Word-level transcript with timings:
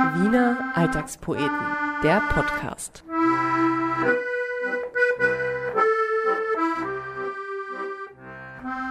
Wiener 0.00 0.72
Alltagspoeten, 0.74 1.50
der 2.02 2.22
Podcast. 2.32 3.04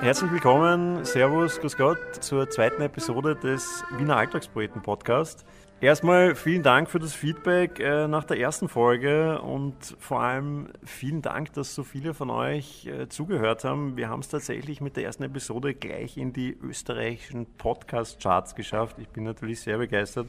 Herzlich 0.02 0.32
willkommen, 0.32 1.04
Servus, 1.04 1.60
Grüß 1.60 1.78
Gott 1.78 1.98
zur 2.24 2.48
zweiten 2.52 2.84
Episode 2.84 3.36
des 3.36 3.84
Wiener 3.98 4.18
Alltagspoeten 4.18 4.84
Podcast. 4.84 5.46
Erstmal 5.82 6.36
vielen 6.36 6.62
Dank 6.62 6.90
für 6.90 7.00
das 7.00 7.16
Feedback 7.16 7.80
äh, 7.80 8.08
nach 8.08 8.26
der 8.26 8.38
ersten 8.38 8.70
Folge 8.70 9.42
und 9.42 9.96
vor 9.98 10.22
allem 10.22 10.68
vielen 10.84 11.22
Dank, 11.24 11.54
dass 11.54 11.74
so 11.74 11.84
viele 11.84 12.14
von 12.14 12.30
euch 12.30 12.86
äh, 12.86 13.10
zugehört 13.10 13.64
haben. 13.64 13.98
Wir 13.98 14.10
haben 14.10 14.20
es 14.20 14.28
tatsächlich 14.28 14.80
mit 14.80 14.96
der 14.96 15.06
ersten 15.06 15.24
Episode 15.24 15.74
gleich 15.74 16.18
in 16.18 16.34
die 16.34 16.56
österreichischen 16.62 17.48
Podcast-Charts 17.58 18.54
geschafft. 18.56 18.98
Ich 19.00 19.10
bin 19.10 19.24
natürlich 19.24 19.62
sehr 19.62 19.80
begeistert. 19.80 20.28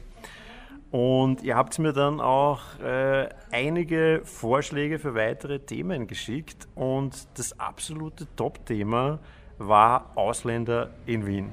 Und 0.91 1.41
ihr 1.43 1.55
habt 1.55 1.79
mir 1.79 1.93
dann 1.93 2.19
auch 2.19 2.59
äh, 2.79 3.29
einige 3.49 4.21
Vorschläge 4.25 4.99
für 4.99 5.15
weitere 5.15 5.59
Themen 5.59 6.05
geschickt 6.05 6.67
und 6.75 7.27
das 7.35 7.57
absolute 7.57 8.27
Top-Thema 8.35 9.19
war 9.57 10.11
Ausländer 10.15 10.89
in 11.05 11.25
Wien 11.25 11.51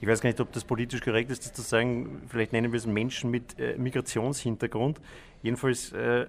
ich 0.00 0.08
weiß 0.08 0.20
gar 0.20 0.30
nicht, 0.30 0.40
ob 0.40 0.50
das 0.52 0.64
politisch 0.64 1.02
korrekt 1.02 1.30
ist, 1.30 1.44
das 1.44 1.52
zu 1.52 1.62
sagen, 1.62 2.22
vielleicht 2.28 2.52
nennen 2.52 2.72
wir 2.72 2.78
es 2.78 2.86
Menschen 2.86 3.30
mit 3.30 3.58
äh, 3.58 3.76
Migrationshintergrund. 3.76 5.00
Jedenfalls, 5.42 5.92
äh, 5.92 6.26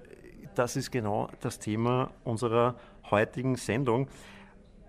das 0.56 0.76
ist 0.76 0.92
genau 0.92 1.30
das 1.40 1.58
Thema 1.58 2.12
unserer 2.26 2.76
heutigen 3.10 3.56
Sendung. 3.56 4.10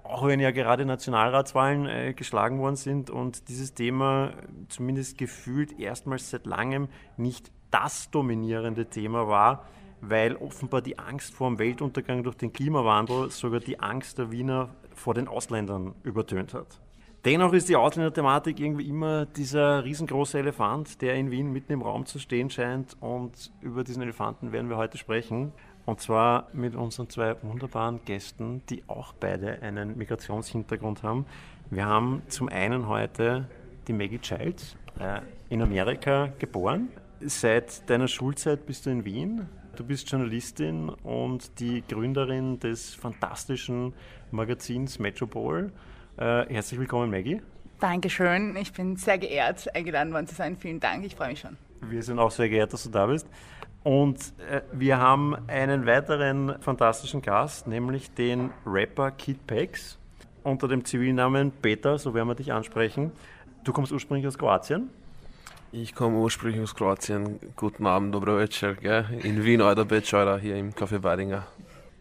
Auch 0.04 0.26
wenn 0.26 0.40
ja 0.40 0.50
gerade 0.50 0.84
Nationalratswahlen 0.84 1.86
äh, 1.86 2.14
geschlagen 2.14 2.58
worden 2.58 2.76
sind 2.76 3.08
und 3.10 3.48
dieses 3.48 3.74
Thema 3.74 4.32
zumindest 4.68 5.16
gefühlt 5.16 5.78
erstmals 5.78 6.30
seit 6.30 6.46
langem 6.46 6.88
nicht 7.16 7.52
das 7.70 8.10
dominierende 8.10 8.86
Thema 8.86 9.28
war, 9.28 9.66
weil 10.00 10.36
offenbar 10.36 10.82
die 10.82 10.98
Angst 10.98 11.34
vor 11.34 11.48
dem 11.48 11.58
Weltuntergang 11.58 12.24
durch 12.24 12.36
den 12.36 12.52
Klimawandel 12.52 13.30
sogar 13.30 13.60
die 13.60 13.80
Angst 13.80 14.18
der 14.18 14.30
Wiener 14.30 14.70
vor 14.94 15.14
den 15.14 15.28
Ausländern 15.28 15.94
übertönt 16.02 16.52
hat. 16.52 16.80
Dennoch 17.24 17.52
ist 17.52 17.68
die 17.68 17.76
Ausländerthematik 17.76 18.58
irgendwie 18.58 18.88
immer 18.88 19.26
dieser 19.26 19.84
riesengroße 19.84 20.40
Elefant, 20.40 21.00
der 21.02 21.14
in 21.14 21.30
Wien 21.30 21.52
mitten 21.52 21.72
im 21.72 21.82
Raum 21.82 22.04
zu 22.04 22.18
stehen 22.18 22.50
scheint. 22.50 22.96
Und 23.00 23.52
über 23.60 23.84
diesen 23.84 24.02
Elefanten 24.02 24.50
werden 24.50 24.68
wir 24.68 24.76
heute 24.76 24.98
sprechen. 24.98 25.52
Und 25.84 26.00
zwar 26.00 26.48
mit 26.52 26.76
unseren 26.76 27.08
zwei 27.10 27.36
wunderbaren 27.42 28.00
Gästen, 28.04 28.62
die 28.70 28.84
auch 28.86 29.12
beide 29.14 29.60
einen 29.62 29.98
Migrationshintergrund 29.98 31.02
haben. 31.02 31.26
Wir 31.70 31.86
haben 31.86 32.22
zum 32.28 32.48
einen 32.48 32.86
heute 32.86 33.48
die 33.88 33.92
Maggie 33.92 34.20
Childs, 34.20 34.76
äh, 35.00 35.20
in 35.48 35.60
Amerika 35.62 36.32
geboren. 36.38 36.88
Seit 37.20 37.88
deiner 37.90 38.08
Schulzeit 38.08 38.66
bist 38.66 38.86
du 38.86 38.90
in 38.90 39.04
Wien. 39.04 39.48
Du 39.76 39.84
bist 39.84 40.10
Journalistin 40.10 40.90
und 40.90 41.58
die 41.58 41.82
Gründerin 41.88 42.60
des 42.60 42.94
fantastischen 42.94 43.94
Magazins 44.30 44.98
Metropol. 44.98 45.72
Äh, 46.16 46.46
herzlich 46.46 46.78
willkommen, 46.78 47.10
Maggie. 47.10 47.40
Dankeschön. 47.80 48.54
Ich 48.56 48.72
bin 48.72 48.96
sehr 48.96 49.18
geehrt, 49.18 49.74
eingeladen 49.74 50.12
worden 50.12 50.26
zu 50.26 50.34
sein. 50.34 50.56
Vielen 50.56 50.78
Dank. 50.78 51.04
Ich 51.04 51.16
freue 51.16 51.30
mich 51.30 51.40
schon. 51.40 51.56
Wir 51.80 52.02
sind 52.02 52.18
auch 52.18 52.30
sehr 52.30 52.48
geehrt, 52.48 52.72
dass 52.72 52.84
du 52.84 52.90
da 52.90 53.06
bist. 53.06 53.26
Und 53.84 54.18
äh, 54.50 54.60
wir 54.72 54.98
haben 54.98 55.36
einen 55.48 55.86
weiteren 55.86 56.56
fantastischen 56.60 57.20
Gast, 57.20 57.66
nämlich 57.66 58.12
den 58.12 58.50
Rapper 58.64 59.10
Kid 59.10 59.46
Pex 59.46 59.98
unter 60.44 60.68
dem 60.68 60.84
Zivilnamen 60.84 61.50
Peter, 61.50 61.98
so 61.98 62.14
werden 62.14 62.28
wir 62.28 62.34
dich 62.34 62.52
ansprechen. 62.52 63.12
Du 63.64 63.72
kommst 63.72 63.92
ursprünglich 63.92 64.26
aus 64.26 64.38
Kroatien. 64.38 64.90
Ich 65.70 65.94
komme 65.94 66.18
ursprünglich 66.18 66.60
aus 66.62 66.74
Kroatien. 66.74 67.38
Guten 67.56 67.86
Abend, 67.86 68.14
dobro 68.14 68.38
večer. 68.38 68.76
In 69.22 69.44
Wien, 69.44 69.62
oder 69.62 69.84
Betscheurer, 69.84 70.38
hier 70.38 70.56
im 70.56 70.72
Café 70.72 71.02
Weidinger. 71.02 71.46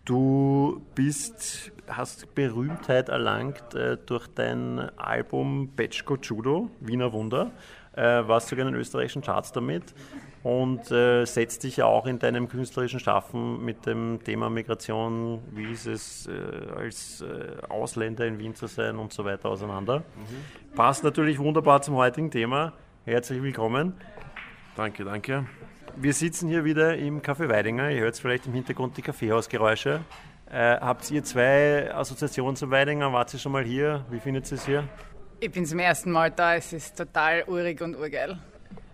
Du 0.03 0.81
bist, 0.95 1.71
hast 1.87 2.33
Berühmtheit 2.35 3.09
erlangt 3.09 3.75
äh, 3.75 3.97
durch 4.05 4.27
dein 4.27 4.79
Album 4.97 5.69
Betschko 5.75 6.17
Judo, 6.17 6.69
Wiener 6.79 7.13
Wunder. 7.13 7.51
Äh, 7.93 8.27
warst 8.27 8.47
sogar 8.47 8.65
in 8.65 8.73
den 8.73 8.79
österreichischen 8.79 9.21
Charts 9.21 9.51
damit 9.51 9.93
und 10.43 10.89
äh, 10.91 11.25
setzt 11.25 11.63
dich 11.63 11.77
ja 11.77 11.85
auch 11.85 12.05
in 12.05 12.19
deinem 12.19 12.47
künstlerischen 12.47 12.99
Schaffen 12.99 13.63
mit 13.63 13.85
dem 13.85 14.19
Thema 14.23 14.49
Migration, 14.49 15.41
wie 15.51 15.71
ist 15.71 15.85
es 15.85 16.27
äh, 16.27 16.31
als 16.75 17.21
äh, 17.21 17.61
Ausländer 17.69 18.25
in 18.25 18.39
Wien 18.39 18.55
zu 18.55 18.67
sein 18.67 18.97
und 18.97 19.13
so 19.13 19.25
weiter 19.25 19.49
auseinander. 19.49 19.99
Mhm. 19.99 20.75
Passt 20.75 21.03
natürlich 21.03 21.37
wunderbar 21.37 21.81
zum 21.81 21.95
heutigen 21.95 22.31
Thema. 22.31 22.73
Herzlich 23.05 23.41
willkommen. 23.43 23.93
Danke, 24.75 25.03
danke. 25.03 25.45
Wir 25.97 26.13
sitzen 26.13 26.47
hier 26.47 26.63
wieder 26.63 26.97
im 26.97 27.21
Café 27.21 27.49
Weidinger. 27.49 27.91
Ihr 27.91 28.01
hört 28.01 28.17
vielleicht 28.17 28.47
im 28.47 28.53
Hintergrund 28.53 28.95
die 28.97 29.01
Kaffeehausgeräusche. 29.01 29.99
Äh, 30.49 30.79
habt 30.79 31.11
ihr 31.11 31.23
zwei 31.23 31.93
Assoziationen 31.93 32.55
zu 32.55 32.71
Weidinger? 32.71 33.11
Wart 33.13 33.33
ihr 33.33 33.39
schon 33.39 33.51
mal 33.51 33.63
hier? 33.63 34.05
Wie 34.09 34.19
findet 34.19 34.49
ihr 34.51 34.55
es 34.55 34.65
hier? 34.65 34.83
Ich 35.43 35.49
bin 35.49 35.65
zum 35.65 35.79
ersten 35.79 36.11
Mal 36.11 36.29
da. 36.29 36.55
Es 36.55 36.71
ist 36.71 36.95
total 36.95 37.43
urig 37.47 37.81
und 37.81 37.95
urgeil. 37.95 38.37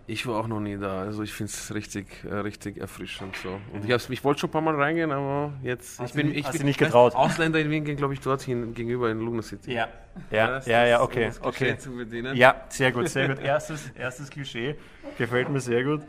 Ich 0.06 0.26
war 0.26 0.40
auch 0.40 0.46
noch 0.46 0.60
nie 0.60 0.78
da, 0.78 1.02
also 1.02 1.22
ich 1.22 1.34
finde 1.34 1.52
es 1.52 1.74
richtig, 1.74 2.24
äh, 2.24 2.36
richtig 2.36 2.78
erfrischend 2.78 3.36
so. 3.36 3.60
Und 3.74 3.84
ich, 3.84 4.10
ich 4.10 4.24
wollte 4.24 4.40
schon 4.40 4.48
ein 4.48 4.52
paar 4.52 4.62
Mal 4.62 4.74
reingehen, 4.74 5.12
aber 5.12 5.52
jetzt. 5.62 6.00
Hast 6.00 6.08
ich 6.08 6.16
bin, 6.16 6.34
ich 6.34 6.46
hast 6.46 6.56
bin 6.56 6.64
nicht 6.64 6.78
getraut. 6.78 7.14
Ausländer 7.14 7.60
in 7.60 7.68
Wien 7.68 7.84
gehen, 7.84 7.98
glaube 7.98 8.14
ich, 8.14 8.20
dorthin 8.20 8.72
gegenüber 8.72 9.10
in 9.10 9.18
Luna 9.18 9.42
City. 9.42 9.74
Ja, 9.74 9.88
ja, 10.30 10.60
ja, 10.60 10.86
ja, 10.86 11.02
okay, 11.02 11.32
um 11.42 11.48
okay. 11.48 11.76
Zu 11.76 11.94
bedienen. 11.94 12.34
Ja, 12.34 12.64
sehr 12.70 12.92
gut, 12.92 13.10
sehr 13.10 13.28
gut. 13.28 13.40
Erstes, 13.40 13.90
erstes 13.94 14.30
Klischee, 14.30 14.76
gefällt 15.18 15.50
mir 15.50 15.60
sehr 15.60 15.84
gut. 15.84 16.00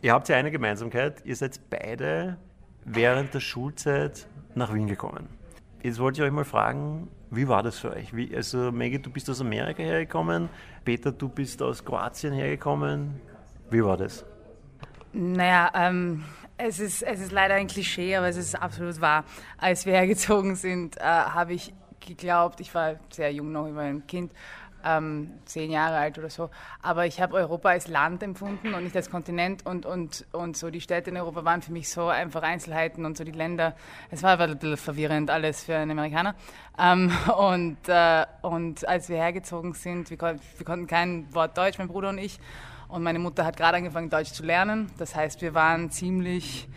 Ihr 0.00 0.12
habt 0.12 0.28
ja 0.28 0.36
eine 0.36 0.52
Gemeinsamkeit, 0.52 1.24
ihr 1.24 1.34
seid 1.34 1.58
beide 1.68 2.36
während 2.84 3.34
der 3.34 3.40
Schulzeit 3.40 4.28
nach 4.54 4.72
Wien 4.72 4.86
gekommen. 4.86 5.28
Jetzt 5.82 5.98
wollte 5.98 6.20
ich 6.20 6.28
euch 6.28 6.32
mal 6.32 6.44
fragen, 6.44 7.08
wie 7.30 7.46
war 7.46 7.62
das 7.62 7.78
für 7.78 7.92
euch? 7.92 8.14
Wie, 8.14 8.34
also 8.34 8.72
Maggie, 8.72 8.98
du 8.98 9.10
bist 9.10 9.28
aus 9.28 9.40
Amerika 9.40 9.82
hergekommen, 9.82 10.48
Peter, 10.84 11.12
du 11.12 11.28
bist 11.28 11.62
aus 11.62 11.84
Kroatien 11.84 12.32
hergekommen. 12.32 13.20
Wie 13.70 13.84
war 13.84 13.96
das? 13.96 14.24
Naja, 15.12 15.70
ähm, 15.74 16.24
es, 16.56 16.80
ist, 16.80 17.02
es 17.02 17.20
ist 17.20 17.32
leider 17.32 17.54
ein 17.54 17.66
Klischee, 17.66 18.16
aber 18.16 18.28
es 18.28 18.36
ist 18.36 18.54
absolut 18.54 19.00
wahr. 19.00 19.24
Als 19.58 19.84
wir 19.84 19.94
hergezogen 19.94 20.56
sind, 20.56 20.96
äh, 20.96 21.02
habe 21.02 21.54
ich 21.54 21.72
geglaubt, 22.00 22.60
ich 22.60 22.74
war 22.74 22.96
sehr 23.10 23.32
jung 23.32 23.52
noch, 23.52 23.66
ich 23.66 23.74
war 23.74 23.82
ein 23.82 24.06
Kind, 24.06 24.32
ähm, 24.88 25.30
zehn 25.44 25.70
Jahre 25.70 25.96
alt 25.96 26.18
oder 26.18 26.30
so. 26.30 26.50
Aber 26.82 27.06
ich 27.06 27.20
habe 27.20 27.34
Europa 27.34 27.68
als 27.68 27.88
Land 27.88 28.22
empfunden 28.22 28.74
und 28.74 28.84
nicht 28.84 28.96
als 28.96 29.10
Kontinent 29.10 29.66
und, 29.66 29.84
und, 29.84 30.26
und 30.32 30.56
so 30.56 30.70
die 30.70 30.80
Städte 30.80 31.10
in 31.10 31.16
Europa 31.16 31.44
waren 31.44 31.62
für 31.62 31.72
mich 31.72 31.88
so 31.90 32.08
einfach 32.08 32.42
Einzelheiten 32.42 33.04
und 33.04 33.16
so 33.16 33.24
die 33.24 33.32
Länder. 33.32 33.74
Es 34.10 34.22
war 34.22 34.38
ein 34.40 34.58
bisschen 34.58 34.76
verwirrend 34.76 35.30
alles 35.30 35.64
für 35.64 35.76
einen 35.76 35.92
Amerikaner. 35.92 36.34
Ähm, 36.78 37.12
und, 37.38 37.76
äh, 37.88 38.24
und 38.42 38.88
als 38.88 39.08
wir 39.08 39.16
hergezogen 39.16 39.74
sind, 39.74 40.10
wir, 40.10 40.18
wir 40.18 40.66
konnten 40.66 40.86
kein 40.86 41.32
Wort 41.34 41.56
Deutsch, 41.58 41.78
mein 41.78 41.88
Bruder 41.88 42.08
und 42.08 42.18
ich. 42.18 42.38
Und 42.88 43.02
meine 43.02 43.18
Mutter 43.18 43.44
hat 43.44 43.58
gerade 43.58 43.76
angefangen, 43.76 44.08
Deutsch 44.08 44.32
zu 44.32 44.42
lernen. 44.42 44.90
Das 44.96 45.14
heißt, 45.14 45.42
wir 45.42 45.52
waren 45.52 45.90
ziemlich 45.90 46.68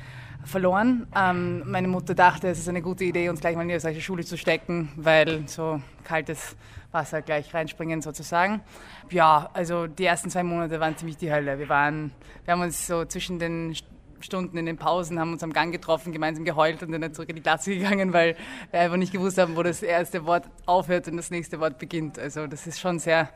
verloren. 0.44 1.07
Ähm, 1.16 1.63
meine 1.66 1.88
Mutter 1.88 2.16
dachte, 2.16 2.50
es 2.50 2.59
ist 2.59 2.67
eine 2.67 2.81
gute 2.81 3.05
Idee, 3.05 3.29
uns 3.29 3.39
gleich 3.39 3.55
mal 3.55 3.61
in 3.61 3.69
die 3.69 3.75
österreichische 3.75 4.05
Schule 4.05 4.25
zu 4.25 4.38
stecken, 4.38 4.91
weil 4.95 5.47
so 5.47 5.81
kaltes 6.03 6.57
Wasser 6.91 7.22
gleich 7.22 7.53
reinspringen 7.53 8.02
sozusagen. 8.02 8.62
Ja, 9.09 9.50
also 9.53 9.88
die 9.88 10.06
ersten 10.06 10.29
zwei 10.29 10.44
Monate 10.44 10.79
waren 10.79 10.97
ziemlich 10.97 11.18
die 11.18 11.31
Hölle. 11.31 11.57
Wir, 11.59 11.69
waren, 11.69 12.12
wir 12.46 12.53
haben 12.53 12.62
uns 12.62 12.88
so 12.88 13.06
zwischen 13.06 13.40
den 13.40 13.75
Stunden 14.19 14.57
in 14.57 14.66
den 14.66 14.78
Pausen, 14.78 15.19
haben 15.19 15.34
uns 15.34 15.44
am 15.44 15.53
Gang 15.53 15.72
getroffen, 15.72 16.12
gemeinsam 16.12 16.46
geheult 16.46 16.84
und 16.84 16.91
dann 16.91 17.13
zurück 17.13 17.30
in 17.30 17.35
die 17.35 17.41
Klasse 17.41 17.75
gegangen, 17.75 18.13
weil 18.13 18.35
wir 18.72 18.80
einfach 18.80 18.97
nicht 18.97 19.12
gewusst 19.12 19.38
haben, 19.38 19.56
wo 19.56 19.63
das 19.63 19.81
erste 19.81 20.25
Wort 20.25 20.50
aufhört 20.66 21.07
und 21.07 21.18
das 21.18 21.31
nächste 21.31 21.59
Wort 21.59 21.80
beginnt. 21.80 22.19
Also 22.19 22.47
das 22.47 22.68
ist 22.68 22.80
schon 22.80 23.00
sehr 23.00 23.30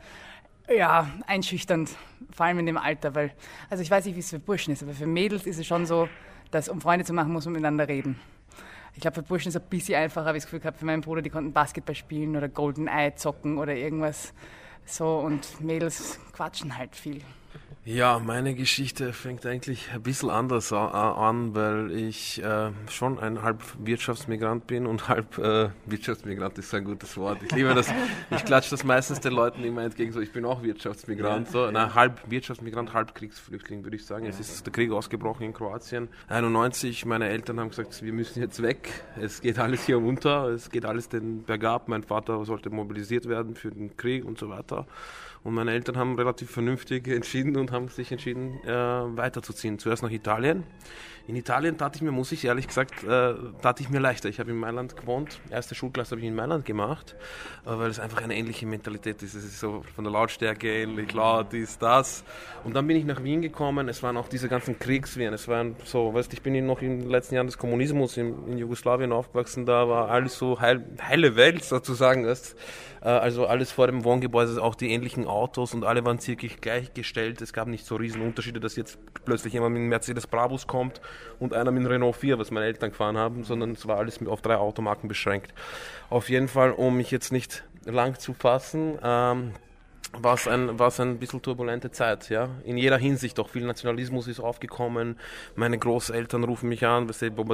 ja, 0.74 1.10
einschüchternd, 1.26 1.90
vor 2.32 2.46
allem 2.46 2.58
in 2.58 2.66
dem 2.66 2.76
Alter, 2.76 3.14
weil, 3.14 3.32
also 3.70 3.82
ich 3.82 3.90
weiß 3.90 4.04
nicht, 4.04 4.16
wie 4.16 4.20
es 4.20 4.30
für 4.30 4.38
Burschen 4.38 4.72
ist, 4.72 4.82
aber 4.82 4.92
für 4.92 5.06
Mädels 5.06 5.46
ist 5.46 5.58
es 5.58 5.66
schon 5.66 5.86
so, 5.86 6.08
dass 6.50 6.68
um 6.68 6.80
Freunde 6.80 7.04
zu 7.04 7.12
machen, 7.12 7.32
muss 7.32 7.44
man 7.44 7.52
miteinander 7.52 7.88
reden. 7.88 8.18
Ich 8.96 9.02
glaube, 9.02 9.16
für 9.16 9.22
Burschen 9.22 9.50
ist 9.50 9.56
es 9.56 9.62
ein 9.62 9.68
bisschen 9.68 9.94
einfacher, 9.96 10.24
habe 10.24 10.38
ich 10.38 10.44
das 10.44 10.50
Gefühl 10.50 10.60
gehabt, 10.60 10.78
für 10.78 10.86
meinen 10.86 11.02
Bruder, 11.02 11.20
die 11.20 11.28
konnten 11.28 11.52
Basketball 11.52 11.94
spielen 11.94 12.34
oder 12.34 12.48
Golden 12.48 12.88
Eye 12.88 13.14
zocken 13.14 13.58
oder 13.58 13.74
irgendwas 13.74 14.32
so 14.86 15.18
und 15.18 15.60
Mädels 15.60 16.18
quatschen 16.32 16.78
halt 16.78 16.96
viel. 16.96 17.20
Ja, 17.86 18.18
meine 18.18 18.56
Geschichte 18.56 19.12
fängt 19.12 19.46
eigentlich 19.46 19.92
ein 19.94 20.02
bisschen 20.02 20.28
anders 20.28 20.72
an, 20.72 21.54
weil 21.54 21.92
ich 21.92 22.42
äh, 22.42 22.70
schon 22.90 23.20
ein 23.20 23.42
halb 23.42 23.62
Wirtschaftsmigrant 23.78 24.66
bin 24.66 24.86
und 24.86 25.06
halb 25.06 25.38
äh, 25.38 25.68
Wirtschaftsmigrant 25.86 26.58
ist 26.58 26.74
ein 26.74 26.82
gutes 26.82 27.16
Wort. 27.16 27.38
Ich 27.44 27.52
liebe 27.52 27.72
das. 27.74 27.86
Ich 28.30 28.44
klatsche 28.44 28.70
das 28.70 28.82
meistens 28.82 29.20
den 29.20 29.34
Leuten 29.34 29.62
immer 29.62 29.84
entgegen, 29.84 30.10
so 30.10 30.18
ich 30.18 30.32
bin 30.32 30.44
auch 30.44 30.64
Wirtschaftsmigrant. 30.64 31.48
So, 31.52 31.70
na, 31.70 31.94
halb 31.94 32.28
Wirtschaftsmigrant, 32.28 32.92
halb 32.92 33.14
Kriegsflüchtling, 33.14 33.84
würde 33.84 33.96
ich 33.96 34.04
sagen. 34.04 34.26
Es 34.26 34.40
ist 34.40 34.66
der 34.66 34.72
Krieg 34.72 34.90
ausgebrochen 34.90 35.44
in 35.44 35.52
Kroatien. 35.52 36.08
91, 36.26 37.04
meine 37.04 37.28
Eltern 37.28 37.60
haben 37.60 37.68
gesagt, 37.68 38.02
wir 38.02 38.12
müssen 38.12 38.40
jetzt 38.40 38.60
weg. 38.62 39.04
Es 39.20 39.40
geht 39.40 39.60
alles 39.60 39.86
hier 39.86 39.98
unter, 39.98 40.48
es 40.48 40.70
geht 40.70 40.84
alles 40.84 41.08
den 41.08 41.44
bergab. 41.44 41.86
Mein 41.86 42.02
Vater 42.02 42.44
sollte 42.44 42.68
mobilisiert 42.68 43.28
werden 43.28 43.54
für 43.54 43.70
den 43.70 43.96
Krieg 43.96 44.24
und 44.24 44.38
so 44.38 44.48
weiter. 44.48 44.88
Und 45.42 45.54
meine 45.54 45.72
Eltern 45.72 45.96
haben 45.96 46.16
relativ 46.16 46.50
vernünftig 46.50 47.08
entschieden 47.08 47.56
und 47.56 47.72
haben 47.72 47.88
sich 47.88 48.12
entschieden, 48.12 48.60
äh, 48.64 48.68
weiterzuziehen. 48.70 49.78
Zuerst 49.78 50.02
nach 50.02 50.10
Italien. 50.10 50.64
In 51.28 51.34
Italien 51.34 51.76
tat 51.76 51.96
ich 51.96 52.02
mir, 52.02 52.12
muss 52.12 52.30
ich 52.30 52.44
ehrlich 52.44 52.68
gesagt, 52.68 53.02
äh, 53.02 53.34
tat 53.60 53.80
ich 53.80 53.90
mir 53.90 53.98
leichter. 53.98 54.28
Ich 54.28 54.38
habe 54.38 54.52
in 54.52 54.56
Mailand 54.56 54.96
gewohnt. 54.96 55.40
Erste 55.50 55.74
Schulklasse 55.74 56.12
habe 56.12 56.20
ich 56.20 56.26
in 56.28 56.36
Mailand 56.36 56.64
gemacht, 56.64 57.16
äh, 57.64 57.70
weil 57.70 57.90
es 57.90 57.98
einfach 57.98 58.22
eine 58.22 58.36
ähnliche 58.36 58.64
Mentalität 58.64 59.20
ist. 59.24 59.34
Es 59.34 59.44
ist 59.44 59.58
so 59.58 59.82
von 59.96 60.04
der 60.04 60.12
Lautstärke 60.12 60.82
ähnlich, 60.82 61.12
laut, 61.12 61.52
dies, 61.52 61.78
das. 61.78 62.22
Und 62.62 62.76
dann 62.76 62.86
bin 62.86 62.96
ich 62.96 63.04
nach 63.04 63.24
Wien 63.24 63.42
gekommen. 63.42 63.88
Es 63.88 64.04
waren 64.04 64.16
auch 64.16 64.28
diese 64.28 64.48
ganzen 64.48 64.78
Kriegswien. 64.78 65.34
Es 65.34 65.48
waren 65.48 65.74
so, 65.84 66.14
weißt 66.14 66.32
ich 66.32 66.42
bin 66.42 66.64
noch 66.64 66.80
in 66.80 67.00
den 67.00 67.10
letzten 67.10 67.34
Jahren 67.34 67.48
des 67.48 67.58
Kommunismus 67.58 68.16
in, 68.16 68.46
in 68.46 68.58
Jugoslawien 68.58 69.10
aufgewachsen. 69.10 69.66
Da 69.66 69.88
war 69.88 70.08
alles 70.08 70.38
so 70.38 70.60
heil, 70.60 70.84
heile 71.02 71.34
Welt 71.34 71.64
sozusagen. 71.64 72.22
Das, 72.22 72.54
äh, 73.02 73.08
also 73.08 73.46
alles 73.46 73.72
vor 73.72 73.88
dem 73.88 74.04
Wohngebäude, 74.04 74.62
auch 74.62 74.76
die 74.76 74.92
ähnlichen 74.92 75.26
Autos 75.26 75.74
und 75.74 75.82
alle 75.82 76.04
waren 76.04 76.20
circa 76.20 76.46
gleichgestellt. 76.60 77.42
Es 77.42 77.52
gab 77.52 77.66
nicht 77.66 77.84
so 77.84 77.96
riesen 77.96 78.22
Unterschiede, 78.22 78.60
dass 78.60 78.76
jetzt 78.76 78.96
plötzlich 79.24 79.54
jemand 79.54 79.72
mit 79.72 79.80
einem 79.80 79.88
Mercedes 79.88 80.28
Brabus 80.28 80.68
kommt 80.68 81.00
und 81.38 81.54
einer 81.54 81.70
mit 81.70 81.88
Renault 81.88 82.16
4, 82.16 82.38
was 82.38 82.50
meine 82.50 82.66
Eltern 82.66 82.90
gefahren 82.90 83.16
haben, 83.16 83.44
sondern 83.44 83.72
es 83.72 83.86
war 83.86 83.98
alles 83.98 84.24
auf 84.26 84.42
drei 84.42 84.56
Automarken 84.56 85.08
beschränkt. 85.08 85.52
Auf 86.10 86.28
jeden 86.28 86.48
Fall, 86.48 86.72
um 86.72 86.96
mich 86.96 87.10
jetzt 87.10 87.32
nicht 87.32 87.64
lang 87.84 88.18
zu 88.18 88.34
fassen, 88.34 88.98
ähm, 89.02 89.52
war 90.12 90.34
es 90.34 90.46
ein, 90.46 90.80
ein 90.80 91.18
bisschen 91.18 91.42
turbulente 91.42 91.90
Zeit, 91.90 92.28
ja. 92.30 92.48
In 92.64 92.76
jeder 92.78 92.98
Hinsicht, 92.98 93.38
auch 93.40 93.48
viel 93.48 93.64
Nationalismus 93.64 94.28
ist 94.28 94.40
aufgekommen. 94.40 95.18
Meine 95.54 95.78
Großeltern 95.78 96.44
rufen 96.44 96.68
mich 96.68 96.86
an, 96.86 97.08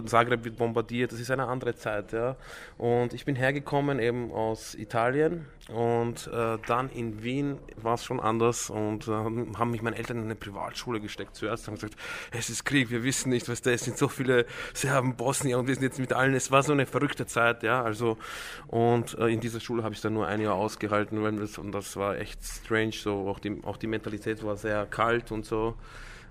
Zagreb 0.06 0.44
wird 0.44 0.56
bombardiert, 0.56 1.12
das 1.12 1.20
ist 1.20 1.30
eine 1.30 1.46
andere 1.46 1.74
Zeit, 1.74 2.12
ja. 2.12 2.36
Und 2.78 3.14
ich 3.14 3.24
bin 3.24 3.36
hergekommen 3.36 3.98
eben 3.98 4.32
aus 4.32 4.74
Italien 4.74 5.46
und 5.68 6.26
äh, 6.26 6.58
dann 6.66 6.90
in 6.90 7.22
Wien 7.22 7.58
war 7.76 7.94
es 7.94 8.04
schon 8.04 8.20
anders 8.20 8.68
und 8.68 9.06
äh, 9.06 9.12
haben 9.12 9.70
mich 9.70 9.82
meine 9.82 9.96
Eltern 9.96 10.18
in 10.18 10.24
eine 10.24 10.34
Privatschule 10.34 11.00
gesteckt 11.00 11.36
zuerst, 11.36 11.66
haben 11.66 11.74
gesagt, 11.74 11.94
es 12.32 12.50
ist 12.50 12.64
Krieg, 12.64 12.90
wir 12.90 13.04
wissen 13.04 13.30
nicht, 13.30 13.48
was 13.48 13.62
da 13.62 13.70
ist, 13.70 13.82
es 13.82 13.84
sind 13.86 13.98
so 13.98 14.08
viele 14.08 14.46
Serben, 14.74 15.16
Bosnier 15.16 15.58
und 15.58 15.68
wir 15.68 15.74
sind 15.74 15.84
jetzt 15.84 15.98
mit 15.98 16.12
allen, 16.12 16.34
es 16.34 16.50
war 16.50 16.62
so 16.62 16.72
eine 16.72 16.86
verrückte 16.86 17.26
Zeit, 17.26 17.62
ja, 17.62 17.82
also 17.82 18.18
und 18.66 19.16
äh, 19.18 19.28
in 19.28 19.40
dieser 19.40 19.60
Schule 19.60 19.84
habe 19.84 19.94
ich 19.94 20.00
dann 20.00 20.14
nur 20.14 20.26
ein 20.26 20.40
Jahr 20.40 20.54
ausgehalten 20.54 21.22
weil 21.22 21.36
das, 21.36 21.58
und 21.58 21.72
das 21.72 21.96
war 21.96 22.18
echt 22.18 22.42
strange, 22.56 22.92
so 22.92 23.28
auch 23.28 23.38
die, 23.38 23.60
auch 23.64 23.76
die 23.76 23.86
Mentalität 23.86 24.44
war 24.44 24.56
sehr 24.56 24.86
kalt 24.86 25.32
und 25.32 25.44
so 25.44 25.74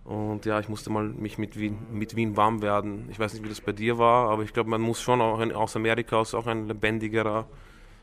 und 0.04 0.46
ja, 0.46 0.60
ich 0.60 0.68
musste 0.68 0.90
mal 0.90 1.04
mich 1.04 1.38
mit 1.38 1.60
Wien, 1.60 1.78
mit 1.92 2.16
Wien 2.16 2.36
warm 2.36 2.62
werden. 2.62 3.08
Ich 3.12 3.20
weiß 3.20 3.34
nicht, 3.34 3.44
wie 3.44 3.50
das 3.50 3.62
bei 3.62 3.72
dir 3.72 3.98
war, 3.98 4.30
aber 4.30 4.44
ich 4.44 4.54
glaube, 4.54 4.70
man 4.70 4.82
muss 4.82 5.02
schon 5.02 5.22
auch 5.22 5.40
in, 5.40 5.52
aus 5.52 5.76
Amerika 5.76 6.18
aus 6.18 6.34
auch 6.34 6.48
ein 6.48 6.68
lebendigerer 6.68 7.48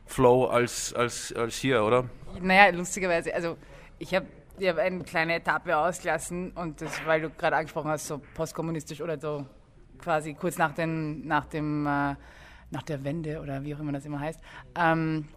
Flow 0.06 0.46
als, 0.46 0.94
als, 0.94 1.32
als 1.32 1.56
hier, 1.56 1.82
oder? 1.82 2.04
Naja, 2.40 2.74
lustigerweise, 2.74 3.34
also 3.34 3.56
ich 3.98 4.14
habe 4.14 4.26
ich 4.58 4.68
hab 4.68 4.78
eine 4.78 5.04
kleine 5.04 5.34
Etappe 5.34 5.76
ausgelassen 5.76 6.52
und 6.52 6.80
das, 6.80 7.04
weil 7.04 7.20
du 7.20 7.30
gerade 7.30 7.56
angesprochen 7.56 7.90
hast, 7.90 8.06
so 8.06 8.20
postkommunistisch 8.34 9.00
oder 9.00 9.18
so 9.18 9.44
quasi 9.98 10.34
kurz 10.34 10.56
nach, 10.56 10.72
den, 10.72 11.26
nach, 11.26 11.46
dem, 11.46 11.86
äh, 11.86 12.14
nach 12.70 12.82
der 12.86 13.02
Wende 13.04 13.40
oder 13.40 13.64
wie 13.64 13.74
auch 13.74 13.80
immer 13.80 13.92
das 13.92 14.04
immer 14.04 14.20
heißt. 14.20 14.40
Ähm, 14.76 15.28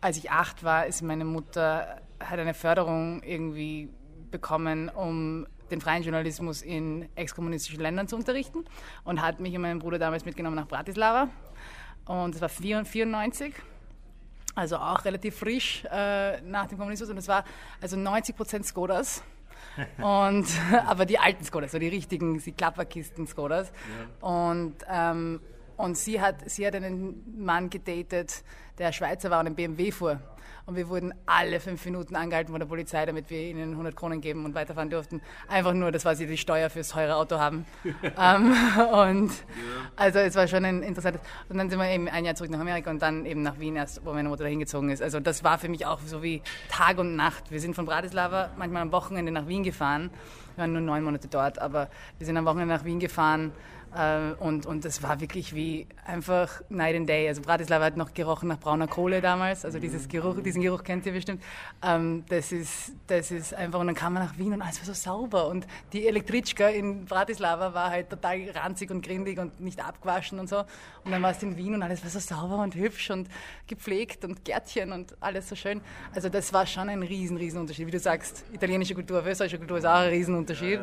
als 0.00 0.16
ich 0.16 0.30
acht 0.30 0.62
war, 0.62 0.86
ist 0.86 1.02
meine 1.02 1.24
Mutter, 1.24 2.00
hat 2.20 2.38
eine 2.38 2.54
Förderung 2.54 3.22
irgendwie 3.22 3.88
bekommen, 4.30 4.88
um 4.88 5.46
den 5.70 5.80
freien 5.80 6.02
Journalismus 6.02 6.62
in 6.62 7.08
exkommunistischen 7.14 7.80
Ländern 7.80 8.08
zu 8.08 8.16
unterrichten 8.16 8.64
und 9.04 9.20
hat 9.22 9.40
mich 9.40 9.54
und 9.54 9.62
meinen 9.62 9.78
Bruder 9.78 9.98
damals 9.98 10.24
mitgenommen 10.24 10.56
nach 10.56 10.66
Bratislava. 10.66 11.28
Und 12.06 12.34
das 12.34 12.40
war 12.40 12.48
1994 12.48 13.54
also 14.58 14.76
auch 14.76 15.04
relativ 15.04 15.36
frisch 15.36 15.84
äh, 15.84 16.40
nach 16.40 16.66
dem 16.66 16.78
Kommunismus. 16.78 17.08
Und 17.10 17.18
es 17.18 17.28
war 17.28 17.44
also 17.80 17.96
90 17.96 18.36
Prozent 18.36 18.66
Skodas. 18.66 19.22
und, 19.98 20.46
aber 20.86 21.06
die 21.06 21.18
alten 21.18 21.44
Skodas, 21.44 21.70
so 21.70 21.78
die 21.78 21.88
richtigen, 21.88 22.38
die 22.38 22.52
Klapperkisten 22.52 23.26
Skodas. 23.28 23.70
Ja. 24.20 24.28
Und, 24.28 24.74
ähm, 24.90 25.40
und 25.76 25.96
sie, 25.96 26.20
hat, 26.20 26.50
sie 26.50 26.66
hat 26.66 26.74
einen 26.74 27.22
Mann 27.38 27.70
gedatet, 27.70 28.42
der 28.78 28.92
Schweizer 28.92 29.30
war 29.30 29.38
und 29.40 29.46
einen 29.46 29.54
BMW 29.54 29.92
fuhr. 29.92 30.20
Und 30.68 30.76
wir 30.76 30.90
wurden 30.90 31.14
alle 31.24 31.60
fünf 31.60 31.82
Minuten 31.86 32.14
angehalten 32.14 32.52
von 32.52 32.60
der 32.60 32.66
Polizei, 32.66 33.06
damit 33.06 33.30
wir 33.30 33.40
ihnen 33.40 33.70
100 33.70 33.96
Kronen 33.96 34.20
geben 34.20 34.44
und 34.44 34.54
weiterfahren 34.54 34.90
durften. 34.90 35.22
Einfach 35.48 35.72
nur, 35.72 35.90
dass 35.92 36.02
sie 36.18 36.26
die 36.26 36.36
Steuer 36.36 36.68
fürs 36.68 36.90
teure 36.90 37.16
Auto 37.16 37.38
haben. 37.38 37.64
ähm, 38.20 38.54
und 38.92 39.30
also 39.96 40.18
es 40.18 40.34
war 40.34 40.46
schon 40.46 40.66
ein 40.66 40.82
interessantes. 40.82 41.22
Und 41.48 41.56
dann 41.56 41.70
sind 41.70 41.78
wir 41.78 41.88
eben 41.88 42.06
ein 42.10 42.26
Jahr 42.26 42.34
zurück 42.34 42.50
nach 42.50 42.60
Amerika 42.60 42.90
und 42.90 43.00
dann 43.00 43.24
eben 43.24 43.40
nach 43.40 43.58
Wien 43.58 43.76
erst, 43.76 44.04
wo 44.04 44.12
meine 44.12 44.28
Mutter 44.28 44.44
da 44.44 44.50
hingezogen 44.50 44.90
ist. 44.90 45.02
Also 45.02 45.20
das 45.20 45.42
war 45.42 45.56
für 45.56 45.70
mich 45.70 45.86
auch 45.86 46.00
so 46.00 46.22
wie 46.22 46.42
Tag 46.68 46.98
und 46.98 47.16
Nacht. 47.16 47.50
Wir 47.50 47.60
sind 47.60 47.74
von 47.74 47.86
Bratislava 47.86 48.50
manchmal 48.58 48.82
am 48.82 48.92
Wochenende 48.92 49.32
nach 49.32 49.48
Wien 49.48 49.62
gefahren. 49.62 50.10
Wir 50.54 50.64
waren 50.64 50.72
nur 50.72 50.82
neun 50.82 51.02
Monate 51.02 51.28
dort, 51.28 51.58
aber 51.60 51.88
wir 52.18 52.26
sind 52.26 52.36
am 52.36 52.44
Wochenende 52.44 52.74
nach 52.74 52.84
Wien 52.84 53.00
gefahren 53.00 53.52
und, 54.40 54.66
und 54.66 54.84
das 54.84 55.02
war 55.02 55.20
wirklich 55.20 55.54
wie 55.54 55.86
einfach 56.04 56.60
Night 56.68 56.94
and 56.94 57.08
Day. 57.08 57.26
Also 57.26 57.40
Bratislava 57.40 57.86
hat 57.86 57.96
noch 57.96 58.12
gerochen 58.12 58.48
nach 58.48 58.58
brauner 58.58 58.86
Kohle 58.86 59.20
damals. 59.20 59.64
Also 59.64 59.78
dieses 59.78 60.04
mhm. 60.04 60.08
Geruch, 60.10 60.42
diesen 60.42 60.60
Geruch 60.62 60.84
kennt 60.84 61.06
ihr 61.06 61.12
bestimmt. 61.12 61.42
Ähm, 61.82 62.24
das, 62.28 62.52
ist, 62.52 62.92
das 63.06 63.30
ist 63.30 63.54
einfach, 63.54 63.80
und 63.80 63.86
dann 63.86 63.96
kam 63.96 64.12
man 64.12 64.24
nach 64.24 64.36
Wien 64.36 64.52
und 64.52 64.62
alles 64.62 64.78
war 64.78 64.86
so 64.86 64.92
sauber. 64.92 65.48
Und 65.48 65.66
die 65.92 66.06
Elektritschka 66.06 66.68
in 66.68 67.06
Bratislava 67.06 67.72
war 67.72 67.90
halt 67.90 68.10
total 68.10 68.50
ranzig 68.50 68.90
und 68.90 69.02
grindig 69.02 69.38
und 69.38 69.58
nicht 69.60 69.82
abgewaschen 69.82 70.38
und 70.38 70.48
so. 70.48 70.58
Und 71.04 71.12
dann 71.12 71.22
war 71.22 71.30
es 71.30 71.42
in 71.42 71.56
Wien 71.56 71.74
und 71.74 71.82
alles 71.82 72.02
war 72.02 72.10
so 72.10 72.18
sauber 72.18 72.62
und 72.62 72.74
hübsch 72.74 73.10
und 73.10 73.28
gepflegt 73.66 74.24
und 74.24 74.44
Gärtchen 74.44 74.92
und 74.92 75.16
alles 75.20 75.48
so 75.48 75.56
schön. 75.56 75.80
Also 76.14 76.28
das 76.28 76.52
war 76.52 76.66
schon 76.66 76.90
ein 76.90 77.02
riesen, 77.02 77.38
riesen 77.38 77.60
Unterschied. 77.60 77.86
Wie 77.86 77.92
du 77.92 77.98
sagst, 77.98 78.44
italienische 78.52 78.94
Kultur, 78.94 79.24
österreichische 79.24 79.58
Kultur 79.58 79.78
ist 79.78 79.86
auch 79.86 79.94
ein 79.94 80.10
Riesenunterschied. 80.10 80.80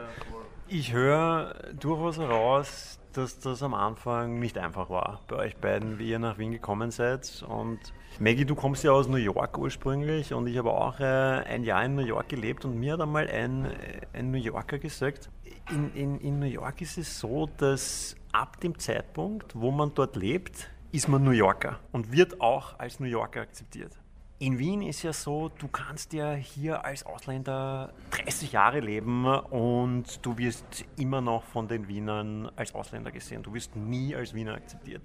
Ich 0.68 0.94
höre 0.94 1.54
durchaus 1.80 2.18
heraus, 2.18 3.00
dass 3.14 3.38
das 3.38 3.62
am 3.62 3.76
Anfang 3.76 4.40
nicht 4.40 4.58
einfach 4.58 4.90
war 4.90 5.22
bei 5.28 5.36
euch 5.36 5.58
beiden, 5.58 6.00
wie 6.00 6.10
ihr 6.10 6.18
nach 6.18 6.40
Wien 6.40 6.52
gekommen 6.52 6.90
seid. 6.90 7.46
Und 7.48 7.80
Maggie, 8.20 8.46
du 8.46 8.56
kommst 8.56 8.84
ja 8.84 8.92
aus 8.92 9.08
New 9.08 9.18
York 9.18 9.60
ursprünglich 9.60 10.34
und 10.34 10.48
ich 10.48 10.58
habe 10.58 10.72
auch 10.72 11.00
äh, 11.00 11.04
ein 11.04 11.64
Jahr 11.64 11.86
in 11.86 11.94
New 11.94 12.06
York 12.06 12.30
gelebt 12.30 12.66
und 12.66 12.80
mir 12.80 12.94
hat 12.94 13.02
einmal 13.02 13.28
ein, 13.28 13.66
äh, 13.66 14.02
ein 14.14 14.32
New 14.32 14.40
Yorker 14.40 14.80
gesagt, 14.80 15.30
in, 15.70 15.94
in, 15.94 16.20
in 16.20 16.40
New 16.40 16.48
York 16.48 16.82
ist 16.82 16.98
es 16.98 17.20
so, 17.20 17.48
dass 17.58 18.16
ab 18.32 18.60
dem 18.60 18.80
Zeitpunkt, 18.80 19.54
wo 19.56 19.70
man 19.70 19.94
dort 19.94 20.16
lebt, 20.16 20.72
ist 20.92 21.08
man 21.08 21.24
New 21.24 21.32
Yorker 21.32 21.80
und 21.92 22.12
wird 22.12 22.42
auch 22.42 22.80
als 22.80 23.00
New 23.00 23.08
Yorker 23.08 23.42
akzeptiert. 23.42 23.92
In 24.38 24.60
Wien 24.60 24.82
ist 24.82 25.02
ja 25.04 25.14
so, 25.14 25.50
du 25.60 25.70
kannst 25.70 26.12
ja 26.12 26.34
hier 26.34 26.84
als 26.84 27.06
Ausländer 27.06 27.94
30 28.12 28.52
Jahre 28.52 28.82
leben 28.82 29.26
und 29.26 30.26
du 30.26 30.38
wirst 30.38 30.84
immer 30.98 31.22
noch 31.22 31.46
von 31.46 31.70
den 31.70 31.88
Wienern 31.88 32.52
als 32.58 32.76
Ausländer 32.76 33.12
gesehen. 33.12 33.44
Du 33.44 33.54
wirst 33.54 33.78
nie 33.78 34.14
als 34.14 34.34
Wiener 34.34 34.56
akzeptiert. 34.56 35.04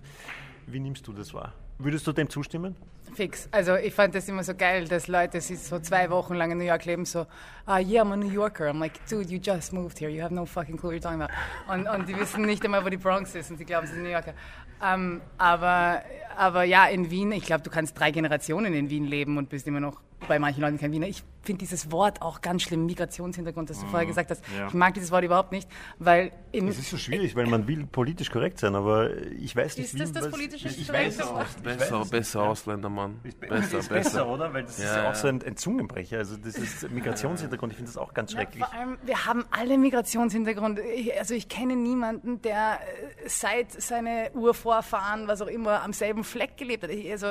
Wie 0.67 0.81
nimmst 0.81 1.07
du 1.07 1.13
das 1.13 1.33
wahr? 1.33 1.53
Würdest 1.79 2.09
du 2.09 2.13
dem 2.13 2.29
zustimmen? 2.29 2.75
Fix. 3.15 3.49
Also 3.51 3.77
ich 3.77 3.95
fand 3.95 4.15
das 4.15 4.29
immer 4.29 4.45
so 4.45 4.55
geil, 4.55 4.87
dass 4.87 5.09
Leute 5.09 5.41
sich 5.41 5.59
so 5.61 5.79
zwei 5.79 6.11
Wochen 6.11 6.35
lang 6.35 6.53
in 6.53 6.59
New 6.59 6.65
York 6.65 6.85
leben, 6.85 7.05
so, 7.05 7.27
ah, 7.67 7.79
yeah, 7.79 8.03
I'm 8.03 8.13
a 8.13 8.17
New 8.17 8.31
Yorker. 8.31 8.69
I'm 8.69 8.79
like, 8.79 9.01
dude, 9.09 9.31
you 9.31 9.41
just 9.43 9.73
moved 9.73 9.99
here. 9.99 10.11
You 10.11 10.23
have 10.23 10.35
no 10.35 10.45
fucking 10.45 10.77
clue 10.77 10.91
what 10.91 10.97
you're 10.97 11.03
talking 11.03 11.23
about. 11.23 11.33
Und, 11.73 11.89
und 11.89 12.09
die 12.09 12.19
wissen 12.19 12.43
nicht 12.43 12.65
einmal, 12.65 12.85
wo 12.85 12.89
die 12.89 12.97
Bronx 12.97 13.35
ist 13.35 13.51
und 13.51 13.57
sie 13.57 13.65
glauben, 13.65 13.87
sie 13.87 13.95
sind 13.95 14.03
New 14.03 14.11
Yorker. 14.11 14.35
Ähm, 14.83 15.21
aber, 15.39 16.03
aber 16.37 16.65
ja, 16.65 16.87
in 16.87 17.11
Wien, 17.11 17.33
ich 17.33 17.45
glaube, 17.45 17.63
du 17.63 17.71
kannst 17.71 17.99
drei 17.99 18.11
Generationen 18.11 18.75
in 18.75 18.91
Wien 18.91 19.05
leben 19.05 19.37
und 19.37 19.49
bist 19.49 19.67
immer 19.67 19.81
noch 19.81 20.01
bei 20.29 20.39
manchen 20.39 20.61
Leuten 20.61 20.79
kein 20.79 20.93
Wiener. 20.93 21.07
Ich 21.07 21.23
finde 21.43 21.61
dieses 21.61 21.91
Wort 21.91 22.21
auch 22.23 22.41
ganz 22.43 22.63
schlimm, 22.63 22.87
Migrationshintergrund, 22.87 23.71
das 23.71 23.81
du 23.81 23.87
mhm. 23.87 23.91
vorher 23.91 24.07
gesagt 24.07 24.31
hast. 24.31 24.43
Ja. 24.57 24.69
Ich 24.69 24.75
mag 24.75 24.95
dieses 24.95 25.11
Wort 25.11 25.25
überhaupt 25.25 25.53
nicht, 25.53 25.69
weil... 25.99 26.33
Es 26.53 26.79
ist 26.79 26.91
so 26.91 26.97
schwierig, 26.97 27.35
weil 27.35 27.47
man 27.47 27.67
will 27.67 27.87
politisch 27.87 28.31
korrekt 28.31 28.59
sein, 28.59 28.75
aber 28.75 29.17
ich 29.17 29.57
weiß 29.57 29.77
nicht, 29.77 29.87
ist 29.87 29.95
wie... 29.95 30.03
Ist 30.03 30.15
das 30.15 30.25
das 30.25 30.33
politische 30.33 30.69
ich, 30.69 30.83
ich 30.83 30.93
weiß 30.93 31.21
auch, 31.23 31.45
Besser, 31.63 32.05
besser 32.05 32.43
Ausländermann. 32.43 33.21
Besser, 33.41 33.79
ist 33.79 33.89
besser, 33.89 34.29
oder? 34.29 34.53
Weil 34.53 34.65
das 34.65 34.79
ja, 34.79 34.85
ist 34.85 34.97
ja 34.97 35.11
auch 35.11 35.15
so 35.15 35.29
ein, 35.29 35.43
ein, 35.43 35.57
Zungenbrecher. 35.57 36.19
Also 36.19 36.37
das 36.37 36.57
ist 36.57 36.91
Migrationshintergrund, 36.91 37.73
ich 37.73 37.77
finde 37.77 37.93
das 37.93 37.97
auch 37.97 38.13
ganz 38.13 38.33
schrecklich. 38.33 38.61
Ja, 38.61 38.67
vor 38.67 38.79
allem, 38.79 38.99
wir 39.03 39.27
haben 39.27 39.45
alle 39.51 39.79
Migrationshintergrund. 39.79 40.81
Ich, 40.95 41.19
also 41.19 41.35
ich 41.35 41.49
kenne 41.49 41.77
niemanden, 41.77 42.43
der 42.43 42.81
äh, 42.81 43.29
seit 43.29 43.73
seine 43.73 44.31
Urvorfahren, 44.35 45.29
was 45.29 45.41
auch 45.41 45.47
immer, 45.47 45.83
am 45.83 45.93
selben 45.93 46.25
Fleck 46.25 46.57
gelebt 46.57 46.83
hat. 46.83 46.91
Also 46.91 47.29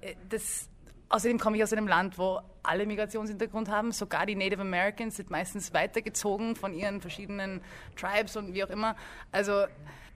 äh, 0.00 0.14
das 0.28 0.70
Außerdem 1.10 1.38
komme 1.38 1.56
ich 1.56 1.62
aus 1.64 1.72
einem 1.72 1.88
Land, 1.88 2.18
wo 2.18 2.40
alle 2.62 2.86
Migrationshintergrund 2.86 3.68
haben. 3.68 3.90
Sogar 3.90 4.26
die 4.26 4.36
Native 4.36 4.60
Americans 4.60 5.16
sind 5.16 5.28
meistens 5.28 5.74
weitergezogen 5.74 6.54
von 6.54 6.72
ihren 6.72 7.00
verschiedenen 7.00 7.60
Tribes 7.96 8.36
und 8.36 8.54
wie 8.54 8.62
auch 8.62 8.70
immer. 8.70 8.94
Also 9.32 9.64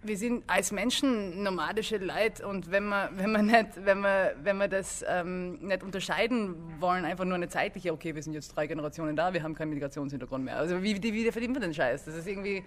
wir 0.04 0.16
sind 0.16 0.44
als 0.46 0.70
Menschen 0.70 1.42
nomadische 1.42 1.96
Leute 1.96 2.46
und 2.46 2.70
wenn 2.70 2.84
wir, 2.84 3.10
wenn 3.14 3.32
wir, 3.32 3.42
nicht, 3.42 3.84
wenn 3.84 4.00
wir, 4.00 4.36
wenn 4.42 4.58
wir 4.58 4.68
das 4.68 5.04
ähm, 5.08 5.54
nicht 5.66 5.82
unterscheiden 5.82 6.54
wollen, 6.78 7.04
einfach 7.04 7.24
nur 7.24 7.34
eine 7.34 7.48
zeitliche, 7.48 7.92
okay, 7.92 8.14
wir 8.14 8.22
sind 8.22 8.34
jetzt 8.34 8.54
drei 8.54 8.68
Generationen 8.68 9.16
da, 9.16 9.32
wir 9.32 9.42
haben 9.42 9.54
keinen 9.54 9.70
Migrationshintergrund 9.70 10.44
mehr. 10.44 10.58
Also 10.58 10.80
wie, 10.82 11.02
wie 11.02 11.32
verdienen 11.32 11.54
wir 11.54 11.60
den 11.60 11.74
Scheiß? 11.74 12.04
Das 12.04 12.14
ist 12.14 12.28
irgendwie, 12.28 12.62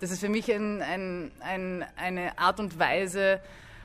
das 0.00 0.12
ist 0.12 0.20
für 0.20 0.28
mich 0.28 0.52
ein, 0.52 0.80
ein, 0.80 1.32
ein, 1.40 1.84
eine 1.96 2.38
Art 2.38 2.60
und 2.60 2.78
Weise, 2.78 3.40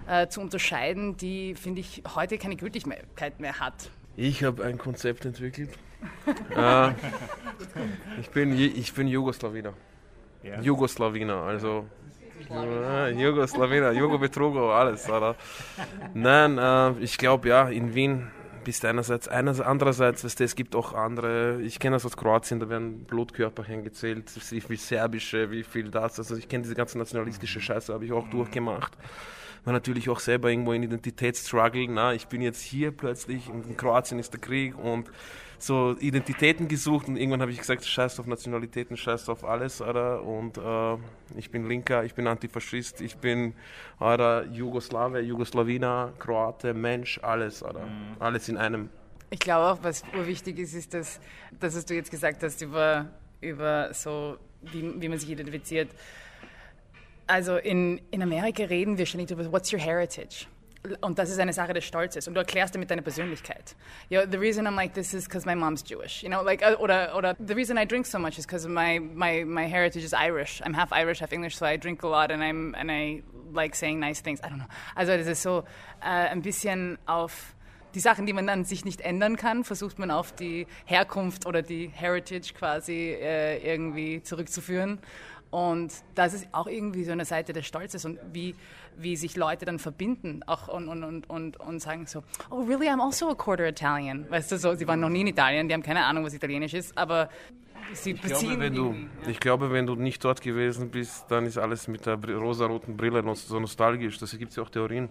äh, 0.09 0.27
zu 0.27 0.41
unterscheiden, 0.41 1.15
die, 1.17 1.55
finde 1.55 1.81
ich, 1.81 2.03
heute 2.15 2.37
keine 2.37 2.55
Gültigkeit 2.55 3.39
mehr 3.39 3.59
hat. 3.59 3.91
Ich 4.17 4.43
habe 4.43 4.63
ein 4.65 4.77
Konzept 4.77 5.25
entwickelt, 5.25 5.69
äh, 6.55 6.89
ich, 8.19 8.29
bin, 8.31 8.53
ich 8.53 8.93
bin 8.93 9.07
Jugoslawiner. 9.07 9.73
Ja. 10.43 10.61
Jugoslawiner, 10.61 11.35
also 11.43 11.85
äh, 12.49 13.11
Jugoslawiner, 13.11 13.91
Jugo 13.91 14.17
Betrugo, 14.17 14.71
alles, 14.73 15.09
oder? 15.09 15.35
Nein, 16.13 16.57
äh, 16.57 16.91
ich 17.03 17.17
glaube 17.17 17.49
ja, 17.49 17.67
in 17.69 17.93
Wien 17.93 18.31
bist 18.63 18.85
einerseits, 18.85 19.27
einerseits 19.27 19.67
andererseits, 19.67 20.23
weißt 20.23 20.39
du, 20.39 20.43
es 20.43 20.55
gibt 20.55 20.75
auch 20.75 20.93
andere, 20.93 21.61
ich 21.61 21.79
kenne 21.79 21.97
das 21.97 22.05
aus 22.05 22.15
Kroatien, 22.15 22.59
da 22.59 22.69
werden 22.69 23.03
Blutkörperchen 23.03 23.83
gezählt, 23.83 24.31
wie 24.51 24.61
viel 24.61 24.77
serbische, 24.77 25.51
wie 25.51 25.63
viel 25.63 25.91
das, 25.91 26.17
also 26.17 26.35
ich 26.35 26.47
kenne 26.47 26.63
diese 26.63 26.75
ganze 26.75 26.97
nationalistische 26.97 27.61
Scheiße, 27.61 27.93
habe 27.93 28.05
ich 28.05 28.11
auch 28.11 28.29
durchgemacht. 28.29 28.97
War 29.65 29.73
natürlich 29.73 30.09
auch 30.09 30.19
selber 30.19 30.49
irgendwo 30.49 30.73
in 30.73 30.83
Identitätsstruggle, 30.83 31.87
na, 31.89 32.13
ich 32.13 32.27
bin 32.27 32.41
jetzt 32.41 32.61
hier 32.61 32.91
plötzlich, 32.91 33.49
in 33.49 33.75
Kroatien 33.77 34.19
ist 34.19 34.31
der 34.33 34.39
Krieg 34.39 34.77
und 34.77 35.09
so 35.59 35.95
Identitäten 35.99 36.67
gesucht 36.67 37.07
und 37.07 37.17
irgendwann 37.17 37.41
habe 37.41 37.51
ich 37.51 37.59
gesagt, 37.59 37.85
scheiß 37.85 38.19
auf 38.19 38.27
Nationalitäten, 38.27 38.95
scheiß 38.95 39.27
auf 39.27 39.43
alles, 39.43 39.81
oder? 39.81 40.23
Und 40.23 40.57
äh, 40.57 40.97
ich 41.37 41.51
bin 41.51 41.67
Linker, 41.67 42.05
ich 42.05 42.15
bin 42.15 42.27
Antifaschist, 42.27 43.01
ich 43.01 43.17
bin 43.17 43.53
oder 43.99 44.45
Jugoslawe, 44.45 45.19
Jugoslawiner, 45.19 46.13
Kroate, 46.17 46.73
Mensch, 46.73 47.19
alles, 47.21 47.61
oder? 47.61 47.85
Mhm. 47.85 48.15
Alles 48.19 48.47
in 48.47 48.57
einem. 48.57 48.89
Ich 49.29 49.39
glaube 49.39 49.67
auch, 49.67 49.83
was 49.83 50.03
wichtig 50.13 50.57
ist, 50.59 50.73
ist, 50.73 50.93
dass, 50.93 51.19
das, 51.59 51.75
was 51.75 51.85
du 51.85 51.93
jetzt 51.93 52.09
gesagt 52.09 52.41
hast 52.41 52.61
über, 52.61 53.09
über 53.41 53.93
so, 53.93 54.37
wie, 54.61 55.01
wie 55.01 55.09
man 55.09 55.19
sich 55.19 55.29
identifiziert. 55.29 55.89
Also 57.29 57.57
in, 57.57 58.01
in 58.09 58.23
Amerika 58.23 58.63
reden 58.63 58.97
wir 58.97 59.05
ständig 59.05 59.29
darüber, 59.29 59.51
what's 59.51 59.71
your 59.71 59.79
heritage? 59.79 60.47
und 61.01 61.19
das 61.19 61.29
ist 61.29 61.39
eine 61.39 61.53
Sache 61.53 61.73
des 61.73 61.83
Stolzes 61.83 62.27
und 62.27 62.35
du 62.35 62.39
erklärst 62.39 62.73
damit 62.73 62.89
deine 62.89 63.01
Persönlichkeit. 63.01 63.75
You 64.09 64.19
know, 64.19 64.31
the 64.31 64.37
reason 64.37 64.65
I'm 64.65 64.75
like 64.75 64.93
this 64.93 65.13
is 65.13 65.25
because 65.25 65.45
my 65.45 65.53
mom's 65.53 65.83
Jewish, 65.85 66.23
you 66.23 66.29
know, 66.29 66.41
like 66.41 66.63
oder 66.79 67.15
oder 67.15 67.35
the 67.37 67.53
reason 67.53 67.77
I 67.77 67.85
drink 67.85 68.05
so 68.05 68.17
much 68.17 68.39
is 68.39 68.47
because 68.47 68.67
my 68.67 68.99
my 68.99 69.43
my 69.43 69.67
heritage 69.67 70.05
is 70.05 70.13
Irish. 70.13 70.61
I'm 70.63 70.73
half 70.73 70.91
Irish, 70.93 71.19
half 71.19 71.33
English, 71.33 71.57
so 71.57 71.65
I 71.65 71.77
drink 71.77 72.01
a 72.03 72.07
lot 72.07 72.31
and 72.31 72.41
I'm 72.41 72.73
and 72.75 72.89
I 72.89 73.23
like 73.53 73.75
saying 73.75 73.99
nice 73.99 74.21
things. 74.21 74.39
I 74.39 74.47
don't 74.47 74.57
know. 74.57 74.69
Also 74.95 75.17
das 75.17 75.27
ist 75.27 75.41
so 75.41 75.65
äh, 76.01 76.29
ein 76.29 76.41
bisschen 76.41 76.97
auf 77.05 77.55
die 77.95 77.99
Sachen, 77.99 78.25
die 78.25 78.33
man 78.33 78.47
dann 78.47 78.65
sich 78.65 78.85
nicht 78.85 79.01
ändern 79.01 79.35
kann, 79.35 79.63
versucht 79.63 79.99
man 79.99 80.11
auf 80.11 80.31
die 80.31 80.67
Herkunft 80.85 81.45
oder 81.45 81.61
die 81.61 81.87
Heritage 81.87 82.53
quasi 82.53 83.17
äh, 83.19 83.57
irgendwie 83.57 84.21
zurückzuführen. 84.21 84.99
Und 85.51 85.91
das 86.15 86.33
ist 86.33 86.47
auch 86.51 86.67
irgendwie 86.67 87.03
so 87.03 87.11
eine 87.11 87.25
Seite 87.25 87.53
des 87.53 87.65
Stolzes 87.65 88.05
und 88.05 88.19
wie, 88.31 88.55
wie 88.97 89.15
sich 89.15 89.35
Leute 89.35 89.65
dann 89.65 89.79
verbinden 89.79 90.43
auch 90.45 90.67
und, 90.67 90.87
und, 90.87 91.03
und, 91.03 91.29
und, 91.29 91.59
und 91.59 91.79
sagen 91.79 92.05
so, 92.05 92.23
oh 92.51 92.61
really, 92.63 92.87
I'm 92.87 93.03
also 93.03 93.29
a 93.29 93.35
quarter 93.35 93.67
Italian. 93.67 94.29
Weißt 94.29 94.51
du, 94.51 94.57
so, 94.57 94.75
sie 94.75 94.87
waren 94.87 94.99
noch 94.99 95.09
nie 95.09 95.21
in 95.21 95.27
Italien, 95.27 95.67
die 95.67 95.73
haben 95.73 95.83
keine 95.83 96.05
Ahnung, 96.05 96.23
was 96.23 96.33
Italienisch 96.33 96.75
ist, 96.75 96.95
aber 96.95 97.29
sie 97.93 98.11
ich 98.11 98.21
beziehen 98.21 98.49
glaube, 98.49 98.61
wenn 98.61 98.75
du, 98.75 98.93
ja. 99.23 99.29
Ich 99.29 99.39
glaube, 99.39 99.71
wenn 99.71 99.87
du 99.87 99.95
nicht 99.95 100.23
dort 100.23 100.41
gewesen 100.41 100.91
bist, 100.91 101.25
dann 101.29 101.47
ist 101.47 101.57
alles 101.57 101.87
mit 101.87 102.05
der 102.05 102.15
rosaroten 102.23 102.95
Brille 102.95 103.23
so 103.35 103.59
nostalgisch. 103.59 104.19
Das 104.19 104.37
gibt 104.37 104.51
es 104.51 104.57
ja 104.57 104.63
auch 104.63 104.69
Theorien 104.69 105.09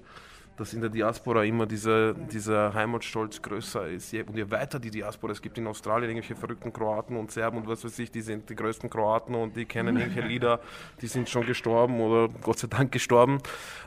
dass 0.59 0.75
in 0.75 0.81
der 0.81 0.91
Diaspora 0.91 1.45
immer 1.45 1.67
dieser, 1.67 2.15
dieser 2.15 2.75
Heimatstolz 2.75 3.41
größer 3.41 3.89
ist. 3.89 4.13
Und 4.13 4.37
je 4.37 4.51
weiter 4.51 4.79
die 4.79 4.91
Diaspora, 4.91 5.33
es 5.33 5.41
gibt 5.41 5.57
in 5.59 5.67
Australien 5.67 6.11
irgendwelche 6.11 6.35
verrückten 6.35 6.73
Kroaten 6.73 7.17
und 7.17 7.31
Serben 7.31 7.59
und 7.59 7.69
was 7.69 7.85
weiß 7.85 7.99
ich, 8.01 8.11
die 8.11 8.21
sind 8.21 8.51
die 8.51 8.57
größten 8.57 8.91
Kroaten 8.91 9.35
und 9.35 9.57
die 9.57 9.65
kennen 9.65 9.97
irgendwelche 9.99 10.27
Lieder, 10.29 10.61
die 11.01 11.07
sind 11.07 11.29
schon 11.29 11.47
gestorben 11.47 12.01
oder 12.01 12.29
Gott 12.43 12.59
sei 12.59 12.67
Dank 12.67 12.93
gestorben. 12.93 13.39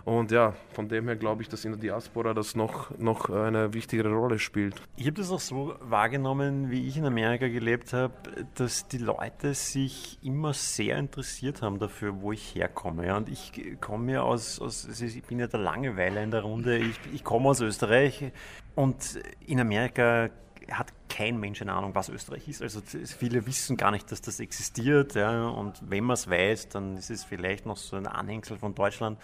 Und 0.05 0.31
ja, 0.31 0.53
von 0.73 0.87
dem 0.87 1.07
her 1.07 1.15
glaube 1.15 1.41
ich, 1.41 1.49
dass 1.49 1.65
in 1.65 1.71
der 1.71 1.79
Diaspora 1.79 2.33
das 2.33 2.55
noch, 2.55 2.97
noch 2.97 3.29
eine 3.29 3.73
wichtigere 3.73 4.09
Rolle 4.09 4.39
spielt. 4.39 4.81
Ich 4.95 5.05
habe 5.05 5.13
das 5.13 5.31
auch 5.31 5.39
so 5.39 5.75
wahrgenommen, 5.81 6.71
wie 6.71 6.87
ich 6.87 6.97
in 6.97 7.05
Amerika 7.05 7.47
gelebt 7.47 7.93
habe, 7.93 8.13
dass 8.55 8.87
die 8.87 8.97
Leute 8.97 9.53
sich 9.53 10.17
immer 10.23 10.53
sehr 10.53 10.97
interessiert 10.97 11.61
haben 11.61 11.79
dafür, 11.79 12.21
wo 12.21 12.31
ich 12.31 12.55
herkomme. 12.55 13.07
Ja, 13.07 13.17
und 13.17 13.29
ich 13.29 13.51
komme 13.81 14.13
ja 14.13 14.21
aus, 14.21 14.59
aus, 14.59 14.87
ich 15.01 15.23
bin 15.23 15.39
ja 15.39 15.47
der 15.47 15.59
Langeweile 15.59 16.23
in 16.23 16.31
der 16.31 16.41
Runde 16.41 16.60
Grunde, 16.61 16.77
ich, 16.77 16.99
ich 17.13 17.23
komme 17.23 17.49
aus 17.49 17.61
Österreich 17.61 18.31
und 18.75 19.19
in 19.45 19.59
Amerika 19.59 20.29
hat 20.69 20.93
kein 21.09 21.39
Mensch 21.39 21.61
eine 21.61 21.73
Ahnung, 21.73 21.95
was 21.95 22.09
Österreich 22.09 22.47
ist. 22.47 22.61
Also 22.61 22.81
viele 22.81 23.45
wissen 23.45 23.77
gar 23.77 23.91
nicht, 23.91 24.11
dass 24.11 24.21
das 24.21 24.39
existiert. 24.39 25.15
Ja, 25.15 25.47
und 25.47 25.81
wenn 25.89 26.03
man 26.03 26.13
es 26.13 26.29
weiß, 26.29 26.69
dann 26.69 26.97
ist 26.97 27.09
es 27.09 27.23
vielleicht 27.23 27.65
noch 27.65 27.77
so 27.77 27.95
ein 27.95 28.07
Anhängsel 28.07 28.57
von 28.57 28.75
Deutschland. 28.75 29.19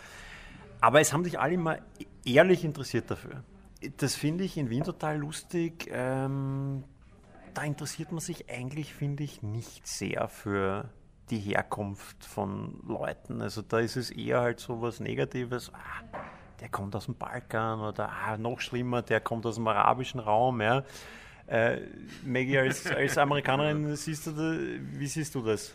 Aber 0.81 0.99
es 0.99 1.13
haben 1.13 1.23
sich 1.23 1.39
alle 1.39 1.53
immer 1.53 1.77
ehrlich 2.25 2.63
interessiert 2.63 3.09
dafür. 3.09 3.43
Das 3.97 4.15
finde 4.15 4.43
ich 4.43 4.57
in 4.57 4.69
Wien 4.69 4.83
total 4.83 5.17
lustig. 5.17 5.89
Ähm, 5.91 6.83
da 7.53 7.63
interessiert 7.63 8.11
man 8.11 8.19
sich 8.19 8.49
eigentlich, 8.49 8.93
finde 8.93 9.23
ich, 9.23 9.41
nicht 9.41 9.87
sehr 9.87 10.27
für 10.27 10.89
die 11.29 11.39
Herkunft 11.39 12.25
von 12.25 12.79
Leuten. 12.87 13.41
Also 13.41 13.61
da 13.61 13.79
ist 13.79 13.95
es 13.95 14.11
eher 14.11 14.41
halt 14.41 14.59
so 14.59 14.81
was 14.81 14.99
Negatives. 14.99 15.71
Ah, 15.73 16.03
der 16.59 16.69
kommt 16.69 16.95
aus 16.95 17.05
dem 17.05 17.15
Balkan 17.15 17.81
oder 17.81 18.09
ah, 18.09 18.37
noch 18.37 18.59
schlimmer, 18.59 19.01
der 19.01 19.19
kommt 19.21 19.45
aus 19.45 19.55
dem 19.55 19.67
arabischen 19.67 20.19
Raum. 20.19 20.61
Ja. 20.61 20.83
Äh, 21.47 21.81
Maggie, 22.25 22.57
als, 22.57 22.85
als 22.87 23.17
Amerikanerin, 23.17 23.95
siehst 23.95 24.27
du 24.27 24.31
da, 24.31 24.57
wie 24.99 25.07
siehst 25.07 25.33
du 25.35 25.41
das? 25.41 25.73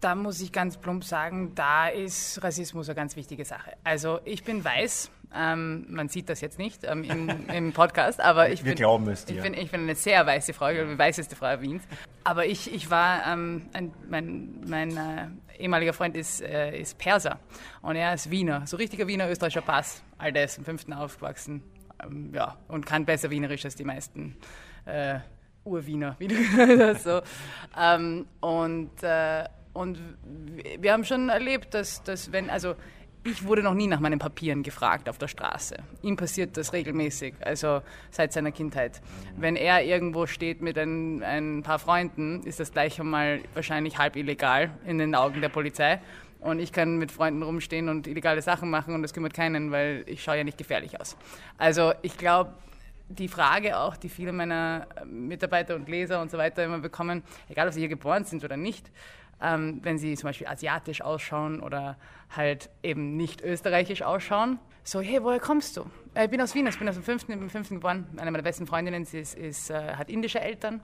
Da 0.00 0.14
muss 0.14 0.40
ich 0.40 0.52
ganz 0.52 0.76
plump 0.76 1.04
sagen, 1.04 1.54
da 1.54 1.88
ist 1.88 2.42
Rassismus 2.42 2.88
eine 2.88 2.94
ganz 2.94 3.16
wichtige 3.16 3.44
Sache. 3.44 3.72
Also 3.82 4.20
ich 4.24 4.44
bin 4.44 4.62
weiß, 4.62 5.10
ähm, 5.34 5.86
man 5.88 6.08
sieht 6.08 6.28
das 6.28 6.40
jetzt 6.40 6.58
nicht 6.58 6.84
ähm, 6.84 7.02
im, 7.04 7.48
im, 7.48 7.72
Podcast, 7.72 8.20
aber 8.20 8.50
ich, 8.50 8.62
bin, 8.62 8.74
glauben 8.74 9.08
es. 9.08 9.26
Ich, 9.28 9.40
bin, 9.40 9.54
ich 9.54 9.70
bin 9.70 9.82
eine 9.82 9.94
sehr 9.94 10.24
weiße 10.24 10.52
Frau, 10.52 10.70
die 10.70 10.98
weißeste 10.98 11.34
Frau 11.34 11.60
Wiens. 11.60 11.82
Aber 12.24 12.46
ich, 12.46 12.72
ich 12.72 12.90
war, 12.90 13.26
ähm, 13.26 13.68
ein, 13.72 13.92
mein, 14.08 14.60
mein 14.66 14.96
äh, 14.96 15.28
ehemaliger 15.58 15.92
Freund 15.92 16.16
ist, 16.16 16.40
äh, 16.40 16.78
ist 16.78 16.98
Perser 16.98 17.38
und 17.82 17.96
er 17.96 18.14
ist 18.14 18.30
Wiener, 18.30 18.66
so 18.66 18.76
richtiger 18.76 19.06
Wiener 19.06 19.30
österreichischer 19.30 19.62
Pass. 19.62 20.02
All 20.18 20.32
das, 20.32 20.58
im 20.58 20.64
fünften 20.64 20.92
aufgewachsen. 20.92 21.62
Ähm, 22.02 22.32
ja, 22.34 22.56
und 22.68 22.86
kann 22.86 23.04
besser 23.04 23.30
Wienerisch 23.30 23.64
als 23.64 23.74
die 23.74 23.84
meisten 23.84 24.36
äh, 24.84 25.18
Urwiener. 25.64 26.16
so. 27.02 27.22
Ähm, 27.78 28.26
und, 28.40 29.02
äh, 29.02 29.44
und 29.72 29.98
wir 30.78 30.92
haben 30.92 31.04
schon 31.04 31.28
erlebt, 31.28 31.74
dass, 31.74 32.02
dass 32.02 32.32
wenn, 32.32 32.50
also 32.50 32.74
ich 33.26 33.44
wurde 33.44 33.62
noch 33.62 33.74
nie 33.74 33.86
nach 33.86 34.00
meinen 34.00 34.18
Papieren 34.18 34.62
gefragt 34.62 35.08
auf 35.08 35.18
der 35.18 35.28
Straße. 35.28 35.76
Ihm 36.02 36.16
passiert 36.16 36.56
das 36.56 36.72
regelmäßig, 36.72 37.34
also 37.40 37.82
seit 38.10 38.32
seiner 38.32 38.52
Kindheit. 38.52 39.00
Wenn 39.36 39.56
er 39.56 39.84
irgendwo 39.84 40.26
steht 40.26 40.62
mit 40.62 40.78
ein, 40.78 41.22
ein 41.22 41.62
paar 41.62 41.78
Freunden, 41.78 42.42
ist 42.44 42.60
das 42.60 42.72
gleich 42.72 43.00
einmal 43.00 43.40
wahrscheinlich 43.54 43.98
halb 43.98 44.16
illegal 44.16 44.70
in 44.86 44.98
den 44.98 45.14
Augen 45.14 45.40
der 45.40 45.48
Polizei. 45.48 46.00
Und 46.40 46.60
ich 46.60 46.72
kann 46.72 46.98
mit 46.98 47.10
Freunden 47.10 47.42
rumstehen 47.42 47.88
und 47.88 48.06
illegale 48.06 48.42
Sachen 48.42 48.70
machen 48.70 48.94
und 48.94 49.02
das 49.02 49.12
kümmert 49.12 49.34
keinen, 49.34 49.72
weil 49.72 50.04
ich 50.06 50.22
schaue 50.22 50.36
ja 50.36 50.44
nicht 50.44 50.58
gefährlich 50.58 51.00
aus. 51.00 51.16
Also 51.58 51.92
ich 52.02 52.16
glaube, 52.16 52.52
die 53.08 53.28
Frage 53.28 53.78
auch, 53.78 53.96
die 53.96 54.08
viele 54.08 54.32
meiner 54.32 54.86
Mitarbeiter 55.04 55.74
und 55.74 55.88
Leser 55.88 56.20
und 56.20 56.30
so 56.30 56.38
weiter 56.38 56.64
immer 56.64 56.78
bekommen, 56.78 57.22
egal 57.48 57.68
ob 57.68 57.74
sie 57.74 57.80
hier 57.80 57.88
geboren 57.88 58.24
sind 58.24 58.44
oder 58.44 58.56
nicht, 58.56 58.90
ähm, 59.40 59.80
wenn 59.82 59.98
sie 59.98 60.16
zum 60.16 60.28
Beispiel 60.28 60.46
asiatisch 60.46 61.02
ausschauen 61.02 61.60
oder 61.60 61.96
halt 62.34 62.70
eben 62.82 63.16
nicht 63.16 63.42
österreichisch 63.42 64.02
ausschauen. 64.02 64.58
So, 64.82 65.00
hey, 65.00 65.22
woher 65.22 65.40
kommst 65.40 65.76
du? 65.76 65.86
Äh, 66.14 66.24
ich 66.24 66.30
bin 66.30 66.40
aus 66.40 66.54
Wien, 66.54 66.66
ich 66.66 66.78
bin 66.78 66.88
aus 66.88 66.94
dem 66.94 67.04
fünften, 67.04 67.32
im 67.32 67.50
fünften 67.50 67.74
geboren. 67.74 68.06
Eine 68.16 68.30
meiner 68.30 68.42
besten 68.42 68.66
Freundinnen, 68.66 69.04
sie 69.04 69.18
ist, 69.18 69.34
ist, 69.34 69.70
äh, 69.70 69.94
hat 69.94 70.08
indische 70.10 70.40
Eltern 70.40 70.80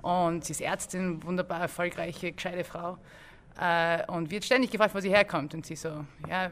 und 0.00 0.44
sie 0.44 0.52
ist 0.52 0.60
Ärztin, 0.60 1.22
wunderbar 1.22 1.60
erfolgreiche, 1.60 2.32
gescheite 2.32 2.64
Frau. 2.64 2.98
Äh, 3.60 4.04
und 4.06 4.30
wird 4.30 4.44
ständig 4.44 4.70
gefragt, 4.70 4.94
wo 4.94 5.00
sie 5.00 5.10
herkommt. 5.10 5.54
Und 5.54 5.66
sie 5.66 5.76
so, 5.76 6.04
ja, 6.28 6.50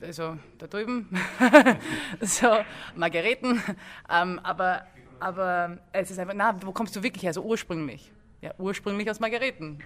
also 0.00 0.38
da 0.58 0.66
drüben, 0.66 1.08
so 2.20 2.48
Margareten. 2.94 3.62
Ähm, 4.10 4.40
aber, 4.42 4.86
aber 5.20 5.78
es 5.92 6.10
ist 6.10 6.18
einfach, 6.18 6.34
na, 6.34 6.56
wo 6.62 6.72
kommst 6.72 6.96
du 6.96 7.02
wirklich 7.02 7.22
her, 7.22 7.34
so 7.34 7.42
ursprünglich? 7.42 8.10
Ja, 8.42 8.54
ursprünglich 8.58 9.10
aus 9.10 9.20
Margareten. 9.20 9.78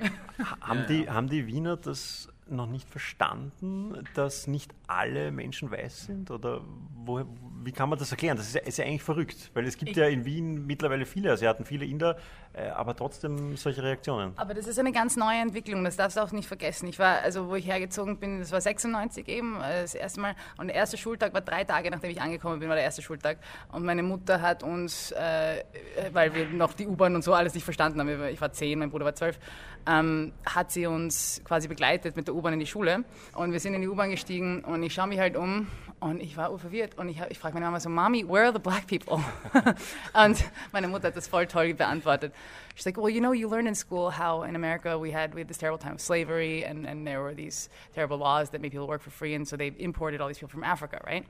Haben 0.60 0.86
die, 0.88 1.10
haben 1.10 1.28
die 1.28 1.46
Wiener 1.46 1.76
das 1.76 2.28
noch 2.48 2.66
nicht 2.66 2.88
verstanden, 2.88 4.04
dass 4.14 4.46
nicht 4.46 4.72
alle 4.86 5.32
Menschen 5.32 5.70
weiß 5.70 6.06
sind? 6.06 6.30
Oder 6.30 6.62
wo, 7.04 7.24
wie 7.62 7.72
kann 7.72 7.88
man 7.88 7.98
das 7.98 8.10
erklären? 8.10 8.36
Das 8.36 8.46
ist 8.46 8.54
ja, 8.54 8.60
ist 8.62 8.78
ja 8.78 8.84
eigentlich 8.84 9.02
verrückt, 9.02 9.50
weil 9.54 9.66
es 9.66 9.76
gibt 9.76 9.92
ich 9.92 9.96
ja 9.96 10.06
in 10.06 10.24
Wien 10.24 10.66
mittlerweile 10.66 11.06
viele 11.06 11.32
Asiaten, 11.32 11.64
viele 11.64 11.84
Inder, 11.84 12.16
äh, 12.52 12.68
aber 12.68 12.94
trotzdem 12.96 13.56
solche 13.56 13.82
Reaktionen. 13.82 14.32
Aber 14.36 14.54
das 14.54 14.66
ist 14.66 14.78
eine 14.78 14.92
ganz 14.92 15.16
neue 15.16 15.38
Entwicklung, 15.38 15.84
das 15.84 15.96
darfst 15.96 16.16
du 16.16 16.22
auch 16.22 16.32
nicht 16.32 16.48
vergessen. 16.48 16.88
Ich 16.88 16.98
war, 16.98 17.20
also 17.22 17.48
wo 17.48 17.54
ich 17.54 17.66
hergezogen 17.66 18.18
bin, 18.18 18.40
das 18.40 18.52
war 18.52 18.60
96 18.60 19.28
eben, 19.28 19.56
äh, 19.56 19.82
das 19.82 19.94
erste 19.94 20.20
Mal. 20.20 20.34
Und 20.58 20.68
der 20.68 20.76
erste 20.76 20.96
Schultag 20.96 21.34
war 21.34 21.40
drei 21.40 21.64
Tage, 21.64 21.90
nachdem 21.90 22.10
ich 22.10 22.20
angekommen 22.20 22.60
bin, 22.60 22.68
war 22.68 22.76
der 22.76 22.84
erste 22.84 23.02
Schultag. 23.02 23.38
Und 23.72 23.84
meine 23.84 24.02
Mutter 24.02 24.40
hat 24.40 24.62
uns, 24.62 25.12
äh, 25.12 25.64
weil 26.12 26.34
wir 26.34 26.46
noch 26.48 26.72
die 26.74 26.86
U-Bahn 26.86 27.14
und 27.14 27.22
so 27.22 27.34
alles 27.34 27.54
nicht 27.54 27.64
verstanden 27.64 28.00
haben, 28.00 28.24
ich 28.28 28.40
war 28.40 28.52
zehn, 28.52 28.78
mein 28.78 28.90
Bruder 28.90 29.04
war 29.04 29.14
zwölf, 29.14 29.38
ähm, 29.86 30.32
hat 30.46 30.70
sie 30.70 30.86
uns 30.86 31.40
quasi 31.44 31.68
begleitet 31.68 32.16
mit 32.16 32.26
der 32.26 32.34
U-Bahn 32.34 32.54
in 32.54 32.60
die 32.60 32.66
Schule. 32.66 33.04
Und 33.34 33.52
wir 33.52 33.60
sind 33.60 33.74
in 33.74 33.82
die 33.82 33.88
U-Bahn 33.88 34.10
gestiegen 34.10 34.64
und 34.64 34.82
ich 34.82 34.94
schaue 34.94 35.06
mich 35.06 35.18
halt 35.18 35.36
um 35.36 35.66
Und 36.04 36.20
ich 36.20 36.36
war 36.36 36.58
verwirrt 36.58 36.98
und 36.98 37.08
ich, 37.08 37.18
ich 37.30 37.38
frage 37.38 37.54
meine 37.54 37.64
Mama 37.64 37.80
so, 37.80 37.88
Mommy, 37.88 38.28
where 38.28 38.44
are 38.44 38.52
the 38.52 38.58
black 38.58 38.86
people? 38.86 39.24
und 40.12 40.44
meine 40.70 40.86
Mutter 40.86 41.06
hat 41.06 41.16
das 41.16 41.26
voll 41.26 41.46
toll 41.46 41.72
beantwortet. 41.72 42.34
She's 42.74 42.84
like, 42.84 42.98
well, 42.98 43.08
you 43.08 43.20
know, 43.20 43.32
you 43.32 43.48
learn 43.48 43.66
in 43.66 43.74
school 43.74 44.10
how 44.10 44.42
in 44.42 44.54
America 44.54 44.98
we 44.98 45.10
had 45.10 45.32
we 45.32 45.40
had 45.40 45.48
this 45.48 45.56
terrible 45.56 45.78
time 45.78 45.94
of 45.94 46.02
slavery 46.02 46.62
and, 46.62 46.86
and 46.86 47.06
there 47.06 47.22
were 47.22 47.34
these 47.34 47.70
terrible 47.94 48.18
laws 48.18 48.50
that 48.50 48.60
made 48.60 48.70
people 48.70 48.86
work 48.86 49.00
for 49.00 49.08
free 49.08 49.32
and 49.32 49.48
so 49.48 49.56
they 49.56 49.72
imported 49.78 50.20
all 50.20 50.28
these 50.28 50.36
people 50.36 50.50
from 50.50 50.62
Africa, 50.62 51.00
right? 51.06 51.24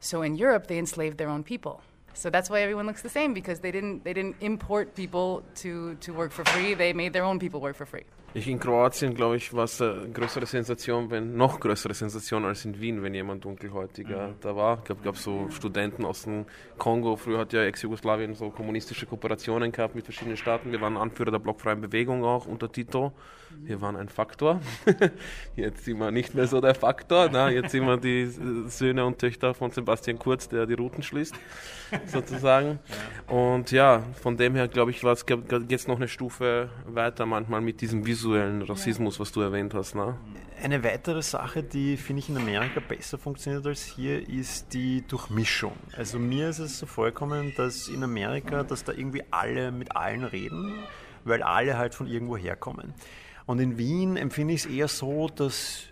So 0.00 0.20
in 0.20 0.36
Europe 0.36 0.66
they 0.66 0.76
enslaved 0.76 1.16
their 1.16 1.30
own 1.30 1.42
people. 1.42 1.80
So 2.18 2.30
that's 2.30 2.50
why 2.50 2.62
everyone 2.62 2.86
looks 2.86 3.02
the 3.02 3.08
same 3.08 3.32
because 3.32 3.60
they 3.60 3.70
didn't 3.70 4.02
they 4.02 4.12
didn't 4.12 4.34
import 4.40 4.96
people 4.96 5.44
to, 5.62 5.94
to 6.00 6.12
work 6.12 6.32
for 6.32 6.44
free. 6.46 6.74
They 6.74 6.92
made 6.92 7.12
their 7.12 7.24
own 7.24 7.38
people 7.38 7.60
work 7.60 7.76
for 7.76 7.86
free. 7.86 8.04
Ich 8.34 8.48
in 8.48 8.58
Kroatien, 8.58 9.14
glaube 9.14 9.36
ich, 9.36 9.54
war 9.54 9.64
es 9.64 9.80
eine 9.80 10.10
größere 10.12 10.44
Sensation, 10.44 11.10
wenn 11.10 11.36
noch 11.36 11.60
größere 11.60 11.94
Sensation 11.94 12.44
als 12.44 12.64
in 12.64 12.78
Wien, 12.80 13.02
wenn 13.04 13.14
jemand 13.14 13.44
dunkelhäutiger 13.44 14.28
mhm. 14.28 14.34
da 14.40 14.56
war. 14.56 14.78
Ich 14.78 15.02
glaube, 15.02 15.16
so 15.16 15.48
Studenten 15.50 16.04
aus 16.04 16.24
dem 16.24 16.44
Kongo. 16.76 17.16
Früher 17.16 17.38
hat 17.38 17.52
ja 17.52 17.62
Ex-Jugoslawien 17.64 18.34
so 18.34 18.50
kommunistische 18.50 19.06
Kooperationen 19.06 19.70
gehabt 19.70 19.94
mit 19.94 20.04
verschiedenen 20.04 20.36
Staaten. 20.36 20.72
Wir 20.72 20.80
waren 20.80 20.96
Anführer 20.96 21.30
der 21.30 21.38
blockfreien 21.38 21.80
Bewegung 21.80 22.24
auch 22.24 22.46
unter 22.46 22.70
Tito. 22.70 23.12
Wir 23.64 23.80
waren 23.80 23.96
ein 23.96 24.08
Faktor. 24.08 24.60
Jetzt 25.56 25.84
sind 25.84 25.98
wir 25.98 26.10
nicht 26.10 26.34
mehr 26.34 26.46
so 26.46 26.60
der 26.60 26.74
Faktor. 26.74 27.28
Na, 27.30 27.50
jetzt 27.50 27.72
sind 27.72 27.84
wir 27.84 27.96
die 27.96 28.26
Söhne 28.68 29.04
und 29.04 29.18
Töchter 29.18 29.52
von 29.54 29.70
Sebastian 29.70 30.18
Kurz, 30.18 30.48
der 30.48 30.66
die 30.66 30.74
Routen 30.74 31.02
schließt, 31.02 31.34
sozusagen. 32.06 32.78
Und 33.26 33.70
ja, 33.70 34.02
von 34.22 34.36
dem 34.36 34.54
her, 34.54 34.68
glaube 34.68 34.90
ich, 34.90 35.00
geht 35.00 35.72
es 35.72 35.88
noch 35.88 35.96
eine 35.96 36.08
Stufe 36.08 36.70
weiter 36.86 37.26
manchmal 37.26 37.60
mit 37.60 37.80
diesem 37.80 38.06
visuellen 38.06 38.62
Rassismus, 38.62 39.20
was 39.20 39.32
du 39.32 39.40
erwähnt 39.40 39.74
hast. 39.74 39.94
Na? 39.94 40.16
Eine 40.62 40.82
weitere 40.82 41.22
Sache, 41.22 41.62
die, 41.62 41.96
finde 41.96 42.20
ich, 42.20 42.28
in 42.28 42.36
Amerika 42.36 42.80
besser 42.80 43.18
funktioniert 43.18 43.66
als 43.66 43.84
hier, 43.84 44.28
ist 44.28 44.72
die 44.72 45.02
Durchmischung. 45.06 45.74
Also 45.96 46.18
mir 46.18 46.48
ist 46.48 46.58
es 46.58 46.78
so 46.78 46.86
vollkommen, 46.86 47.52
dass 47.56 47.88
in 47.88 48.02
Amerika, 48.02 48.62
dass 48.62 48.84
da 48.84 48.92
irgendwie 48.92 49.22
alle 49.30 49.72
mit 49.72 49.94
allen 49.94 50.24
reden, 50.24 50.72
weil 51.24 51.42
alle 51.42 51.76
halt 51.76 51.94
von 51.94 52.06
irgendwo 52.06 52.36
herkommen. 52.36 52.94
Und 53.48 53.60
in 53.60 53.78
Wien 53.78 54.18
empfinde 54.18 54.52
ich 54.52 54.66
es 54.66 54.70
eher 54.70 54.88
so, 54.88 55.26
dass 55.26 55.84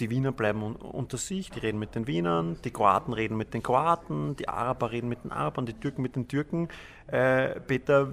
die 0.00 0.10
Wiener 0.10 0.32
bleiben 0.32 0.74
unter 0.74 1.16
sich, 1.16 1.48
die 1.48 1.60
reden 1.60 1.78
mit 1.78 1.94
den 1.94 2.08
Wienern, 2.08 2.56
die 2.64 2.72
Kroaten 2.72 3.14
reden 3.14 3.36
mit 3.36 3.54
den 3.54 3.62
Kroaten, 3.62 4.34
die 4.34 4.48
Araber 4.48 4.90
reden 4.90 5.08
mit 5.08 5.22
den 5.22 5.30
Arabern, 5.30 5.64
die 5.64 5.74
Türken 5.74 6.02
mit 6.02 6.16
den 6.16 6.26
Türken. 6.26 6.66
Äh, 7.06 7.60
Peter, 7.60 8.08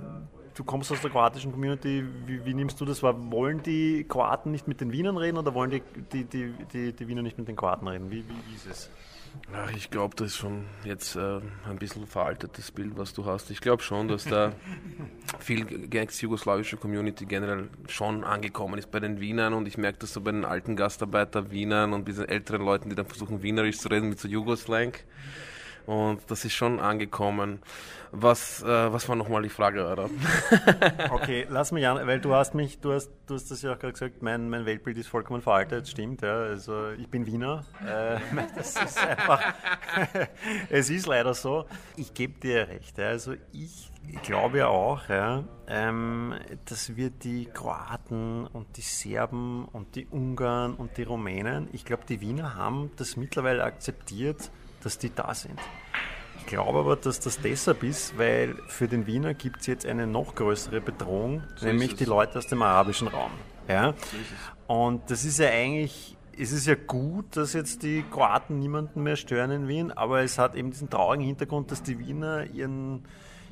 du 0.53 0.63
kommst 0.63 0.91
aus 0.91 1.01
der 1.01 1.09
kroatischen 1.09 1.51
Community, 1.51 2.05
wie, 2.27 2.45
wie, 2.45 2.53
nimmst 2.53 2.79
du 2.79 2.85
das 2.85 3.01
wahr? 3.01 3.15
Wollen 3.31 3.63
die 3.63 4.05
Kroaten 4.07 4.51
nicht 4.51 4.67
mit 4.67 4.81
den 4.81 4.91
Wienern 4.91 5.17
reden 5.17 5.39
oder 5.39 5.55
wollen 5.55 5.71
die, 5.71 5.81
die, 6.13 6.25
die, 6.25 6.53
die, 6.71 6.93
die 6.93 7.07
Wiener 7.07 7.23
nicht 7.23 7.39
mit 7.39 7.47
den 7.47 7.55
Kroaten 7.55 7.87
reden? 7.87 8.11
Wie, 8.11 8.23
wie 8.27 8.55
ist 8.55 8.67
es? 8.67 8.91
Ach, 9.53 9.71
ich 9.75 9.89
glaube, 9.89 10.15
das 10.15 10.27
ist 10.27 10.37
schon 10.37 10.65
jetzt 10.83 11.15
äh, 11.15 11.39
ein 11.67 11.77
bisschen 11.77 12.07
veraltetes 12.07 12.71
Bild, 12.71 12.97
was 12.97 13.13
du 13.13 13.25
hast. 13.25 13.51
Ich 13.51 13.61
glaube 13.61 13.83
schon, 13.83 14.07
dass 14.07 14.23
da 14.23 14.53
viel 15.39 15.89
ex-jugoslawische 15.93 16.77
Community 16.77 17.25
generell 17.25 17.69
schon 17.87 18.23
angekommen 18.23 18.77
ist 18.77 18.91
bei 18.91 18.99
den 18.99 19.19
Wienern 19.19 19.53
und 19.53 19.67
ich 19.67 19.77
merke 19.77 19.99
das 19.99 20.13
so 20.13 20.21
bei 20.21 20.31
den 20.31 20.45
alten 20.45 20.75
Gastarbeiter-Wienern 20.75 21.93
und 21.93 22.07
diesen 22.07 22.27
älteren 22.27 22.63
Leuten, 22.63 22.89
die 22.89 22.95
dann 22.95 23.05
versuchen, 23.05 23.43
Wienerisch 23.43 23.77
zu 23.79 23.89
reden 23.89 24.09
mit 24.09 24.19
so 24.19 24.27
Jugoslang. 24.27 24.93
Und 25.85 26.19
das 26.29 26.45
ist 26.45 26.53
schon 26.53 26.79
angekommen. 26.79 27.59
Was, 28.13 28.61
äh, 28.61 28.91
was 28.91 29.07
war 29.07 29.15
nochmal 29.15 29.41
die 29.41 29.49
Frage, 29.49 29.89
oder? 29.89 30.09
okay, 31.11 31.47
lass 31.49 31.71
mich 31.71 31.87
an, 31.87 32.05
weil 32.05 32.19
du 32.19 32.33
hast 32.33 32.53
mich, 32.53 32.79
du 32.81 32.91
hast, 32.91 33.09
du 33.25 33.35
hast 33.35 33.49
das 33.49 33.61
ja 33.61 33.73
auch 33.73 33.79
gerade 33.79 33.93
gesagt, 33.93 34.21
mein, 34.21 34.49
mein 34.49 34.65
Weltbild 34.65 34.97
ist 34.97 35.07
vollkommen 35.07 35.41
veraltet, 35.41 35.87
stimmt, 35.87 36.21
ja. 36.21 36.33
Also 36.33 36.91
ich 36.91 37.07
bin 37.07 37.25
Wiener. 37.25 37.63
Äh, 37.85 38.19
das 38.55 38.75
ist 38.75 38.97
einfach, 38.99 39.41
es 40.69 40.89
ist 40.89 41.07
leider 41.07 41.33
so. 41.33 41.65
Ich 41.95 42.13
gebe 42.13 42.37
dir 42.39 42.67
recht, 42.67 42.97
ja. 42.97 43.07
Also 43.07 43.35
ich 43.53 43.89
glaube 44.23 44.59
ja 44.59 44.67
auch, 44.67 45.07
ja, 45.07 45.45
ähm, 45.67 46.35
dass 46.65 46.97
wir 46.97 47.11
die 47.11 47.45
Kroaten 47.45 48.45
und 48.47 48.75
die 48.75 48.81
Serben 48.81 49.65
und 49.65 49.95
die 49.95 50.05
Ungarn 50.07 50.73
und 50.73 50.97
die 50.97 51.03
Rumänen, 51.03 51.69
ich 51.71 51.85
glaube, 51.85 52.03
die 52.07 52.19
Wiener 52.19 52.55
haben 52.55 52.91
das 52.97 53.15
mittlerweile 53.15 53.63
akzeptiert, 53.63 54.51
dass 54.85 54.97
die 54.97 55.13
da 55.13 55.33
sind. 55.33 55.59
Ich 56.39 56.45
glaube 56.47 56.79
aber, 56.79 56.95
dass 56.95 57.19
das 57.19 57.39
deshalb 57.39 57.83
ist, 57.83 58.17
weil 58.17 58.55
für 58.67 58.87
den 58.87 59.05
Wiener 59.05 59.33
gibt 59.33 59.61
es 59.61 59.67
jetzt 59.67 59.85
eine 59.85 60.07
noch 60.07 60.35
größere 60.35 60.81
Bedrohung, 60.81 61.43
so 61.55 61.65
nämlich 61.65 61.95
die 61.95 62.05
Leute 62.05 62.39
aus 62.39 62.47
dem 62.47 62.61
arabischen 62.61 63.07
Raum. 63.07 63.31
Ja? 63.67 63.93
So 63.93 64.73
Und 64.73 65.09
das 65.09 65.23
ist 65.23 65.39
ja 65.39 65.49
eigentlich, 65.49 66.17
es 66.37 66.51
ist 66.51 66.65
ja 66.67 66.75
gut, 66.75 67.37
dass 67.37 67.53
jetzt 67.53 67.83
die 67.83 68.03
Kroaten 68.11 68.59
niemanden 68.59 69.03
mehr 69.03 69.15
stören 69.15 69.51
in 69.51 69.67
Wien, 69.67 69.91
aber 69.91 70.21
es 70.23 70.37
hat 70.37 70.55
eben 70.55 70.71
diesen 70.71 70.89
traurigen 70.89 71.25
Hintergrund, 71.25 71.71
dass 71.71 71.83
die 71.83 71.99
Wiener 71.99 72.45
ihren 72.45 73.05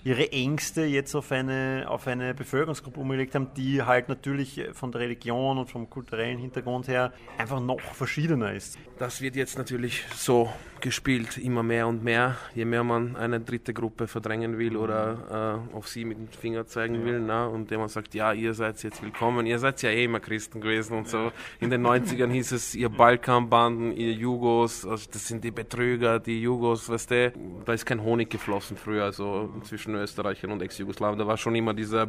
ihre 0.03 0.31
Ängste 0.31 0.85
jetzt 0.85 1.15
auf 1.15 1.31
eine, 1.31 1.85
auf 1.87 2.07
eine 2.07 2.33
Bevölkerungsgruppe 2.33 2.99
umgelegt 2.99 3.35
haben, 3.35 3.53
die 3.55 3.83
halt 3.83 4.09
natürlich 4.09 4.63
von 4.73 4.91
der 4.91 5.01
Religion 5.01 5.57
und 5.57 5.69
vom 5.69 5.89
kulturellen 5.89 6.39
Hintergrund 6.39 6.87
her 6.87 7.11
einfach 7.37 7.59
noch 7.59 7.81
verschiedener 7.81 8.53
ist. 8.53 8.77
Das 8.97 9.21
wird 9.21 9.35
jetzt 9.35 9.57
natürlich 9.57 10.05
so 10.15 10.49
gespielt, 10.81 11.37
immer 11.37 11.63
mehr 11.63 11.87
und 11.87 12.03
mehr, 12.03 12.37
je 12.55 12.65
mehr 12.65 12.83
man 12.83 13.15
eine 13.15 13.39
dritte 13.39 13.73
Gruppe 13.73 14.07
verdrängen 14.07 14.57
will 14.57 14.77
oder 14.77 15.61
äh, 15.73 15.75
auf 15.75 15.87
sie 15.87 16.05
mit 16.05 16.17
dem 16.17 16.27
Finger 16.27 16.65
zeigen 16.65 16.95
ja. 16.95 17.05
will 17.05 17.19
na, 17.19 17.45
und 17.45 17.71
der 17.71 17.77
man 17.77 17.87
sagt, 17.87 18.13
ja, 18.13 18.33
ihr 18.33 18.53
seid 18.53 18.81
jetzt 18.83 19.01
willkommen, 19.03 19.45
ihr 19.45 19.59
seid 19.59 19.81
ja 19.81 19.89
eh 19.89 20.05
immer 20.05 20.19
Christen 20.19 20.61
gewesen 20.61 20.97
und 20.97 21.07
so. 21.07 21.31
In 21.59 21.69
den 21.69 21.85
90ern 21.85 22.29
hieß 22.29 22.51
es, 22.51 22.75
ihr 22.75 22.89
Balkanbanden, 22.89 23.95
ihr 23.95 24.13
Jugos, 24.13 24.85
also 24.85 25.09
das 25.11 25.27
sind 25.27 25.43
die 25.43 25.51
Betrüger, 25.51 26.19
die 26.19 26.41
Jugos, 26.41 26.89
weißt 26.89 27.11
du, 27.11 27.33
da 27.65 27.73
ist 27.73 27.85
kein 27.85 28.01
Honig 28.01 28.29
geflossen 28.29 28.77
früher, 28.77 29.03
also 29.03 29.53
zwischen 29.63 29.95
Österreichern 29.95 30.51
und 30.51 30.61
Ex-Jugoslawien, 30.61 31.19
da 31.19 31.27
war 31.27 31.37
schon 31.37 31.55
immer 31.55 31.73
dieser 31.73 32.07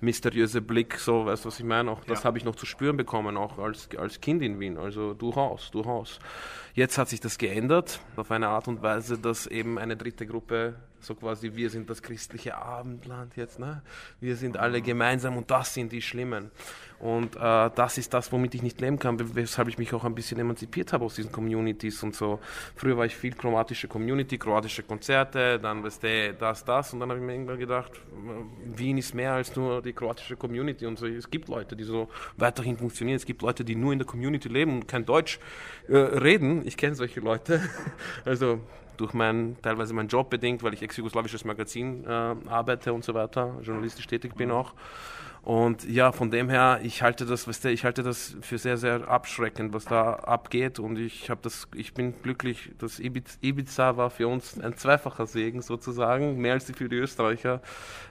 mysteriöse 0.00 0.60
Blick, 0.60 0.98
so, 0.98 1.26
weißt 1.26 1.44
du, 1.44 1.48
was 1.48 1.58
ich 1.58 1.66
meine, 1.66 1.90
auch 1.90 2.04
das 2.04 2.20
ja. 2.20 2.24
habe 2.24 2.38
ich 2.38 2.44
noch 2.44 2.56
zu 2.56 2.66
spüren 2.66 2.96
bekommen, 2.96 3.36
auch 3.36 3.58
als, 3.58 3.88
als 3.96 4.20
Kind 4.20 4.42
in 4.42 4.60
Wien, 4.60 4.76
also 4.76 5.14
durchaus, 5.14 5.70
durchaus. 5.70 6.18
Jetzt 6.74 6.96
hat 6.98 7.08
sich 7.08 7.20
das 7.20 7.38
geändert 7.38 8.00
auf 8.18 8.30
eine 8.30 8.48
Art 8.48 8.68
und 8.68 8.82
Weise, 8.82 9.18
dass 9.18 9.46
eben 9.46 9.78
eine 9.78 9.96
dritte 9.96 10.26
Gruppe 10.26 10.74
so 11.00 11.14
quasi 11.14 11.54
wir 11.54 11.70
sind 11.70 11.88
das 11.88 12.02
christliche 12.02 12.56
Abendland 12.56 13.36
jetzt, 13.36 13.58
ne? 13.58 13.82
Wir 14.20 14.36
sind 14.36 14.56
alle 14.56 14.82
gemeinsam 14.82 15.36
und 15.36 15.50
das 15.50 15.74
sind 15.74 15.92
die 15.92 16.02
Schlimmen. 16.02 16.50
Und 17.00 17.36
äh, 17.36 17.70
das 17.74 17.96
ist 17.96 18.12
das, 18.12 18.32
womit 18.32 18.54
ich 18.54 18.62
nicht 18.62 18.80
leben 18.80 18.98
kann, 18.98 19.16
weshalb 19.34 19.68
ich 19.68 19.78
mich 19.78 19.94
auch 19.94 20.04
ein 20.04 20.14
bisschen 20.14 20.40
emanzipiert 20.40 20.92
habe 20.92 21.04
aus 21.04 21.14
diesen 21.14 21.30
Communities 21.30 22.02
und 22.02 22.14
so. 22.14 22.40
Früher 22.74 22.96
war 22.96 23.06
ich 23.06 23.16
viel 23.16 23.34
kroatische 23.34 23.86
Community, 23.86 24.36
kroatische 24.36 24.82
Konzerte, 24.82 25.60
dann 25.60 25.84
weißt 25.84 26.02
du, 26.02 26.34
das, 26.38 26.64
das 26.64 26.92
und 26.92 27.00
dann 27.00 27.10
habe 27.10 27.20
ich 27.20 27.26
mir 27.26 27.32
irgendwann 27.32 27.58
gedacht, 27.58 27.92
Wien 28.64 28.98
ist 28.98 29.14
mehr 29.14 29.34
als 29.34 29.54
nur 29.54 29.80
die 29.80 29.92
kroatische 29.92 30.36
Community 30.36 30.86
und 30.86 30.98
so. 30.98 31.06
Es 31.06 31.30
gibt 31.30 31.48
Leute, 31.48 31.76
die 31.76 31.84
so 31.84 32.08
weiterhin 32.36 32.76
funktionieren. 32.76 33.16
Es 33.16 33.26
gibt 33.26 33.42
Leute, 33.42 33.64
die 33.64 33.76
nur 33.76 33.92
in 33.92 34.00
der 34.00 34.06
Community 34.06 34.48
leben 34.48 34.74
und 34.74 34.88
kein 34.88 35.06
Deutsch 35.06 35.38
äh, 35.88 35.96
reden. 35.96 36.66
Ich 36.66 36.76
kenne 36.76 36.94
solche 36.94 37.20
Leute. 37.20 37.60
Also 38.24 38.60
durch 38.96 39.14
mein, 39.14 39.56
teilweise 39.62 39.94
meinen 39.94 40.08
Job 40.08 40.28
bedingt, 40.28 40.62
weil 40.62 40.74
ich 40.74 40.82
ex-jugoslawisches 40.82 41.44
Magazin 41.44 42.04
äh, 42.04 42.08
arbeite 42.08 42.92
und 42.92 43.04
so 43.04 43.14
weiter, 43.14 43.54
journalistisch 43.62 44.06
tätig 44.06 44.34
bin 44.34 44.50
auch. 44.50 44.74
Und 45.42 45.88
ja, 45.88 46.12
von 46.12 46.30
dem 46.30 46.50
her, 46.50 46.80
ich 46.82 47.02
halte 47.02 47.24
das, 47.24 47.48
weißt 47.48 47.64
du, 47.64 47.70
ich 47.70 47.84
halte 47.84 48.02
das 48.02 48.36
für 48.42 48.58
sehr, 48.58 48.76
sehr 48.76 49.08
abschreckend, 49.08 49.72
was 49.72 49.84
da 49.84 50.14
abgeht. 50.14 50.78
Und 50.78 50.98
ich 50.98 51.30
habe 51.30 51.40
das, 51.42 51.68
ich 51.74 51.94
bin 51.94 52.14
glücklich, 52.22 52.72
dass 52.78 53.00
Ibiza 53.00 53.96
war 53.96 54.10
für 54.10 54.28
uns 54.28 54.60
ein 54.60 54.76
zweifacher 54.76 55.26
Segen 55.26 55.62
sozusagen, 55.62 56.38
mehr 56.38 56.54
als 56.54 56.70
für 56.70 56.88
die 56.88 56.96
Österreicher, 56.96 57.62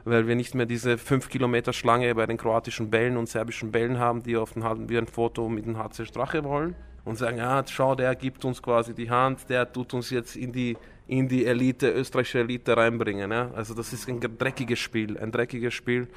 weil 0.06 0.28
wir 0.28 0.36
nicht 0.36 0.56
mehr 0.56 0.66
diese 0.66 0.98
fünf 0.98 1.30
Kilometer 1.30 1.74
Schlange 1.74 2.14
bei 2.16 2.26
den 2.26 2.38
kroatischen 2.38 2.90
Bällen 2.90 3.18
und 3.18 3.30
serbischen 3.30 3.72
Bällen 3.72 4.00
haben, 4.00 4.24
die 4.24 4.36
auf 4.36 4.54
den, 4.54 4.90
wie 4.90 4.98
ein 4.98 5.08
Foto 5.08 5.48
mit 5.48 5.66
dem 5.66 5.78
HC 5.78 6.06
Strache 6.06 6.44
wollen 6.44 6.76
und 7.08 7.18
sagen, 7.18 7.38
ja, 7.38 7.64
schau, 7.68 7.96
der 7.96 8.16
gibt 8.16 8.44
uns 8.46 8.62
quasi 8.62 8.94
die 8.94 9.10
Hand, 9.10 9.50
der 9.50 9.72
tut 9.72 9.94
uns 9.94 10.10
jetzt 10.10 10.36
in 10.36 10.52
die, 10.52 10.78
in 11.08 11.28
die 11.28 11.46
Elite, 11.46 11.90
österreichische 11.90 12.40
Elite 12.40 12.76
reinbringen. 12.76 13.32
Ja? 13.32 13.52
Also 13.56 13.74
das 13.74 13.94
ist 13.94 14.10
ein 14.10 14.20
dreckiges 14.20 14.80
Spiel, 14.80 15.18
ein 15.18 15.32
dreckiges 15.32 15.74
Spiel. 15.74 16.08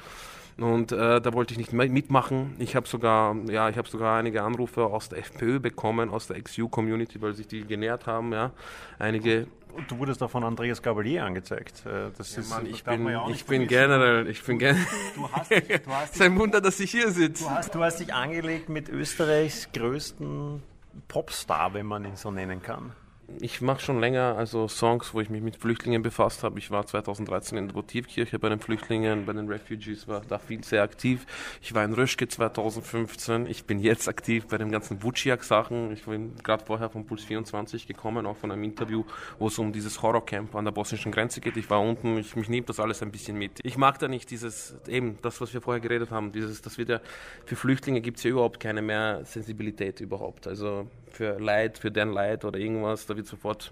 Und 0.57 0.91
äh, 0.91 1.21
da 1.21 1.33
wollte 1.33 1.53
ich 1.53 1.57
nicht 1.57 1.73
mitmachen. 1.73 2.55
Ich 2.59 2.75
habe 2.75 2.87
sogar, 2.87 3.35
ja, 3.49 3.69
ich 3.69 3.77
habe 3.77 3.87
sogar 3.87 4.17
einige 4.17 4.43
Anrufe 4.43 4.85
aus 4.85 5.09
der 5.09 5.19
FPÖ 5.19 5.59
bekommen, 5.59 6.09
aus 6.09 6.27
der 6.27 6.41
XU-Community, 6.41 7.21
weil 7.21 7.33
sich 7.33 7.47
die 7.47 7.65
genährt 7.65 8.05
haben. 8.07 8.31
Ja, 8.33 8.51
einige. 8.99 9.47
Du 9.87 9.97
wurdest 9.97 10.21
auch 10.21 10.29
von 10.29 10.43
Andreas 10.43 10.81
Gabalier 10.81 11.23
angezeigt. 11.23 11.85
Äh, 11.85 12.11
das 12.17 12.35
ja, 12.35 12.41
ist, 12.41 12.49
Mann, 12.49 12.65
ich 12.65 12.83
bin, 12.83 13.07
ja 13.07 13.25
ich 13.29 13.45
bin 13.45 13.67
generell, 13.67 14.27
ich 14.27 14.43
bin 14.43 14.59
generell. 14.59 14.85
Du 15.15 15.31
hast, 15.31 15.51
du 15.51 15.55
hast 15.87 16.19
dich, 16.19 16.35
Wunder, 16.35 16.59
dass 16.59 16.79
ich 16.79 16.91
hier 16.91 17.09
sitze. 17.11 17.45
Du 17.45 17.49
hast, 17.49 17.73
du 17.73 17.83
hast 17.83 17.99
dich 17.99 18.13
angelegt 18.13 18.67
mit 18.67 18.89
Österreichs 18.89 19.69
größten 19.73 20.61
Popstar, 21.07 21.73
wenn 21.73 21.85
man 21.85 22.03
ihn 22.03 22.17
so 22.17 22.31
nennen 22.31 22.61
kann. 22.61 22.91
Ich 23.39 23.61
mache 23.61 23.81
schon 23.81 23.99
länger 23.99 24.35
also 24.37 24.67
Songs, 24.67 25.13
wo 25.13 25.21
ich 25.21 25.29
mich 25.29 25.41
mit 25.41 25.55
Flüchtlingen 25.55 26.01
befasst 26.01 26.43
habe. 26.43 26.59
Ich 26.59 26.71
war 26.71 26.85
2013 26.85 27.57
in 27.57 27.67
der 27.67 27.75
Votivkirche 27.75 28.39
bei 28.39 28.49
den 28.49 28.59
Flüchtlingen, 28.59 29.25
bei 29.25 29.33
den 29.33 29.47
Refugees, 29.47 30.07
war 30.07 30.21
da 30.27 30.39
viel 30.39 30.63
sehr 30.63 30.83
aktiv. 30.83 31.25
Ich 31.61 31.73
war 31.73 31.83
in 31.83 31.93
Röschke 31.93 32.27
2015. 32.27 33.47
Ich 33.47 33.65
bin 33.65 33.79
jetzt 33.79 34.07
aktiv 34.07 34.47
bei 34.47 34.57
den 34.57 34.71
ganzen 34.71 35.01
Vuciak-Sachen. 35.03 35.91
Ich 35.93 36.03
bin 36.03 36.35
gerade 36.43 36.65
vorher 36.65 36.89
vom 36.89 37.05
Puls 37.05 37.23
24 37.23 37.87
gekommen, 37.87 38.25
auch 38.25 38.37
von 38.37 38.51
einem 38.51 38.63
Interview, 38.63 39.03
wo 39.39 39.47
es 39.47 39.57
um 39.57 39.71
dieses 39.71 40.01
Horrorcamp 40.01 40.55
an 40.55 40.65
der 40.65 40.71
bosnischen 40.71 41.11
Grenze 41.11 41.41
geht. 41.41 41.57
Ich 41.57 41.69
war 41.69 41.81
unten, 41.81 42.17
ich, 42.17 42.35
mich 42.35 42.49
nimmt 42.49 42.69
das 42.69 42.79
alles 42.79 43.01
ein 43.01 43.11
bisschen 43.11 43.37
mit. 43.37 43.59
Ich 43.63 43.77
mag 43.77 43.99
da 43.99 44.07
nicht 44.07 44.29
dieses, 44.31 44.75
eben 44.87 45.17
das, 45.21 45.41
was 45.41 45.53
wir 45.53 45.61
vorher 45.61 45.81
geredet 45.81 46.11
haben, 46.11 46.31
dieses, 46.31 46.61
das 46.61 46.77
wird 46.77 46.89
ja, 46.89 47.01
für 47.45 47.55
Flüchtlinge 47.55 48.01
gibt 48.01 48.17
es 48.17 48.23
ja 48.23 48.31
überhaupt 48.31 48.59
keine 48.59 48.81
mehr 48.81 49.21
Sensibilität 49.25 49.99
überhaupt. 50.01 50.47
Also 50.47 50.87
für 51.11 51.39
Leid, 51.39 51.77
für 51.77 51.91
deren 51.91 52.13
Leid 52.13 52.45
oder 52.45 52.57
irgendwas, 52.57 53.05
da 53.05 53.17
wird 53.21 53.27
sofort 53.27 53.71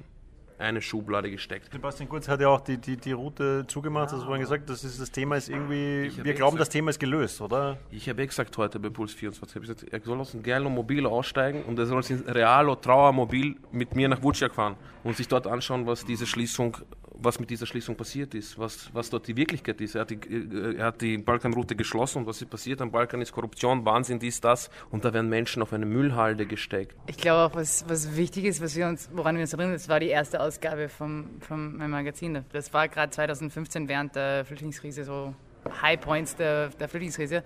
eine 0.59 0.81
Schublade 0.81 1.31
gesteckt. 1.31 1.71
Sebastian 1.71 2.09
Kurz 2.09 2.27
hat 2.27 2.41
ja 2.41 2.49
auch 2.49 2.59
die, 2.59 2.77
die, 2.77 2.97
die 2.97 3.13
Route 3.13 3.65
zugemacht, 3.67 4.11
ja. 4.11 4.17
du 4.17 4.25
vorhin 4.25 4.41
gesagt, 4.41 4.69
das, 4.69 4.83
ist, 4.83 4.99
das 4.99 5.09
Thema 5.09 5.37
ist 5.37 5.49
irgendwie, 5.49 6.11
wir 6.21 6.33
glauben, 6.33 6.57
gesagt, 6.57 6.59
das 6.59 6.69
Thema 6.69 6.89
ist 6.89 6.99
gelöst, 6.99 7.39
oder? 7.39 7.77
Ich 7.91 8.09
habe 8.09 8.21
eh 8.21 8.27
gesagt 8.27 8.55
heute 8.57 8.77
bei 8.77 8.89
Puls 8.89 9.13
24, 9.13 9.55
ich 9.55 9.61
gesagt, 9.61 9.85
er 9.89 10.01
soll 10.01 10.19
aus 10.19 10.31
dem 10.31 10.43
Gerlo 10.43 10.69
Mobil 10.69 11.05
aussteigen 11.05 11.63
und 11.63 11.79
er 11.79 11.85
soll 11.85 12.03
ins 12.09 12.27
Realo 12.27 12.75
Trauermobil 12.75 13.55
mit 13.71 13.95
mir 13.95 14.09
nach 14.09 14.21
Vuciak 14.21 14.53
fahren 14.53 14.75
und 15.03 15.15
sich 15.15 15.29
dort 15.29 15.47
anschauen, 15.47 15.87
was 15.87 16.03
diese 16.05 16.27
Schließung 16.27 16.77
was 17.21 17.39
mit 17.39 17.49
dieser 17.49 17.65
Schließung 17.65 17.95
passiert 17.95 18.33
ist, 18.33 18.57
was, 18.57 18.89
was 18.93 19.09
dort 19.09 19.27
die 19.27 19.35
Wirklichkeit 19.35 19.79
ist. 19.81 19.95
Er 19.95 20.01
hat 20.01 20.09
die, 20.09 20.15
äh, 20.15 20.77
er 20.77 20.85
hat 20.85 21.01
die 21.01 21.17
Balkanroute 21.17 21.75
geschlossen 21.75 22.19
und 22.19 22.27
was 22.27 22.41
ist 22.41 22.49
passiert 22.49 22.81
am 22.81 22.91
Balkan 22.91 23.21
ist 23.21 23.31
Korruption, 23.31 23.85
Wahnsinn, 23.85 24.19
dies, 24.19 24.41
das 24.41 24.69
und 24.89 25.05
da 25.05 25.13
werden 25.13 25.29
Menschen 25.29 25.61
auf 25.61 25.73
eine 25.73 25.85
Müllhalde 25.85 26.45
gesteckt. 26.45 26.95
Ich 27.07 27.17
glaube 27.17 27.51
auch, 27.51 27.55
was, 27.55 27.85
was 27.87 28.15
wichtig 28.15 28.45
ist, 28.45 28.61
was 28.61 28.75
wir 28.75 28.87
uns, 28.87 29.09
woran 29.13 29.35
wir 29.35 29.41
uns 29.41 29.53
erinnern, 29.53 29.73
das 29.73 29.89
war 29.89 29.99
die 29.99 30.07
erste 30.07 30.39
Ausgabe 30.39 30.89
vom, 30.89 31.29
vom 31.41 31.77
meinem 31.77 31.91
Magazin. 31.91 32.43
Das 32.51 32.73
war 32.73 32.87
gerade 32.87 33.11
2015 33.11 33.87
während 33.87 34.15
der 34.15 34.45
Flüchtlingskrise, 34.45 35.03
so 35.03 35.33
High 35.81 35.99
Points 35.99 36.35
der, 36.35 36.69
der 36.69 36.87
Flüchtlingskrise, 36.87 37.43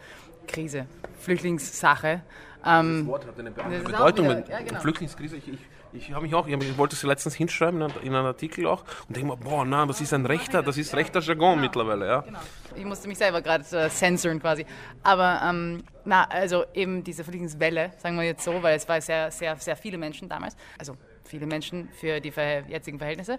Krise, 0.47 0.85
Flüchtlingssache. 1.19 2.21
Ähm, 2.65 2.99
das 2.99 3.07
Wort 3.07 3.27
hat 3.27 3.39
eine 3.39 3.51
Bedeutung. 3.51 4.25
Wieder, 4.25 4.49
ja, 4.49 4.61
genau. 4.61 4.79
Flüchtlingskrise, 4.79 5.37
ich, 5.37 5.47
ich 5.47 5.59
ich 5.93 6.11
habe 6.11 6.23
mich 6.23 6.33
auch, 6.35 6.47
ich 6.47 6.77
wollte 6.77 6.95
es 6.95 7.03
letztens 7.03 7.35
hinschreiben 7.35 7.81
in 8.01 8.15
einem 8.15 8.25
Artikel 8.25 8.67
auch 8.67 8.83
und 9.07 9.15
denke 9.15 9.29
mir, 9.29 9.37
boah, 9.37 9.65
na, 9.65 9.87
was 9.87 10.01
ist 10.01 10.13
ein 10.13 10.25
rechter, 10.25 10.63
das 10.63 10.77
ist 10.77 10.95
rechter 10.95 11.19
Jargon 11.19 11.55
genau, 11.55 11.61
mittlerweile, 11.61 12.07
ja. 12.07 12.21
Genau. 12.21 12.39
Ich 12.75 12.85
musste 12.85 13.07
mich 13.07 13.17
selber 13.17 13.41
gerade 13.41 13.63
äh, 13.77 13.89
censoren 13.89 14.39
quasi. 14.39 14.65
Aber 15.03 15.41
ähm, 15.47 15.83
na, 16.05 16.23
also 16.25 16.65
eben 16.73 17.03
diese 17.03 17.23
Flüchtlingswelle, 17.23 17.91
sagen 17.97 18.17
wir 18.17 18.23
jetzt 18.23 18.43
so, 18.43 18.63
weil 18.63 18.75
es 18.75 18.87
war 18.87 18.99
sehr, 19.01 19.31
sehr, 19.31 19.55
sehr 19.57 19.75
viele 19.75 19.97
Menschen 19.97 20.29
damals, 20.29 20.55
also 20.77 20.97
viele 21.23 21.45
Menschen 21.45 21.89
für 21.89 22.19
die 22.19 22.33
jetzigen 22.67 22.97
Verhältnisse. 22.97 23.37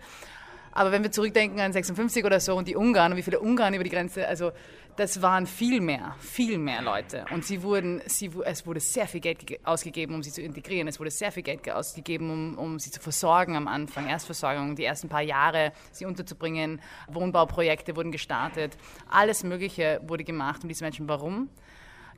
Aber 0.75 0.91
wenn 0.91 1.05
wir 1.05 1.13
zurückdenken 1.13 1.61
an 1.61 1.73
56 1.73 2.25
oder 2.25 2.41
so 2.41 2.57
und 2.57 2.67
die 2.67 2.75
Ungarn 2.75 3.13
und 3.13 3.19
wie 3.19 3.23
viele 3.23 3.39
Ungarn 3.39 3.75
über 3.75 3.85
die 3.85 3.91
Grenze, 3.91 4.27
also 4.27 4.51
das 4.97 5.23
waren 5.23 5.47
viel 5.47 5.81
mehr, 5.81 6.17
viel 6.19 6.59
mehr 6.59 6.83
Leute. 6.83 7.25
Und 7.33 7.45
sie 7.45 7.63
wurden, 7.63 8.03
sie, 8.07 8.31
es 8.45 8.67
wurde 8.67 8.81
sehr 8.81 9.07
viel 9.07 9.21
Geld 9.21 9.39
ausgegeben, 9.65 10.15
um 10.15 10.23
sie 10.23 10.33
zu 10.33 10.43
integrieren. 10.43 10.89
Es 10.89 10.99
wurde 10.99 11.11
sehr 11.11 11.31
viel 11.31 11.45
Geld 11.45 11.69
ausgegeben, 11.71 12.31
um, 12.31 12.59
um 12.59 12.79
sie 12.79 12.91
zu 12.91 13.01
versorgen 13.01 13.57
am 13.57 13.69
Anfang, 13.69 14.09
Erstversorgung, 14.09 14.75
die 14.75 14.85
ersten 14.85 15.09
paar 15.09 15.23
Jahre 15.23 15.73
sie 15.93 16.07
unterzubringen. 16.07 16.81
Wohnbauprojekte 17.09 17.97
wurden 17.97 18.13
gestartet. 18.13 18.77
Alles 19.09 19.45
Mögliche 19.45 20.01
wurde 20.07 20.25
gemacht 20.25 20.63
um 20.63 20.69
diese 20.69 20.85
Menschen. 20.85 21.09
Warum? 21.09 21.49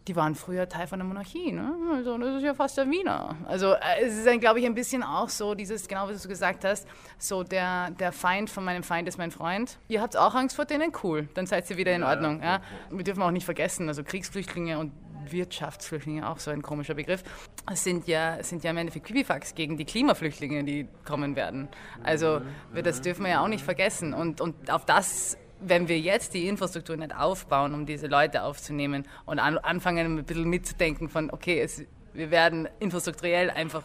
Die 0.07 0.15
waren 0.15 0.35
früher 0.35 0.69
Teil 0.69 0.87
von 0.87 0.99
der 0.99 1.07
Monarchie. 1.07 1.53
Ne? 1.53 1.75
Also 1.95 2.17
das 2.19 2.37
ist 2.37 2.43
ja 2.43 2.55
fast 2.55 2.77
der 2.77 2.89
Wiener. 2.89 3.37
Also 3.47 3.73
äh, 3.73 4.05
es 4.05 4.17
ist, 4.17 4.41
glaube 4.41 4.61
ich, 4.61 4.67
ein 4.67 4.75
bisschen 4.75 5.03
auch 5.03 5.29
so 5.29 5.55
dieses, 5.55 5.89
genau 5.89 6.09
was 6.09 6.23
du 6.23 6.29
gesagt 6.29 6.65
hast, 6.65 6.87
so 7.19 7.43
der, 7.43 7.91
der 7.91 8.13
Feind 8.13 8.51
von 8.51 8.65
meinem 8.65 8.83
Feind 8.83 9.09
ist 9.09 9.19
mein 9.19 9.31
Freund. 9.31 9.79
Ihr 9.89 10.01
habt 10.01 10.17
auch 10.17 10.35
Angst 10.35 10.57
vor 10.57 10.65
denen? 10.65 10.93
Cool, 11.03 11.29
dann 11.35 11.47
seid 11.47 11.69
ihr 11.71 11.77
wieder 11.77 11.95
in 11.95 12.03
Ordnung. 12.03 12.43
Ja? 12.43 12.61
Wir 12.91 13.05
dürfen 13.05 13.23
auch 13.23 13.31
nicht 13.31 13.45
vergessen, 13.45 13.89
also 13.89 14.05
Kriegsflüchtlinge 14.05 14.79
und 14.79 14.93
Wirtschaftsflüchtlinge, 15.29 16.29
auch 16.29 16.39
so 16.39 16.53
ein 16.53 16.63
komischer 16.63 16.95
Begriff, 16.95 17.25
sind 17.73 18.07
ja, 18.07 18.41
sind 18.45 18.63
ja 18.63 18.71
im 18.71 18.77
Endeffekt 18.77 19.07
Pipifax 19.07 19.57
gegen 19.57 19.77
die 19.77 19.85
Klimaflüchtlinge, 19.85 20.63
die 20.63 20.87
kommen 21.05 21.35
werden. 21.35 21.69
Also 22.05 22.43
das 22.75 23.01
dürfen 23.01 23.25
wir 23.25 23.33
ja 23.33 23.43
auch 23.43 23.49
nicht 23.49 23.65
vergessen. 23.65 24.15
Und, 24.15 24.41
und 24.41 24.71
auf 24.71 24.85
das 24.85 25.37
wenn 25.61 25.89
wir 25.89 25.99
jetzt 25.99 26.35
die 26.35 26.47
Infrastruktur 26.49 26.97
nicht 26.97 27.15
aufbauen, 27.15 27.75
um 27.75 27.87
diese 27.87 28.07
Leute 28.07 28.43
aufzunehmen 28.43 29.07
und 29.25 29.39
an, 29.39 29.59
anfangen 29.59 30.19
ein 30.19 30.25
bisschen 30.25 30.49
mitzudenken 30.49 31.09
von, 31.09 31.31
okay, 31.31 31.61
es, 31.61 31.85
wir 32.13 32.31
werden 32.31 32.69
infrastrukturell 32.79 33.51
einfach 33.51 33.83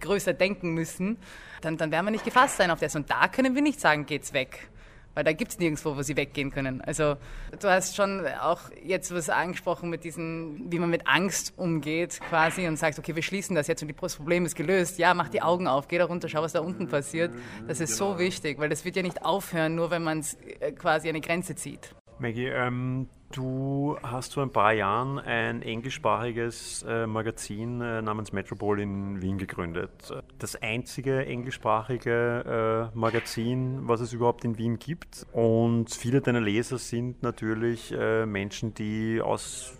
größer 0.00 0.32
denken 0.32 0.74
müssen, 0.74 1.18
dann, 1.60 1.76
dann 1.76 1.90
werden 1.90 2.06
wir 2.06 2.10
nicht 2.10 2.24
gefasst 2.24 2.56
sein 2.56 2.70
auf 2.70 2.80
das. 2.80 2.96
Und 2.96 3.10
da 3.10 3.28
können 3.28 3.54
wir 3.54 3.62
nicht 3.62 3.80
sagen, 3.80 4.06
geht's 4.06 4.32
weg 4.32 4.68
weil 5.14 5.24
da 5.24 5.32
gibt 5.32 5.52
es 5.52 5.58
nirgendwo, 5.58 5.96
wo 5.96 6.02
sie 6.02 6.16
weggehen 6.16 6.50
können. 6.50 6.80
Also 6.80 7.16
du 7.60 7.68
hast 7.68 7.96
schon 7.96 8.26
auch 8.26 8.60
jetzt 8.84 9.14
was 9.14 9.28
angesprochen 9.30 9.90
mit 9.90 10.04
diesen, 10.04 10.70
wie 10.70 10.78
man 10.78 10.90
mit 10.90 11.06
Angst 11.06 11.54
umgeht 11.56 12.20
quasi 12.28 12.66
und 12.66 12.76
sagt, 12.76 12.98
okay, 12.98 13.14
wir 13.14 13.22
schließen 13.22 13.54
das 13.54 13.66
jetzt 13.66 13.82
und 13.82 13.94
das 14.00 14.16
Problem 14.16 14.44
ist 14.44 14.54
gelöst. 14.54 14.98
Ja, 14.98 15.14
mach 15.14 15.28
die 15.28 15.42
Augen 15.42 15.66
auf, 15.66 15.88
geh 15.88 15.98
da 15.98 16.04
runter, 16.04 16.28
schau, 16.28 16.42
was 16.42 16.52
da 16.52 16.60
unten 16.60 16.88
passiert. 16.88 17.32
Das 17.66 17.80
ist 17.80 17.98
genau. 17.98 18.12
so 18.14 18.18
wichtig, 18.18 18.58
weil 18.58 18.68
das 18.68 18.84
wird 18.84 18.96
ja 18.96 19.02
nicht 19.02 19.24
aufhören, 19.24 19.74
nur 19.74 19.90
wenn 19.90 20.02
man 20.02 20.20
es 20.20 20.34
äh, 20.60 20.72
quasi 20.72 21.08
eine 21.08 21.20
Grenze 21.20 21.54
zieht. 21.54 21.94
Maggie, 22.24 22.46
ähm, 22.46 23.06
du 23.32 23.98
hast 24.02 24.32
vor 24.32 24.44
ein 24.44 24.50
paar 24.50 24.72
Jahren 24.72 25.18
ein 25.18 25.60
englischsprachiges 25.60 26.82
äh, 26.88 27.06
Magazin 27.06 27.82
äh, 27.82 28.00
namens 28.00 28.32
Metropol 28.32 28.80
in 28.80 29.20
Wien 29.20 29.36
gegründet. 29.36 29.90
Das 30.38 30.56
einzige 30.56 31.26
englischsprachige 31.26 32.90
äh, 32.94 32.96
Magazin, 32.96 33.80
was 33.82 34.00
es 34.00 34.14
überhaupt 34.14 34.46
in 34.46 34.56
Wien 34.56 34.78
gibt. 34.78 35.26
Und 35.32 35.92
viele 35.92 36.22
deiner 36.22 36.40
Leser 36.40 36.78
sind 36.78 37.22
natürlich 37.22 37.92
äh, 37.92 38.24
Menschen, 38.24 38.72
die 38.72 39.20
aus 39.20 39.74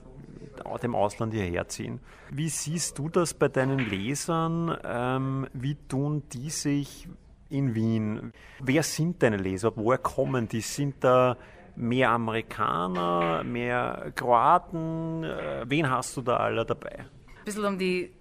dem 0.83 0.94
Ausland 0.94 1.33
hierher 1.33 1.66
ziehen. 1.68 1.98
Wie 2.30 2.50
siehst 2.50 2.98
du 2.98 3.09
das 3.09 3.33
bei 3.33 3.48
deinen 3.48 3.78
Lesern? 3.78 4.76
Ähm, 4.85 5.46
wie 5.54 5.76
tun 5.88 6.24
die 6.35 6.50
sich 6.50 7.09
in 7.48 7.74
Wien? 7.74 8.35
Wer 8.61 8.83
sind 8.83 9.22
deine 9.22 9.38
Leser? 9.38 9.72
Woher 9.76 9.96
kommen 9.96 10.46
die? 10.46 10.61
Sind 10.61 10.96
da 11.00 11.38
mehr 11.76 12.10
Amerikaner, 12.10 13.44
mehr 13.44 14.12
Kroaten? 14.14 15.24
Äh, 15.24 15.64
wen 15.66 15.90
hast 15.90 16.16
du 16.16 16.22
da 16.22 16.37
alle 16.37 16.64
dabei? 16.64 16.98
Ein 16.98 17.44
bisschen 17.44 17.64
um 17.64 17.78
die 17.78 18.12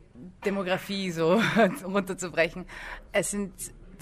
Demografie 0.46 1.12
so 1.12 1.42
runterzubrechen. 1.84 2.66
Es 3.12 3.32
sind 3.32 3.54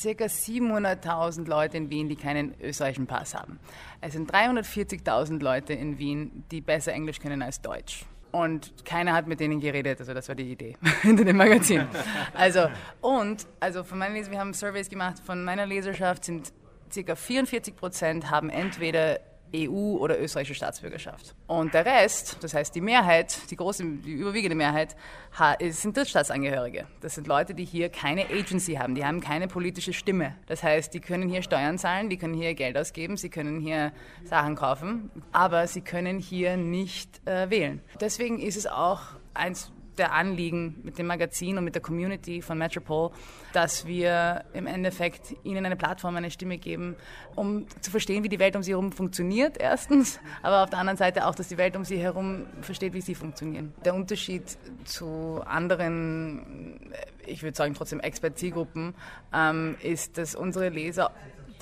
ca. 0.02 0.26
700.000 0.26 1.48
Leute 1.48 1.78
in 1.78 1.90
Wien, 1.90 2.10
die 2.10 2.16
keinen 2.16 2.56
österreichischen 2.60 3.08
Pass 3.08 3.36
haben. 3.36 3.60
Es 4.02 4.14
sind 4.14 4.32
340.000 4.32 5.42
Leute 5.42 5.74
in 5.74 6.00
Wien, 6.00 6.44
die 6.52 6.62
besser 6.62 6.94
Englisch 6.94 7.20
können 7.20 7.42
als 7.42 7.62
Deutsch. 7.62 8.06
Und 8.32 8.86
keiner 8.86 9.14
hat 9.14 9.28
mit 9.28 9.42
denen 9.42 9.60
geredet, 9.60 10.00
also 10.00 10.14
das 10.14 10.30
war 10.30 10.36
die 10.36 10.52
Idee 10.52 10.78
hinter 11.02 11.26
dem 11.26 11.36
Magazin. 11.36 11.86
Also, 12.34 12.68
und, 13.02 13.46
also 13.60 13.84
von 13.84 13.98
meinen 13.98 14.16
Lesern, 14.16 14.32
wir 14.32 14.40
haben 14.40 14.54
Surveys 14.54 14.90
gemacht, 14.90 15.20
von 15.20 15.44
meiner 15.44 15.66
Leserschaft 15.66 16.24
sind 16.26 16.54
ca. 16.94 17.16
44 17.16 17.76
Prozent 17.76 18.32
haben 18.32 18.50
entweder 18.50 19.20
EU- 19.56 19.98
oder 19.98 20.20
österreichische 20.20 20.56
Staatsbürgerschaft. 20.56 21.36
Und 21.48 21.74
der 21.74 21.86
Rest, 21.86 22.38
das 22.42 22.54
heißt 22.54 22.74
die 22.74 22.82
Mehrheit, 22.82 23.38
die 23.50 23.56
große, 23.56 23.84
die 23.84 24.12
überwiegende 24.12 24.56
Mehrheit, 24.56 24.96
sind 25.70 25.96
Drittstaatsangehörige. 25.96 26.88
Das 27.02 27.16
sind 27.16 27.28
Leute, 27.28 27.54
die 27.54 27.66
hier 27.66 27.90
keine 27.90 28.26
Agency 28.30 28.76
haben, 28.76 28.96
die 28.96 29.06
haben 29.06 29.22
keine 29.22 29.48
politische 29.48 29.94
Stimme. 29.94 30.36
Das 30.48 30.64
heißt, 30.64 30.94
die 30.94 31.00
können 31.00 31.30
hier 31.30 31.42
Steuern 31.42 31.78
zahlen, 31.78 32.10
die 32.10 32.18
können 32.18 32.34
hier 32.34 32.54
Geld 32.54 32.78
ausgeben, 32.78 33.18
sie 33.18 33.30
können 33.30 33.60
hier 33.60 33.92
Sachen 34.24 34.56
kaufen, 34.56 35.12
aber 35.32 35.68
sie 35.68 35.82
können 35.82 36.20
hier 36.20 36.58
nicht 36.58 37.26
äh, 37.28 37.50
wählen. 37.50 37.82
Deswegen 38.00 38.40
ist 38.40 38.58
es 38.58 38.68
auch 38.68 39.02
eins 39.34 39.72
der 40.02 40.14
Anliegen 40.14 40.80
mit 40.82 40.98
dem 40.98 41.06
Magazin 41.06 41.60
und 41.60 41.64
mit 41.64 41.76
der 41.76 41.82
Community 41.84 42.42
von 42.42 42.58
Metropol, 42.58 43.12
dass 43.54 43.86
wir 43.86 44.44
im 44.54 44.66
Endeffekt 44.66 45.36
ihnen 45.44 45.64
eine 45.64 45.76
Plattform, 45.76 46.16
eine 46.16 46.32
Stimme 46.32 46.58
geben, 46.58 46.96
um 47.36 47.68
zu 47.82 47.92
verstehen, 47.92 48.24
wie 48.24 48.30
die 48.30 48.40
Welt 48.40 48.56
um 48.56 48.64
sie 48.64 48.72
herum 48.72 48.92
funktioniert, 48.92 49.58
erstens, 49.60 50.20
aber 50.42 50.64
auf 50.64 50.72
der 50.72 50.80
anderen 50.80 50.98
Seite 50.98 51.28
auch, 51.28 51.36
dass 51.36 51.50
die 51.50 51.60
Welt 51.60 51.76
um 51.76 51.86
sie 51.86 52.00
herum 52.00 52.48
versteht, 52.62 52.94
wie 52.94 53.02
sie 53.02 53.14
funktionieren. 53.14 53.74
Der 53.86 53.94
Unterschied 53.94 54.58
zu 54.86 55.44
anderen, 55.46 56.92
ich 57.28 57.44
würde 57.44 57.56
sagen 57.56 57.76
trotzdem 57.76 58.00
Expertzielgruppen, 58.00 58.96
ähm, 59.32 59.76
ist, 59.84 60.18
dass 60.18 60.34
unsere 60.34 60.70
Leser 60.70 61.12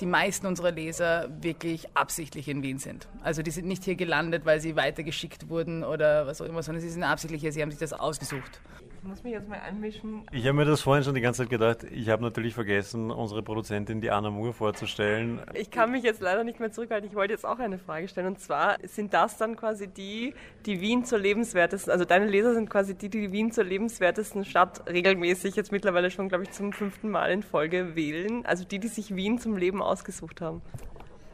die 0.00 0.06
meisten 0.06 0.46
unserer 0.46 0.70
Leser 0.70 1.28
wirklich 1.42 1.88
absichtlich 1.94 2.48
in 2.48 2.62
Wien 2.62 2.78
sind. 2.78 3.08
Also 3.22 3.42
die 3.42 3.50
sind 3.50 3.66
nicht 3.66 3.84
hier 3.84 3.96
gelandet, 3.96 4.44
weil 4.44 4.60
sie 4.60 4.76
weitergeschickt 4.76 5.48
wurden 5.48 5.84
oder 5.84 6.26
was 6.26 6.40
auch 6.40 6.46
immer, 6.46 6.62
sondern 6.62 6.80
sie 6.80 6.90
sind 6.90 7.02
absichtlich 7.02 7.40
hier, 7.42 7.52
sie 7.52 7.62
haben 7.62 7.70
sich 7.70 7.80
das 7.80 7.92
ausgesucht. 7.92 8.60
Ich 9.02 9.08
muss 9.08 9.24
mich 9.24 9.32
jetzt 9.32 9.48
mal 9.48 9.58
einmischen. 9.58 10.26
Ich 10.30 10.46
habe 10.46 10.52
mir 10.52 10.66
das 10.66 10.82
vorhin 10.82 11.02
schon 11.02 11.14
die 11.14 11.22
ganze 11.22 11.42
Zeit 11.42 11.48
gedacht. 11.48 11.84
Ich 11.90 12.10
habe 12.10 12.22
natürlich 12.22 12.52
vergessen, 12.52 13.10
unsere 13.10 13.42
Produzentin, 13.42 14.02
die 14.02 14.10
Anna 14.10 14.28
Moore, 14.28 14.52
vorzustellen. 14.52 15.40
Ich 15.54 15.70
kann 15.70 15.90
mich 15.90 16.04
jetzt 16.04 16.20
leider 16.20 16.44
nicht 16.44 16.60
mehr 16.60 16.70
zurückhalten. 16.70 17.08
Ich 17.08 17.16
wollte 17.16 17.32
jetzt 17.32 17.46
auch 17.46 17.58
eine 17.58 17.78
Frage 17.78 18.08
stellen. 18.08 18.26
Und 18.26 18.40
zwar 18.40 18.76
sind 18.82 19.14
das 19.14 19.38
dann 19.38 19.56
quasi 19.56 19.88
die, 19.88 20.34
die 20.66 20.82
Wien 20.82 21.06
zur 21.06 21.18
lebenswertesten, 21.18 21.90
also 21.90 22.04
deine 22.04 22.26
Leser 22.26 22.52
sind 22.52 22.68
quasi 22.68 22.94
die, 22.94 23.08
die 23.08 23.32
Wien 23.32 23.52
zur 23.52 23.64
lebenswertesten 23.64 24.44
Stadt 24.44 24.86
regelmäßig 24.86 25.56
jetzt 25.56 25.72
mittlerweile 25.72 26.10
schon, 26.10 26.28
glaube 26.28 26.44
ich, 26.44 26.50
zum 26.50 26.74
fünften 26.74 27.08
Mal 27.08 27.30
in 27.30 27.42
Folge 27.42 27.96
wählen. 27.96 28.44
Also 28.44 28.64
die, 28.64 28.80
die 28.80 28.88
sich 28.88 29.16
Wien 29.16 29.38
zum 29.38 29.56
Leben 29.56 29.80
ausgesucht 29.80 30.42
haben 30.42 30.60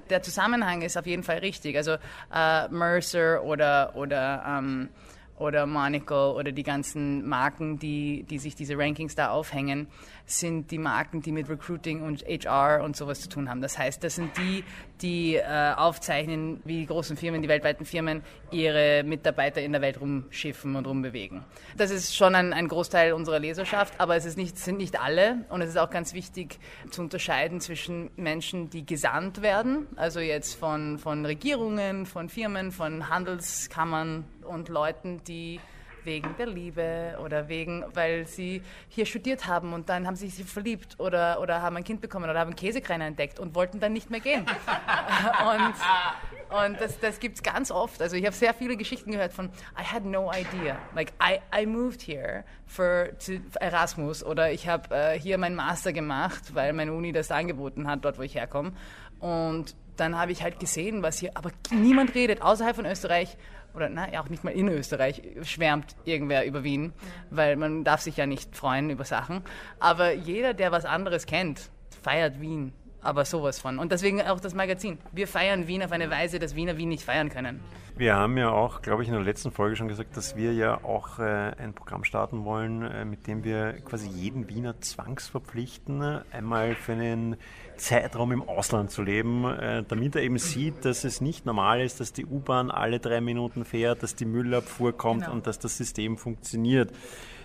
der 0.08 0.22
Zusammenhang 0.22 0.82
ist 0.82 0.96
auf 0.96 1.06
jeden 1.06 1.24
Fall 1.24 1.38
richtig. 1.38 1.76
Also 1.76 1.96
äh, 2.32 2.68
Mercer 2.68 3.42
oder, 3.42 3.90
oder, 3.96 4.44
ähm, 4.46 4.88
oder 5.38 5.66
Monocle 5.66 6.34
oder 6.34 6.52
die 6.52 6.62
ganzen 6.62 7.28
Marken, 7.28 7.78
die, 7.78 8.24
die 8.24 8.38
sich 8.38 8.54
diese 8.54 8.76
Rankings 8.78 9.14
da 9.14 9.30
aufhängen, 9.30 9.86
sind 10.26 10.72
die 10.72 10.78
Marken, 10.78 11.22
die 11.22 11.30
mit 11.30 11.48
Recruiting 11.48 12.02
und 12.02 12.24
HR 12.24 12.82
und 12.82 12.96
sowas 12.96 13.20
zu 13.20 13.28
tun 13.28 13.48
haben. 13.48 13.60
Das 13.60 13.78
heißt, 13.78 14.02
das 14.02 14.16
sind 14.16 14.36
die, 14.36 14.64
die 15.00 15.36
äh, 15.36 15.72
aufzeichnen, 15.76 16.60
wie 16.64 16.80
die 16.80 16.86
großen 16.86 17.16
Firmen, 17.16 17.42
die 17.42 17.48
weltweiten 17.48 17.84
Firmen 17.84 18.22
ihre 18.50 19.04
Mitarbeiter 19.04 19.62
in 19.62 19.70
der 19.70 19.80
Welt 19.80 20.00
rumschiffen 20.00 20.74
und 20.74 20.86
rumbewegen. 20.86 21.44
Das 21.76 21.92
ist 21.92 22.16
schon 22.16 22.34
ein, 22.34 22.52
ein 22.52 22.66
Großteil 22.66 23.12
unserer 23.12 23.38
Leserschaft, 23.38 24.00
aber 24.00 24.16
es 24.16 24.24
ist 24.24 24.36
nicht, 24.36 24.58
sind 24.58 24.78
nicht 24.78 25.00
alle 25.00 25.44
und 25.48 25.62
es 25.62 25.70
ist 25.70 25.78
auch 25.78 25.90
ganz 25.90 26.12
wichtig 26.12 26.58
zu 26.90 27.02
unterscheiden 27.02 27.60
zwischen 27.60 28.10
Menschen, 28.16 28.68
die 28.68 28.84
gesandt 28.84 29.42
werden, 29.42 29.86
also 29.94 30.18
jetzt 30.18 30.54
von, 30.54 30.98
von 30.98 31.24
Regierungen, 31.24 32.04
von 32.04 32.28
Firmen, 32.28 32.72
von 32.72 33.08
Handelskammern 33.08 34.24
und 34.42 34.68
Leuten, 34.68 35.22
die 35.24 35.60
wegen 36.06 36.34
der 36.38 36.46
Liebe 36.46 37.18
oder 37.22 37.48
wegen, 37.48 37.84
weil 37.92 38.26
sie 38.26 38.62
hier 38.88 39.04
studiert 39.04 39.46
haben 39.46 39.74
und 39.74 39.90
dann 39.90 40.06
haben 40.06 40.16
sie 40.16 40.28
sich 40.28 40.46
verliebt 40.46 40.98
oder, 40.98 41.40
oder 41.40 41.60
haben 41.60 41.76
ein 41.76 41.84
Kind 41.84 42.00
bekommen 42.00 42.30
oder 42.30 42.38
haben 42.38 42.56
Käsekreiner 42.56 43.04
entdeckt 43.04 43.38
und 43.38 43.54
wollten 43.54 43.80
dann 43.80 43.92
nicht 43.92 44.10
mehr 44.10 44.20
gehen. 44.20 44.46
und, 44.46 46.64
und 46.64 46.80
das, 46.80 46.98
das 47.00 47.20
gibt 47.20 47.36
es 47.36 47.42
ganz 47.42 47.70
oft. 47.70 48.00
Also 48.00 48.16
ich 48.16 48.24
habe 48.24 48.34
sehr 48.34 48.54
viele 48.54 48.76
Geschichten 48.76 49.12
gehört 49.12 49.34
von 49.34 49.50
I 49.78 49.84
had 49.84 50.04
no 50.04 50.32
idea. 50.32 50.78
Like 50.94 51.12
I, 51.20 51.40
I 51.54 51.66
moved 51.66 52.00
here 52.00 52.44
for 52.66 53.10
to 53.26 53.32
Erasmus 53.60 54.24
oder 54.24 54.50
ich 54.50 54.68
habe 54.68 54.94
äh, 54.94 55.18
hier 55.18 55.36
meinen 55.36 55.56
Master 55.56 55.92
gemacht, 55.92 56.54
weil 56.54 56.72
meine 56.72 56.94
Uni 56.94 57.12
das 57.12 57.30
angeboten 57.30 57.88
hat, 57.88 58.04
dort 58.04 58.18
wo 58.18 58.22
ich 58.22 58.34
herkomme. 58.34 58.72
Und 59.18 59.74
dann 59.96 60.18
habe 60.18 60.32
ich 60.32 60.42
halt 60.42 60.60
gesehen, 60.60 61.02
was 61.02 61.18
hier, 61.18 61.30
aber 61.34 61.50
niemand 61.70 62.14
redet 62.14 62.42
außerhalb 62.42 62.76
von 62.76 62.86
Österreich 62.86 63.36
oder 63.76 63.88
na, 63.88 64.08
auch 64.20 64.28
nicht 64.28 64.42
mal 64.42 64.50
in 64.50 64.68
Österreich 64.68 65.22
schwärmt 65.42 65.94
irgendwer 66.04 66.46
über 66.46 66.64
Wien, 66.64 66.92
weil 67.30 67.56
man 67.56 67.84
darf 67.84 68.00
sich 68.00 68.16
ja 68.16 68.26
nicht 68.26 68.56
freuen 68.56 68.90
über 68.90 69.04
Sachen. 69.04 69.42
Aber 69.78 70.12
jeder, 70.12 70.54
der 70.54 70.72
was 70.72 70.84
anderes 70.84 71.26
kennt, 71.26 71.70
feiert 72.02 72.40
Wien. 72.40 72.72
Aber 73.02 73.24
sowas 73.24 73.60
von. 73.60 73.78
Und 73.78 73.92
deswegen 73.92 74.20
auch 74.20 74.40
das 74.40 74.54
Magazin. 74.54 74.98
Wir 75.12 75.28
feiern 75.28 75.68
Wien 75.68 75.82
auf 75.84 75.92
eine 75.92 76.10
Weise, 76.10 76.40
dass 76.40 76.56
Wiener 76.56 76.76
Wien 76.76 76.88
nicht 76.88 77.04
feiern 77.04 77.28
können. 77.28 77.60
Wir 77.98 78.14
haben 78.14 78.36
ja 78.36 78.50
auch, 78.50 78.82
glaube 78.82 79.02
ich, 79.02 79.08
in 79.08 79.14
der 79.14 79.22
letzten 79.22 79.52
Folge 79.52 79.76
schon 79.76 79.88
gesagt, 79.88 80.16
dass 80.16 80.36
wir 80.36 80.52
ja 80.52 80.84
auch 80.84 81.18
äh, 81.18 81.22
ein 81.22 81.72
Programm 81.72 82.04
starten 82.04 82.44
wollen, 82.44 82.82
äh, 82.82 83.04
mit 83.04 83.26
dem 83.26 83.42
wir 83.42 83.74
quasi 83.84 84.08
jeden 84.08 84.50
Wiener 84.50 84.80
zwangsverpflichten, 84.80 86.20
einmal 86.30 86.74
für 86.74 86.92
einen 86.92 87.36
Zeitraum 87.76 88.32
im 88.32 88.42
Ausland 88.42 88.90
zu 88.90 89.02
leben, 89.02 89.44
äh, 89.44 89.84
damit 89.86 90.16
er 90.16 90.22
eben 90.22 90.38
sieht, 90.38 90.84
dass 90.84 91.04
es 91.04 91.20
nicht 91.20 91.46
normal 91.46 91.80
ist, 91.80 92.00
dass 92.00 92.12
die 92.12 92.26
U-Bahn 92.26 92.70
alle 92.70 93.00
drei 93.00 93.20
Minuten 93.20 93.64
fährt, 93.64 94.02
dass 94.02 94.14
die 94.14 94.24
Müllabfuhr 94.24 94.96
kommt 94.96 95.22
genau. 95.22 95.34
und 95.34 95.46
dass 95.46 95.58
das 95.58 95.76
System 95.76 96.16
funktioniert. 96.16 96.90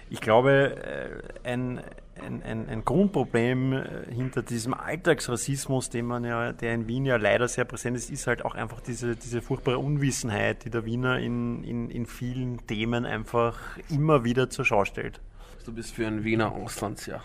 Ich 0.09 0.19
glaube, 0.19 0.75
äh, 0.83 1.49
ein, 1.49 1.79
ein, 2.21 2.43
ein, 2.43 2.67
ein, 2.67 2.83
Grundproblem 2.83 3.71
äh, 3.71 3.85
hinter 4.13 4.41
diesem 4.41 4.73
Alltagsrassismus, 4.73 5.89
den 5.89 6.05
man 6.05 6.25
ja, 6.25 6.51
der 6.51 6.73
in 6.73 6.87
Wien 6.87 7.05
ja 7.05 7.15
leider 7.15 7.47
sehr 7.47 7.63
präsent 7.63 7.95
ist, 7.95 8.09
ist 8.09 8.27
halt 8.27 8.43
auch 8.43 8.53
einfach 8.53 8.81
diese, 8.81 9.15
diese 9.15 9.41
furchtbare 9.41 9.77
Unwissenheit, 9.77 10.65
die 10.65 10.69
der 10.69 10.85
Wiener 10.85 11.19
in, 11.19 11.63
in, 11.63 11.89
in 11.89 12.05
vielen 12.05 12.65
Themen 12.67 13.05
einfach 13.05 13.57
immer 13.89 14.25
wieder 14.25 14.49
zur 14.49 14.65
Schau 14.65 14.83
stellt. 14.83 15.21
Du 15.65 15.71
bist 15.71 15.93
für 15.93 16.05
ein 16.07 16.25
Wiener 16.25 16.51
Auslandsjahr. 16.51 17.23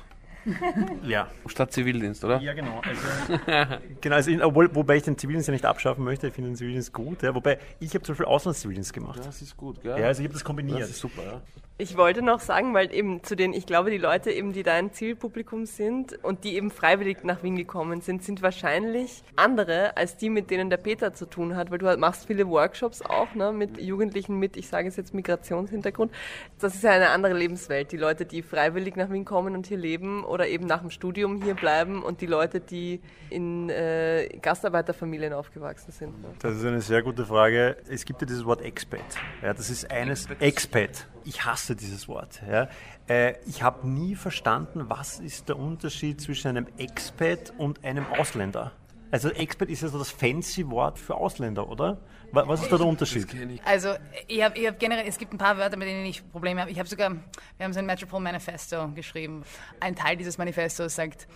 ja. 1.06 1.28
Statt 1.46 1.72
Zivildienst, 1.72 2.24
oder? 2.24 2.40
Ja, 2.40 2.54
genau. 2.54 2.80
Also, 2.80 3.38
genau 4.00 4.16
also 4.16 4.30
in, 4.30 4.42
obwohl, 4.42 4.74
wobei 4.74 4.96
ich 4.96 5.02
den 5.02 5.18
Zivildienst 5.18 5.48
ja 5.48 5.52
nicht 5.52 5.64
abschaffen 5.64 6.04
möchte, 6.04 6.28
ich 6.28 6.34
finde 6.34 6.50
den 6.50 6.56
Zivildienst 6.56 6.92
gut. 6.92 7.22
Ja, 7.22 7.34
wobei 7.34 7.58
ich 7.80 7.94
habe 7.94 8.02
zum 8.02 8.14
Beispiel 8.14 8.26
Auslandszivildienst 8.26 8.92
gemacht. 8.92 9.20
Das 9.24 9.42
ist 9.42 9.56
gut, 9.56 9.82
gell? 9.82 9.98
Ja, 9.98 10.06
also 10.06 10.20
ich 10.22 10.26
habe 10.26 10.34
das 10.34 10.44
kombiniert. 10.44 10.82
Das 10.82 10.90
ist 10.90 11.00
super, 11.00 11.22
ja. 11.22 11.42
Ich 11.78 11.98
wollte 11.98 12.22
noch 12.22 12.40
sagen, 12.40 12.72
weil 12.72 12.90
eben 12.94 13.22
zu 13.22 13.36
den, 13.36 13.52
ich 13.52 13.66
glaube, 13.66 13.90
die 13.90 13.98
Leute 13.98 14.30
eben, 14.30 14.54
die 14.54 14.62
dein 14.62 14.94
Zielpublikum 14.94 15.66
sind 15.66 16.18
und 16.24 16.44
die 16.44 16.56
eben 16.56 16.70
freiwillig 16.70 17.18
nach 17.22 17.42
Wien 17.42 17.54
gekommen 17.54 18.00
sind, 18.00 18.22
sind 18.22 18.40
wahrscheinlich 18.40 19.22
andere 19.36 19.94
als 19.94 20.16
die, 20.16 20.30
mit 20.30 20.50
denen 20.50 20.70
der 20.70 20.78
Peter 20.78 21.12
zu 21.12 21.26
tun 21.26 21.54
hat, 21.54 21.70
weil 21.70 21.76
du 21.76 21.94
machst 21.98 22.28
viele 22.28 22.48
Workshops 22.48 23.02
auch 23.02 23.34
ne, 23.34 23.52
mit 23.52 23.78
Jugendlichen 23.78 24.38
mit, 24.38 24.56
ich 24.56 24.68
sage 24.68 24.88
es 24.88 24.96
jetzt 24.96 25.12
Migrationshintergrund. 25.12 26.12
Das 26.60 26.74
ist 26.74 26.82
ja 26.82 26.92
eine 26.92 27.10
andere 27.10 27.34
Lebenswelt. 27.34 27.92
Die 27.92 27.98
Leute, 27.98 28.24
die 28.24 28.40
freiwillig 28.40 28.96
nach 28.96 29.10
Wien 29.10 29.26
kommen 29.26 29.54
und 29.54 29.66
hier 29.66 29.76
leben 29.76 30.24
oder 30.24 30.48
eben 30.48 30.64
nach 30.64 30.80
dem 30.80 30.90
Studium 30.90 31.42
hier 31.42 31.56
bleiben 31.56 32.02
und 32.02 32.22
die 32.22 32.26
Leute, 32.26 32.60
die 32.60 33.02
in 33.28 33.68
äh, 33.68 34.28
Gastarbeiterfamilien 34.40 35.34
aufgewachsen 35.34 35.92
sind. 35.92 36.22
Ne? 36.22 36.28
Das 36.38 36.56
ist 36.56 36.64
eine 36.64 36.80
sehr 36.80 37.02
gute 37.02 37.26
Frage. 37.26 37.76
Es 37.86 38.06
gibt 38.06 38.22
ja 38.22 38.26
dieses 38.26 38.46
Wort 38.46 38.62
Expat. 38.62 39.04
Ja, 39.42 39.52
das 39.52 39.68
ist 39.68 39.90
eines 39.90 40.26
Expat 40.40 41.06
ich 41.26 41.44
hasse 41.44 41.76
dieses 41.76 42.08
Wort. 42.08 42.40
Ja. 42.48 42.68
Äh, 43.08 43.34
ich 43.46 43.62
habe 43.62 43.88
nie 43.88 44.14
verstanden, 44.14 44.84
was 44.88 45.18
ist 45.18 45.48
der 45.48 45.58
Unterschied 45.58 46.20
zwischen 46.20 46.48
einem 46.48 46.66
Expat 46.78 47.52
und 47.58 47.84
einem 47.84 48.06
Ausländer. 48.06 48.72
Also 49.10 49.30
Expat 49.30 49.68
ist 49.68 49.82
ja 49.82 49.88
so 49.88 49.98
das 49.98 50.10
fancy 50.10 50.68
Wort 50.68 50.98
für 50.98 51.14
Ausländer, 51.14 51.68
oder? 51.68 51.98
Was 52.32 52.62
ist 52.62 52.72
da 52.72 52.76
der 52.76 52.86
Unterschied? 52.86 53.28
Also 53.64 53.94
ich 54.26 54.42
habe 54.42 54.60
hab 54.66 54.78
generell, 54.78 55.06
es 55.06 55.16
gibt 55.16 55.32
ein 55.32 55.38
paar 55.38 55.56
Wörter, 55.56 55.76
mit 55.76 55.88
denen 55.88 56.04
ich 56.04 56.28
Probleme 56.30 56.60
habe. 56.60 56.70
Ich 56.70 56.78
habe 56.78 56.88
sogar, 56.88 57.10
wir 57.10 57.64
haben 57.64 57.72
so 57.72 57.78
ein 57.78 57.86
Metropole 57.86 58.22
Manifesto 58.22 58.88
geschrieben. 58.88 59.44
Ein 59.80 59.94
Teil 59.94 60.16
dieses 60.16 60.38
Manifestos 60.38 60.94
sagt, 60.94 61.28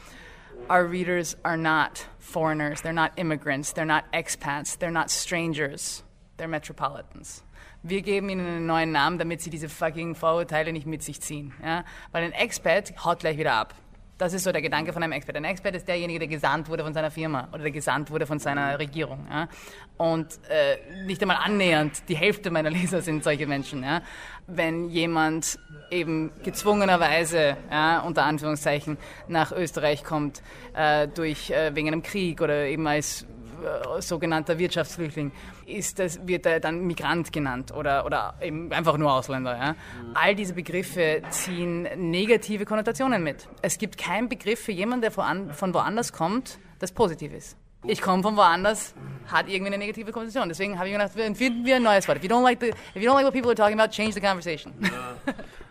Our 0.68 0.90
readers 0.90 1.38
are 1.42 1.56
not 1.56 2.06
foreigners, 2.18 2.82
they're 2.82 2.92
not 2.92 3.12
immigrants, 3.16 3.72
they're 3.72 3.86
not 3.86 4.04
expats, 4.12 4.76
they're 4.76 4.90
not 4.90 5.08
strangers, 5.08 6.04
they're 6.36 6.48
metropolitans 6.48 7.44
wir 7.82 8.02
geben 8.02 8.28
ihnen 8.28 8.46
einen 8.46 8.66
neuen 8.66 8.92
Namen, 8.92 9.18
damit 9.18 9.40
sie 9.40 9.50
diese 9.50 9.68
fucking 9.68 10.14
Vorurteile 10.14 10.72
nicht 10.72 10.86
mit 10.86 11.02
sich 11.02 11.20
ziehen. 11.20 11.52
Ja? 11.64 11.84
Weil 12.12 12.24
ein 12.24 12.32
Expert 12.32 13.04
haut 13.04 13.20
gleich 13.20 13.38
wieder 13.38 13.54
ab. 13.54 13.74
Das 14.18 14.34
ist 14.34 14.44
so 14.44 14.52
der 14.52 14.60
Gedanke 14.60 14.92
von 14.92 15.02
einem 15.02 15.12
Expert. 15.12 15.36
Ein 15.36 15.44
Expert 15.44 15.74
ist 15.74 15.88
derjenige, 15.88 16.18
der 16.18 16.28
gesandt 16.28 16.68
wurde 16.68 16.84
von 16.84 16.92
seiner 16.92 17.10
Firma 17.10 17.48
oder 17.52 17.62
der 17.62 17.70
gesandt 17.70 18.10
wurde 18.10 18.26
von 18.26 18.38
seiner 18.38 18.78
Regierung. 18.78 19.26
Ja? 19.30 19.48
Und 19.96 20.38
äh, 20.50 21.04
nicht 21.06 21.22
einmal 21.22 21.38
annähernd 21.38 22.02
die 22.06 22.16
Hälfte 22.16 22.50
meiner 22.50 22.68
Leser 22.70 23.00
sind 23.00 23.24
solche 23.24 23.46
Menschen. 23.46 23.82
Ja? 23.82 24.02
Wenn 24.46 24.90
jemand 24.90 25.58
eben 25.90 26.32
gezwungenerweise, 26.42 27.56
ja, 27.70 28.00
unter 28.00 28.24
Anführungszeichen, 28.24 28.98
nach 29.26 29.52
Österreich 29.52 30.04
kommt, 30.04 30.42
äh, 30.74 31.08
durch, 31.08 31.50
äh, 31.50 31.74
wegen 31.74 31.88
einem 31.88 32.02
Krieg 32.02 32.42
oder 32.42 32.66
eben 32.66 32.86
als 32.86 33.26
sogenannter 34.00 34.58
Wirtschaftsflüchtling, 34.58 35.32
ist 35.66 35.98
das, 35.98 36.26
wird 36.26 36.46
er 36.46 36.60
dann 36.60 36.86
Migrant 36.86 37.32
genannt 37.32 37.72
oder, 37.72 38.04
oder 38.06 38.34
eben 38.40 38.72
einfach 38.72 38.96
nur 38.96 39.12
Ausländer. 39.12 39.56
Ja? 39.56 39.72
Mhm. 39.72 39.76
All 40.14 40.34
diese 40.34 40.54
Begriffe 40.54 41.22
ziehen 41.30 41.82
negative 42.10 42.64
Konnotationen 42.64 43.22
mit. 43.22 43.48
Es 43.62 43.78
gibt 43.78 43.98
keinen 43.98 44.28
Begriff 44.28 44.60
für 44.60 44.72
jemanden, 44.72 45.02
der 45.02 45.10
von, 45.10 45.52
von 45.52 45.74
woanders 45.74 46.12
kommt, 46.12 46.58
das 46.78 46.92
positiv 46.92 47.32
ist. 47.32 47.56
Ich 47.86 48.02
komme 48.02 48.22
von 48.22 48.36
woanders, 48.36 48.94
hat 49.26 49.48
irgendwie 49.48 49.68
eine 49.68 49.78
negative 49.78 50.12
Konnotation. 50.12 50.48
Deswegen 50.48 50.78
habe 50.78 50.88
ich 50.88 50.92
gedacht, 50.92 51.12
finden 51.36 51.64
wir 51.64 51.76
ein 51.76 51.82
neues 51.82 52.06
Wort. 52.06 52.18
If 52.18 52.24
you 52.24 52.30
don't 52.30 52.42
like, 52.42 52.60
the, 52.60 52.68
if 52.68 53.02
you 53.02 53.08
don't 53.08 53.14
like 53.14 53.24
what 53.24 53.32
people 53.32 53.50
are 53.50 53.54
talking 53.54 53.78
about, 53.78 53.90
change 53.90 54.12
the 54.14 54.20
conversation. 54.20 54.72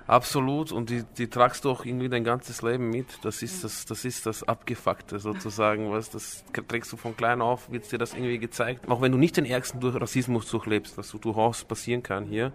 Absolut, 0.10 0.72
und 0.72 0.90
die, 0.90 1.04
die 1.20 1.28
tragst 1.28 1.66
du 1.66 1.70
auch 1.70 1.86
irgendwie 1.86 2.10
dein 2.10 2.24
ganzes 2.24 2.64
Leben 2.64 2.90
mit. 2.90 3.06
Das 3.22 3.44
ist 3.44 3.64
das, 3.64 3.86
das 3.86 4.06
ist 4.06 4.26
das 4.26 4.42
Abgefuckte 4.42 5.20
sozusagen, 5.20 5.92
was 5.92 6.10
das 6.10 6.44
trägst 6.68 6.92
du 6.92 6.98
von 6.98 7.16
klein 7.16 7.44
auf, 7.44 7.72
wird 7.72 7.92
dir 7.92 8.00
das 8.00 8.16
irgendwie 8.16 8.40
gezeigt. 8.40 8.90
Auch 8.90 9.02
wenn 9.02 9.12
du 9.12 9.20
nicht 9.20 9.38
den 9.38 9.46
ärgsten 9.46 9.80
durch 9.80 10.02
Rassismus 10.02 10.50
durchlebst, 10.50 10.98
was 10.98 11.10
so 11.10 11.20
durchaus 11.20 11.64
passieren 11.64 12.02
kann 12.02 12.26
hier, 12.26 12.54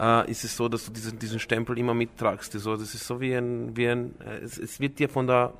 äh, 0.00 0.30
ist 0.30 0.44
es 0.44 0.56
so, 0.56 0.66
dass 0.70 0.86
du 0.86 0.92
diesen, 0.92 1.18
diesen 1.18 1.40
Stempel 1.40 1.76
immer 1.76 1.92
mittragst. 1.92 2.54
Das 2.54 2.64
ist 2.64 3.06
so 3.06 3.20
wie 3.20 3.34
ein, 3.34 3.76
wie 3.76 3.86
ein 3.86 4.14
äh, 4.20 4.38
es, 4.42 4.56
es 4.56 4.80
wird 4.80 4.98
dir 4.98 5.10
von 5.10 5.26
der 5.26 5.52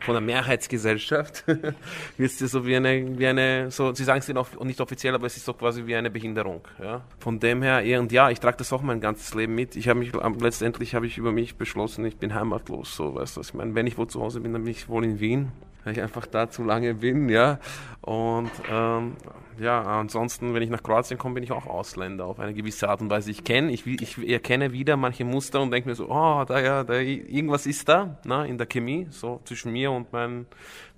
von 0.00 0.14
der 0.14 0.20
Mehrheitsgesellschaft 0.20 1.44
es 2.18 2.38
dir 2.38 2.46
so 2.48 2.64
wie 2.64 2.76
eine, 2.76 3.18
wie 3.18 3.26
eine, 3.26 3.70
so, 3.70 3.92
sie 3.92 4.04
sagen 4.04 4.20
es 4.20 4.28
nicht 4.64 4.80
offiziell, 4.80 5.14
aber 5.14 5.26
es 5.26 5.36
ist 5.36 5.44
so 5.44 5.52
quasi 5.52 5.86
wie 5.86 5.96
eine 5.96 6.10
Behinderung. 6.10 6.60
Ja? 6.80 7.02
Von 7.18 7.40
dem 7.40 7.62
her, 7.62 7.82
und 8.00 8.12
ja, 8.12 8.30
ich 8.30 8.38
trage 8.38 8.56
das 8.56 8.72
auch 8.72 8.82
mein 8.82 9.00
ganzes 9.00 9.34
Leben 9.34 9.54
mit. 9.54 9.74
Ich 9.76 9.88
habe 9.88 9.98
mich, 9.98 10.12
letztendlich 10.40 10.94
habe 10.94 11.06
ich 11.06 11.18
über 11.18 11.32
mich 11.32 11.56
beschlossen, 11.56 12.04
ich 12.04 12.16
bin 12.16 12.34
heimatlos, 12.34 12.94
so, 12.94 13.16
weißt 13.16 13.36
du, 13.36 13.40
ich 13.40 13.54
meine, 13.54 13.74
wenn 13.74 13.86
ich 13.86 13.98
wo 13.98 14.04
zu 14.04 14.20
Hause 14.20 14.40
bin, 14.40 14.52
dann 14.52 14.62
bin 14.62 14.70
ich 14.70 14.88
wohl 14.88 15.04
in 15.04 15.18
Wien, 15.18 15.52
weil 15.84 15.94
ich 15.94 16.02
einfach 16.02 16.26
da 16.26 16.48
zu 16.50 16.62
lange 16.62 16.94
bin, 16.94 17.28
ja. 17.28 17.58
Und, 18.00 18.50
ähm, 18.70 19.16
ja, 19.58 19.82
ansonsten, 19.82 20.54
wenn 20.54 20.62
ich 20.62 20.70
nach 20.70 20.82
Kroatien 20.82 21.18
komme, 21.18 21.34
bin 21.34 21.44
ich 21.44 21.52
auch 21.52 21.66
Ausländer 21.66 22.26
auf 22.26 22.38
eine 22.38 22.54
gewisse 22.54 22.88
Art 22.88 23.00
und 23.00 23.10
Weise. 23.10 23.30
Ich 23.30 23.44
kenne, 23.44 23.72
ich, 23.72 23.86
ich 23.86 24.28
erkenne 24.28 24.72
wieder 24.72 24.96
manche 24.96 25.24
Muster 25.24 25.60
und 25.60 25.70
denke 25.70 25.88
mir 25.88 25.94
so, 25.94 26.08
oh, 26.08 26.44
da 26.44 26.60
ja, 26.60 26.84
da 26.84 26.94
irgendwas 26.94 27.66
ist 27.66 27.88
da, 27.88 28.18
na, 28.24 28.44
in 28.44 28.58
der 28.58 28.66
Chemie, 28.66 29.06
so 29.10 29.40
zwischen 29.44 29.72
mir 29.72 29.90
und 29.90 30.12
meinen, 30.12 30.46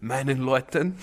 meinen 0.00 0.38
Leuten. 0.38 0.96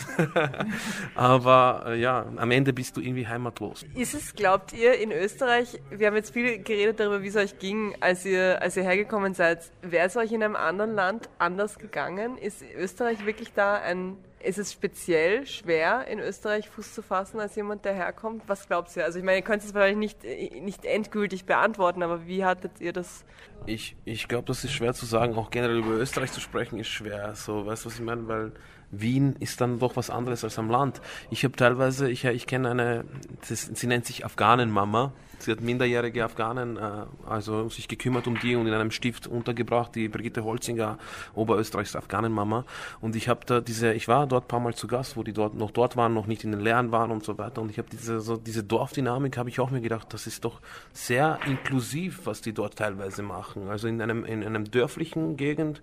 Aber 1.15 1.85
äh, 1.87 1.99
ja, 1.99 2.25
am 2.35 2.51
Ende 2.51 2.73
bist 2.73 2.97
du 2.97 3.01
irgendwie 3.01 3.27
heimatlos. 3.27 3.85
Ist 3.95 4.13
es, 4.13 4.33
glaubt 4.33 4.73
ihr, 4.73 4.99
in 4.99 5.11
Österreich, 5.11 5.79
wir 5.89 6.07
haben 6.07 6.15
jetzt 6.15 6.33
viel 6.33 6.59
geredet 6.59 6.99
darüber, 6.99 7.23
wie 7.23 7.27
es 7.27 7.35
euch 7.35 7.59
ging, 7.59 7.95
als 7.99 8.25
ihr, 8.25 8.61
als 8.61 8.77
ihr 8.77 8.83
hergekommen 8.83 9.33
seid, 9.33 9.71
wäre 9.81 10.07
es 10.07 10.17
euch 10.17 10.31
in 10.31 10.43
einem 10.43 10.55
anderen 10.55 10.93
Land 10.93 11.29
anders 11.39 11.79
gegangen? 11.79 12.37
Ist 12.37 12.63
Österreich 12.77 13.25
wirklich 13.25 13.53
da 13.53 13.75
ein 13.75 14.17
ist 14.45 14.57
es 14.57 14.71
speziell 14.71 15.45
schwer, 15.45 16.07
in 16.07 16.19
Österreich 16.19 16.69
Fuß 16.69 16.93
zu 16.93 17.01
fassen 17.01 17.39
als 17.39 17.55
jemand, 17.55 17.85
der 17.85 17.93
herkommt? 17.93 18.43
Was 18.47 18.67
glaubt 18.67 18.95
ihr? 18.95 19.03
Also 19.03 19.19
ich 19.19 19.25
meine, 19.25 19.39
ihr 19.39 19.43
könnt 19.43 19.63
es 19.63 19.71
vielleicht 19.71 19.97
nicht, 19.97 20.23
nicht 20.23 20.85
endgültig 20.85 21.45
beantworten, 21.45 22.03
aber 22.03 22.27
wie 22.27 22.45
hattet 22.45 22.79
ihr 22.79 22.93
das? 22.93 23.25
Ich, 23.65 23.95
ich 24.05 24.27
glaube, 24.27 24.45
das 24.45 24.63
ist 24.63 24.73
schwer 24.73 24.93
zu 24.93 25.05
sagen. 25.05 25.35
Auch 25.35 25.49
generell 25.49 25.77
über 25.77 25.95
Österreich 25.95 26.31
zu 26.31 26.39
sprechen 26.39 26.79
ist 26.79 26.87
schwer. 26.87 27.33
So, 27.35 27.65
weißt 27.65 27.85
du, 27.85 27.89
was 27.89 27.95
ich 27.95 28.05
meine? 28.05 28.27
Weil 28.27 28.51
Wien 28.91 29.35
ist 29.39 29.61
dann 29.61 29.79
doch 29.79 29.95
was 29.95 30.09
anderes 30.09 30.43
als 30.43 30.59
am 30.59 30.69
Land. 30.69 31.01
Ich 31.29 31.43
habe 31.43 31.55
teilweise, 31.55 32.09
ich, 32.09 32.25
ich 32.25 32.47
kenne 32.47 32.69
eine, 32.69 33.05
das, 33.49 33.69
sie 33.73 33.87
nennt 33.87 34.05
sich 34.05 34.25
Afghanenmama. 34.25 35.13
Sie 35.39 35.51
hat 35.51 35.61
minderjährige 35.61 36.23
Afghanen, 36.23 36.77
äh, 36.77 36.81
also 37.27 37.69
sich 37.69 37.87
gekümmert 37.87 38.27
um 38.27 38.39
die 38.39 38.55
und 38.55 38.67
in 38.67 38.73
einem 38.73 38.91
Stift 38.91 39.27
untergebracht, 39.27 39.95
die 39.95 40.07
Brigitte 40.07 40.43
Holzinger, 40.43 40.97
Oberösterreichs 41.33 41.95
Afghanenmama. 41.95 42.65
Und 43.01 43.15
ich 43.15 43.29
habe 43.29 43.41
da 43.45 43.61
diese, 43.61 43.93
ich 43.93 44.07
war 44.07 44.27
dort 44.27 44.45
ein 44.45 44.47
paar 44.47 44.59
Mal 44.59 44.75
zu 44.75 44.87
Gast, 44.87 45.17
wo 45.17 45.23
die 45.23 45.33
dort 45.33 45.55
noch 45.55 45.71
dort 45.71 45.97
waren, 45.97 46.13
noch 46.13 46.27
nicht 46.27 46.43
in 46.43 46.51
den 46.51 46.61
Lehren 46.61 46.91
waren 46.91 47.11
und 47.11 47.23
so 47.23 47.37
weiter. 47.37 47.61
Und 47.61 47.69
ich 47.69 47.77
habe 47.77 47.89
diese, 47.91 48.19
so 48.21 48.37
diese 48.37 48.63
Dorfdynamik, 48.63 49.37
habe 49.37 49.49
ich 49.49 49.59
auch 49.59 49.71
mir 49.71 49.81
gedacht, 49.81 50.13
das 50.13 50.27
ist 50.27 50.45
doch 50.45 50.61
sehr 50.93 51.39
inklusiv, 51.45 52.21
was 52.25 52.41
die 52.41 52.53
dort 52.53 52.75
teilweise 52.77 53.23
machen. 53.23 53.69
Also 53.69 53.87
in 53.87 54.01
einem, 54.01 54.25
in 54.25 54.43
einem 54.43 54.65
dörflichen 54.69 55.37
Gegend 55.37 55.81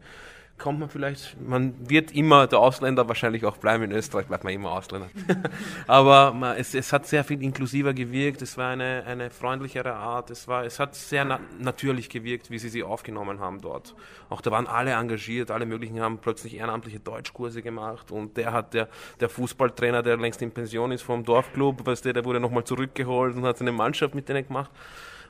kommt 0.59 0.79
man 0.79 0.89
vielleicht, 0.89 1.41
man 1.41 1.75
wird 1.89 2.13
immer 2.13 2.47
der 2.47 2.61
Ausländer 2.61 3.09
wahrscheinlich 3.09 3.45
auch 3.45 3.57
bleiben. 3.57 3.85
In 3.85 3.93
Österreich 3.93 4.27
bleibt 4.27 4.45
man 4.45 4.53
immer 4.53 4.71
Ausländer. 4.73 5.09
Aber 5.87 6.33
man, 6.33 6.57
es, 6.57 6.75
es, 6.75 6.93
hat 6.93 7.07
sehr 7.07 7.25
viel 7.25 7.43
inklusiver 7.43 7.93
gewirkt, 7.93 8.43
es 8.43 8.57
war 8.57 8.71
eine, 8.71 9.05
eine 9.07 9.31
freundlichere 9.31 9.93
Art, 9.93 10.31
es, 10.31 10.47
war, 10.47 10.65
es 10.65 10.79
hat 10.79 10.95
sehr 10.95 11.25
na 11.25 11.41
natürlich 11.59 12.09
gewirkt, 12.09 12.51
wie 12.51 12.59
sie 12.59 12.69
sie 12.69 12.83
aufgenommen 12.83 13.41
haben 13.41 13.61
dort. 13.61 13.95
Auch 14.29 14.41
da 14.41 14.51
waren 14.51 14.67
alle 14.67 14.93
engagiert, 14.93 15.51
alle 15.51 15.67
möglichen 15.67 16.01
haben 16.01 16.19
plötzlich 16.19 16.57
ehrenamtliche 16.57 17.01
Deutschkurse 17.01 17.63
gemacht 17.63 18.11
und 18.11 18.37
der 18.37 18.53
hat, 18.53 18.75
der, 18.75 18.89
der 19.21 19.29
Fußballtrainer, 19.29 20.03
der 20.03 20.17
längst 20.17 20.43
in 20.43 20.53
Pension 20.53 20.93
ist 20.93 21.03
vom 21.03 21.25
Dorfclub, 21.25 21.85
weißt 21.85 22.05
du, 22.05 22.13
der 22.13 22.25
wurde 22.25 22.41
nochmal 22.41 22.65
zurückgeholt 22.65 23.35
und 23.35 23.45
hat 23.45 23.59
seine 23.59 23.73
Mannschaft 23.73 24.15
mit 24.15 24.29
denen 24.29 24.47
gemacht. 24.47 24.71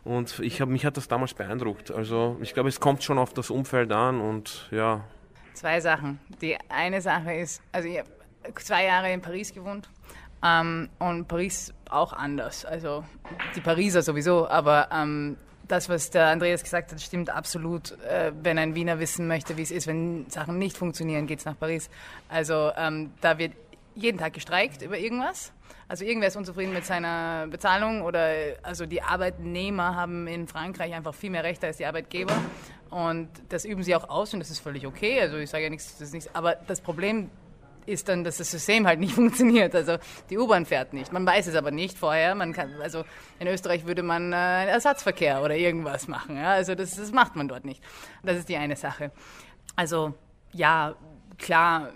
Und 0.05 0.41
ich 0.41 0.61
hab, 0.61 0.69
mich 0.69 0.85
hat 0.85 0.97
das 0.97 1.09
damals 1.09 1.35
beeindruckt. 1.35 1.91
Also 1.91 2.37
ich 2.41 2.55
glaube, 2.55 2.69
es 2.69 2.81
kommt 2.81 3.03
schon 3.05 3.19
auf 3.19 3.33
das 3.33 3.51
Umfeld 3.51 3.93
an 3.93 4.21
und 4.21 4.69
ja. 4.71 5.05
Zwei 5.55 5.81
Sachen. 5.81 6.19
Die 6.41 6.57
eine 6.69 7.01
Sache 7.01 7.35
ist, 7.35 7.63
also 7.71 7.89
ich 7.89 7.99
habe 7.99 8.09
zwei 8.57 8.85
Jahre 8.85 9.13
in 9.13 9.21
Paris 9.21 9.55
gewohnt 9.55 9.89
ähm, 10.43 10.89
und 10.99 11.29
Paris 11.29 11.73
auch 11.89 12.13
anders. 12.13 12.65
Also 12.65 13.05
die 13.55 13.61
Pariser 13.61 14.03
sowieso, 14.03 14.49
aber 14.49 14.89
ähm, 14.93 15.37
das, 15.69 15.89
was 15.89 16.11
der 16.11 16.27
Andreas 16.27 16.63
gesagt 16.65 16.93
hat, 16.93 17.01
stimmt 17.01 17.31
absolut. 17.31 17.93
Äh, 18.03 18.33
wenn 18.43 18.59
ein 18.59 18.75
Wiener 18.75 18.99
wissen 18.99 19.29
möchte, 19.29 19.57
wie 19.57 19.63
es 19.63 19.71
ist, 19.71 19.87
wenn 19.87 20.29
Sachen 20.29 20.59
nicht 20.59 20.77
funktionieren, 20.77 21.27
geht 21.27 21.39
es 21.39 21.45
nach 21.45 21.59
Paris. 21.59 21.89
Also 22.29 22.73
ähm, 22.77 23.11
da 23.21 23.39
wird 23.39 23.53
jeden 23.95 24.19
Tag 24.19 24.33
gestreikt 24.33 24.83
über 24.83 24.99
irgendwas. 24.99 25.53
Also 25.93 26.07
irgendwer 26.07 26.29
ist 26.29 26.37
unzufrieden 26.37 26.73
mit 26.73 26.87
seiner 26.87 27.47
Bezahlung 27.49 28.01
oder 28.01 28.33
also 28.63 28.87
die 28.87 29.03
Arbeitnehmer 29.03 29.95
haben 29.95 30.27
in 30.27 30.49
Frankreich 30.49 30.95
einfach 30.95 31.13
viel 31.13 31.29
mehr 31.29 31.45
Rechte 31.45 31.67
als 31.67 31.77
die 31.77 31.85
Arbeitgeber 31.85 32.33
und 32.89 33.29
das 33.51 33.67
üben 33.67 33.83
sie 33.83 33.95
auch 33.95 34.09
aus 34.09 34.33
und 34.33 34.41
das 34.41 34.49
ist 34.49 34.61
völlig 34.61 34.87
okay. 34.87 35.21
Also 35.21 35.37
ich 35.37 35.51
sage 35.51 35.65
ja 35.65 35.69
nichts, 35.69 35.99
das 35.99 36.09
ist 36.09 36.15
nichts. 36.15 36.35
Aber 36.35 36.55
das 36.55 36.81
Problem 36.81 37.29
ist 37.85 38.09
dann, 38.09 38.25
dass 38.25 38.39
das 38.39 38.51
System 38.51 38.87
halt 38.87 39.01
nicht 39.01 39.13
funktioniert. 39.17 39.75
Also 39.75 39.99
die 40.31 40.39
U-Bahn 40.39 40.65
fährt 40.65 40.95
nicht. 40.95 41.13
Man 41.13 41.27
weiß 41.27 41.49
es 41.49 41.57
aber 41.57 41.71
nicht 41.71 41.99
vorher. 41.99 42.35
Man 42.35 42.55
kann, 42.55 42.73
also 42.81 43.05
in 43.39 43.47
Österreich 43.47 43.85
würde 43.85 44.03
man 44.03 44.33
äh, 44.33 44.69
Ersatzverkehr 44.69 45.43
oder 45.43 45.57
irgendwas 45.57 46.09
machen. 46.09 46.39
Ja? 46.39 46.53
Also 46.53 46.75
das, 46.75 46.97
das 46.97 47.13
macht 47.13 47.37
man 47.37 47.49
dort 47.49 47.67
nicht. 47.67 47.85
Das 48.23 48.39
ist 48.39 48.49
die 48.49 48.57
eine 48.57 48.77
Sache. 48.77 49.11
Also 49.77 50.15
ja, 50.53 50.95
klar, 51.37 51.91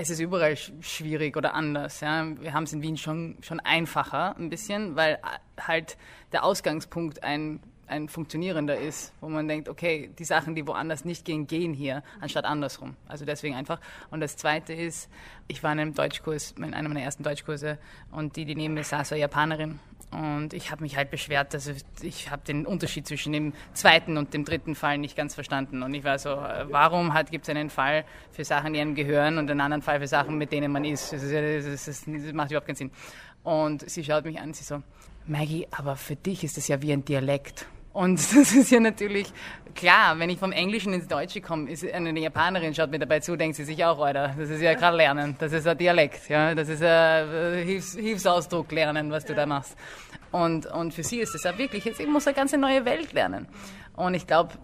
es 0.00 0.10
ist 0.10 0.20
überall 0.20 0.56
schwierig 0.56 1.36
oder 1.36 1.54
anders. 1.54 2.00
Ja. 2.00 2.24
Wir 2.40 2.52
haben 2.52 2.64
es 2.64 2.72
in 2.72 2.82
Wien 2.82 2.96
schon, 2.96 3.36
schon 3.42 3.58
einfacher 3.60 4.36
ein 4.36 4.48
bisschen, 4.48 4.94
weil 4.94 5.14
äh, 5.14 5.60
halt 5.60 5.96
der 6.32 6.44
Ausgangspunkt 6.44 7.24
ein, 7.24 7.60
ein 7.88 8.08
funktionierender 8.08 8.78
ist, 8.78 9.12
wo 9.20 9.28
man 9.28 9.48
denkt, 9.48 9.68
okay, 9.68 10.10
die 10.18 10.24
Sachen, 10.24 10.54
die 10.54 10.66
woanders 10.66 11.04
nicht 11.04 11.24
gehen, 11.24 11.46
gehen 11.46 11.74
hier, 11.74 12.02
anstatt 12.20 12.44
andersrum. 12.44 12.96
Also 13.06 13.24
deswegen 13.24 13.54
einfach. 13.54 13.80
Und 14.10 14.20
das 14.20 14.36
Zweite 14.36 14.72
ist, 14.72 15.08
ich 15.46 15.62
war 15.62 15.72
in 15.72 15.80
einem 15.80 15.94
Deutschkurs, 15.94 16.54
in 16.58 16.74
einem 16.74 16.92
meiner 16.92 17.04
ersten 17.04 17.22
Deutschkurse 17.22 17.78
und 18.10 18.36
die, 18.36 18.44
die 18.44 18.54
neben 18.54 18.74
mir 18.74 18.84
saß, 18.84 19.10
war 19.10 19.18
Japanerin 19.18 19.80
und 20.10 20.54
ich 20.54 20.70
habe 20.70 20.82
mich 20.82 20.96
halt 20.96 21.10
beschwert, 21.10 21.52
dass 21.52 21.70
ich, 22.00 22.30
habe 22.30 22.42
den 22.46 22.64
Unterschied 22.64 23.06
zwischen 23.06 23.32
dem 23.32 23.52
zweiten 23.74 24.16
und 24.16 24.32
dem 24.32 24.44
dritten 24.44 24.74
Fall 24.74 24.96
nicht 24.96 25.16
ganz 25.16 25.34
verstanden. 25.34 25.82
Und 25.82 25.92
ich 25.92 26.02
war 26.02 26.18
so, 26.18 26.30
äh, 26.30 26.64
warum 26.70 27.12
gibt 27.30 27.46
es 27.46 27.50
einen 27.50 27.68
Fall 27.68 28.04
für 28.30 28.44
Sachen, 28.44 28.72
die 28.72 28.80
einem 28.80 28.94
gehören 28.94 29.36
und 29.36 29.50
einen 29.50 29.60
anderen 29.60 29.82
Fall 29.82 30.00
für 30.00 30.06
Sachen, 30.06 30.38
mit 30.38 30.50
denen 30.50 30.72
man 30.72 30.84
ist? 30.84 31.12
Das, 31.12 31.22
ist, 31.22 31.88
das, 31.88 32.04
das 32.06 32.32
macht 32.32 32.50
überhaupt 32.50 32.66
keinen 32.66 32.76
Sinn. 32.76 32.90
Und 33.42 33.88
sie 33.88 34.02
schaut 34.02 34.24
mich 34.24 34.40
an 34.40 34.54
sie 34.54 34.64
so, 34.64 34.82
Maggie, 35.26 35.66
aber 35.70 35.96
für 35.96 36.16
dich 36.16 36.42
ist 36.42 36.56
das 36.56 36.68
ja 36.68 36.80
wie 36.80 36.92
ein 36.92 37.04
Dialekt. 37.04 37.66
Und 37.98 38.20
das 38.36 38.52
ist 38.52 38.70
ja 38.70 38.78
natürlich 38.78 39.32
klar, 39.74 40.16
wenn 40.20 40.30
ich 40.30 40.38
vom 40.38 40.52
Englischen 40.52 40.92
ins 40.92 41.08
Deutsche 41.08 41.40
komme, 41.40 41.68
ist 41.68 41.84
eine 41.84 42.16
Japanerin 42.20 42.72
schaut 42.72 42.92
mir 42.92 43.00
dabei 43.00 43.18
zu, 43.18 43.34
denkt 43.34 43.56
sie 43.56 43.64
sich 43.64 43.84
auch, 43.84 43.98
Alter, 43.98 44.36
das 44.38 44.50
ist 44.50 44.62
ja 44.62 44.74
gerade 44.74 44.96
lernen, 44.96 45.34
das 45.40 45.52
ist 45.52 45.66
ein 45.66 45.76
Dialekt, 45.76 46.28
ja, 46.28 46.54
das 46.54 46.68
ist 46.68 46.80
ein 46.80 47.28
äh, 47.28 47.64
Hilfs 47.64 47.96
Hilfsausdruck 47.96 48.70
lernen, 48.70 49.10
was 49.10 49.24
du 49.24 49.34
da 49.34 49.46
machst. 49.46 49.76
Und, 50.30 50.66
und 50.66 50.94
für 50.94 51.02
sie 51.02 51.18
ist 51.18 51.34
es 51.34 51.42
ja 51.42 51.58
wirklich, 51.58 51.86
jetzt 51.86 51.98
ich 51.98 52.06
muss 52.06 52.24
eine 52.28 52.36
ganze 52.36 52.56
neue 52.56 52.84
Welt 52.84 53.12
lernen. 53.14 53.48
Und 53.96 54.14
ich 54.14 54.28
glaube, 54.28 54.54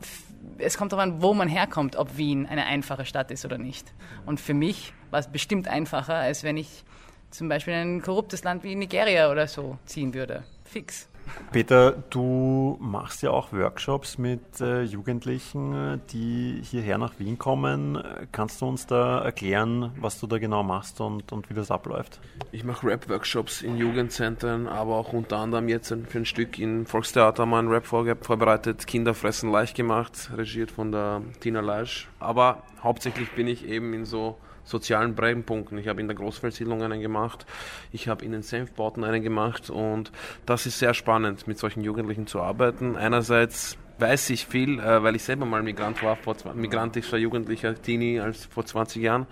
es 0.58 0.78
kommt 0.78 0.92
darauf 0.92 1.02
an, 1.02 1.20
wo 1.20 1.34
man 1.34 1.48
herkommt, 1.48 1.96
ob 1.96 2.16
Wien 2.16 2.46
eine 2.46 2.66
einfache 2.66 3.04
Stadt 3.04 3.32
ist 3.32 3.44
oder 3.44 3.58
nicht. 3.58 3.92
Und 4.26 4.38
für 4.38 4.54
mich 4.54 4.92
war 5.10 5.18
es 5.18 5.26
bestimmt 5.26 5.66
einfacher, 5.66 6.14
als 6.14 6.44
wenn 6.44 6.56
ich 6.56 6.84
zum 7.32 7.48
Beispiel 7.48 7.74
in 7.74 7.96
ein 7.96 8.02
korruptes 8.02 8.44
Land 8.44 8.62
wie 8.62 8.76
Nigeria 8.76 9.28
oder 9.28 9.48
so 9.48 9.76
ziehen 9.86 10.14
würde. 10.14 10.44
Fix. 10.64 11.08
Peter, 11.52 11.92
du 12.10 12.76
machst 12.80 13.22
ja 13.22 13.30
auch 13.30 13.52
Workshops 13.52 14.18
mit 14.18 14.60
äh, 14.60 14.82
Jugendlichen, 14.82 16.00
die 16.10 16.60
hierher 16.62 16.98
nach 16.98 17.18
Wien 17.18 17.38
kommen. 17.38 18.02
Kannst 18.32 18.60
du 18.60 18.66
uns 18.66 18.87
da 18.87 19.20
erklären, 19.20 19.92
was 20.00 20.18
du 20.20 20.26
da 20.26 20.38
genau 20.38 20.62
machst 20.62 21.00
und, 21.00 21.32
und 21.32 21.50
wie 21.50 21.54
das 21.54 21.70
abläuft? 21.70 22.20
Ich 22.52 22.64
mache 22.64 22.87
Rap-Workshops 22.87 23.62
in 23.62 23.76
Jugendzentren, 23.76 24.66
aber 24.66 24.96
auch 24.96 25.12
unter 25.12 25.38
anderem 25.38 25.68
jetzt 25.68 25.88
für 25.88 26.18
ein 26.18 26.26
Stück 26.26 26.58
im 26.58 26.87
Volkstheater 26.87 27.46
mal 27.46 27.60
ein 27.60 27.68
Rap 27.68 27.87
vorbereitet. 27.87 28.87
Kinder 28.87 29.14
fressen 29.14 29.50
leicht 29.50 29.76
gemacht, 29.76 30.30
regiert 30.37 30.70
von 30.70 30.92
der 30.92 31.22
Tina 31.40 31.60
Leisch. 31.60 32.08
Aber 32.18 32.62
hauptsächlich 32.82 33.30
bin 33.32 33.46
ich 33.46 33.66
eben 33.66 33.92
in 33.92 34.04
so 34.04 34.37
sozialen 34.64 35.14
Brennpunkten. 35.14 35.79
Ich 35.79 35.88
habe 35.88 36.00
in 36.00 36.09
der 36.09 36.16
Großfeldsiedlung 36.16 36.83
einen 36.83 37.00
gemacht, 37.00 37.46
ich 37.92 38.09
habe 38.09 38.24
in 38.24 38.33
den 38.33 38.42
Senfbauten 38.42 39.05
einen 39.05 39.22
gemacht 39.22 39.70
und 39.70 40.11
das 40.46 40.66
ist 40.66 40.79
sehr 40.79 40.94
spannend, 40.94 41.46
mit 41.46 41.59
solchen 41.59 41.83
Jugendlichen 41.83 42.27
zu 42.27 42.40
arbeiten. 42.40 42.96
Einerseits 42.96 43.79
weiß 43.98 44.31
ich 44.31 44.46
viel, 44.46 44.81
äh, 44.81 45.03
weil 45.03 45.16
ich 45.16 45.22
selber 45.22 45.46
mal 45.46 45.62
Migrant 45.62 46.03
war, 46.03 46.18
migrantischer 46.55 47.16
Jugendlicher 47.16 47.81
Teenie 47.81 48.20
als 48.20 48.46
vor 48.46 48.64
20 48.64 49.03
Jahren. 49.03 49.27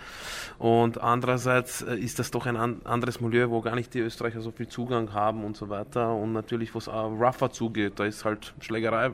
Und 0.59 1.01
andererseits 1.01 1.83
äh, 1.83 1.97
ist 1.97 2.19
das 2.19 2.31
doch 2.31 2.47
ein 2.47 2.57
anderes 2.57 3.21
Milieu, 3.21 3.51
wo 3.51 3.61
gar 3.61 3.75
nicht 3.75 3.93
die 3.95 4.01
Österreicher 4.01 4.41
so 4.41 4.51
viel 4.51 4.69
Zugang 4.69 5.13
haben 5.13 5.45
und 5.45 5.57
so 5.57 5.69
weiter. 5.69 6.15
Und 6.15 6.33
natürlich, 6.33 6.75
wo 6.75 6.79
es 6.79 6.89
rougher 6.89 7.51
zugeht, 7.51 7.99
da 7.99 8.05
ist 8.05 8.25
halt 8.25 8.55
Schlägerei. 8.61 9.11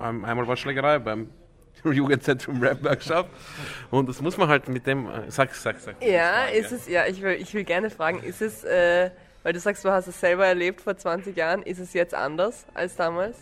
Einmal 0.00 0.46
war 0.48 0.56
Schlägerei 0.56 0.98
beim 0.98 1.28
Jugendzentrum 1.90 2.62
Rap 2.62 2.84
Workshop. 2.84 3.28
Und 3.90 4.08
das 4.08 4.20
muss 4.20 4.36
man 4.36 4.48
halt 4.48 4.68
mit 4.68 4.86
dem. 4.86 5.06
Äh, 5.06 5.30
sag, 5.30 5.54
sag, 5.54 5.80
sag. 5.80 6.02
Ja, 6.02 6.44
ist 6.44 6.70
ja. 6.70 6.76
es, 6.76 6.88
ja, 6.88 7.06
ich 7.06 7.22
will, 7.22 7.32
ich 7.32 7.52
will 7.54 7.64
gerne 7.64 7.90
fragen, 7.90 8.22
ist 8.22 8.40
es, 8.42 8.62
äh, 8.64 9.10
weil 9.42 9.52
du 9.52 9.60
sagst, 9.60 9.84
du 9.84 9.90
hast 9.90 10.06
es 10.06 10.20
selber 10.20 10.46
erlebt 10.46 10.80
vor 10.80 10.96
20 10.96 11.36
Jahren, 11.36 11.62
ist 11.62 11.78
es 11.78 11.92
jetzt 11.92 12.14
anders 12.14 12.66
als 12.74 12.94
damals? 12.96 13.38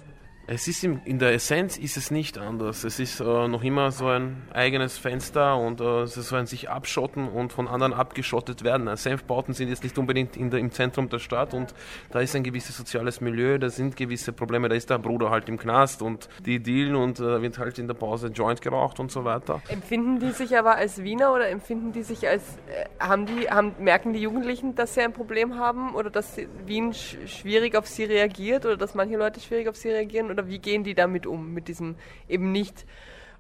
Es 0.52 0.66
ist 0.66 0.82
in, 0.82 1.00
in 1.04 1.20
der 1.20 1.32
Essenz 1.32 1.78
ist 1.78 1.96
es 1.96 2.10
nicht 2.10 2.36
anders. 2.36 2.82
Es 2.82 2.98
ist 2.98 3.20
äh, 3.20 3.24
noch 3.46 3.62
immer 3.62 3.92
so 3.92 4.08
ein 4.08 4.42
eigenes 4.52 4.98
Fenster 4.98 5.56
und 5.56 5.80
äh, 5.80 6.00
es 6.00 6.16
ist 6.16 6.34
sich 6.48 6.68
abschotten 6.68 7.28
und 7.28 7.52
von 7.52 7.68
anderen 7.68 7.92
abgeschottet 7.92 8.64
werden. 8.64 8.88
Also 8.88 9.10
Senfbauten 9.10 9.54
sind 9.54 9.68
jetzt 9.68 9.84
nicht 9.84 9.96
unbedingt 9.96 10.34
der, 10.34 10.58
im 10.58 10.72
Zentrum 10.72 11.08
der 11.08 11.20
Stadt 11.20 11.54
und 11.54 11.72
da 12.10 12.18
ist 12.18 12.34
ein 12.34 12.42
gewisses 12.42 12.76
soziales 12.76 13.20
Milieu, 13.20 13.58
da 13.58 13.70
sind 13.70 13.94
gewisse 13.94 14.32
Probleme, 14.32 14.68
da 14.68 14.74
ist 14.74 14.90
der 14.90 14.98
Bruder 14.98 15.30
halt 15.30 15.48
im 15.48 15.56
Knast 15.56 16.02
und 16.02 16.28
die 16.44 16.58
dealen 16.60 16.96
und 16.96 17.20
äh, 17.20 17.40
wird 17.40 17.56
halt 17.58 17.78
in 17.78 17.86
der 17.86 17.94
Pause 17.94 18.26
Joint 18.26 18.60
geraucht 18.60 18.98
und 18.98 19.12
so 19.12 19.24
weiter. 19.24 19.62
Empfinden 19.68 20.18
die 20.18 20.32
sich 20.32 20.58
aber 20.58 20.74
als 20.74 21.00
Wiener 21.04 21.32
oder 21.32 21.48
empfinden 21.48 21.92
die 21.92 22.02
sich 22.02 22.26
als, 22.26 22.42
äh, 22.66 22.86
haben 22.98 23.26
die, 23.26 23.48
haben, 23.48 23.76
merken 23.78 24.12
die 24.14 24.20
Jugendlichen, 24.22 24.74
dass 24.74 24.94
sie 24.94 25.02
ein 25.02 25.12
Problem 25.12 25.60
haben 25.60 25.94
oder 25.94 26.10
dass 26.10 26.38
Wien 26.66 26.92
sch 26.92 27.18
schwierig 27.26 27.76
auf 27.76 27.86
sie 27.86 28.02
reagiert 28.02 28.66
oder 28.66 28.76
dass 28.76 28.96
manche 28.96 29.16
Leute 29.16 29.38
schwierig 29.38 29.68
auf 29.68 29.76
sie 29.76 29.90
reagieren 29.90 30.39
oder 30.40 30.48
wie 30.48 30.58
gehen 30.58 30.84
die 30.84 30.94
damit 30.94 31.26
um, 31.26 31.52
mit 31.52 31.68
diesem 31.68 31.96
eben 32.28 32.52
nicht 32.52 32.86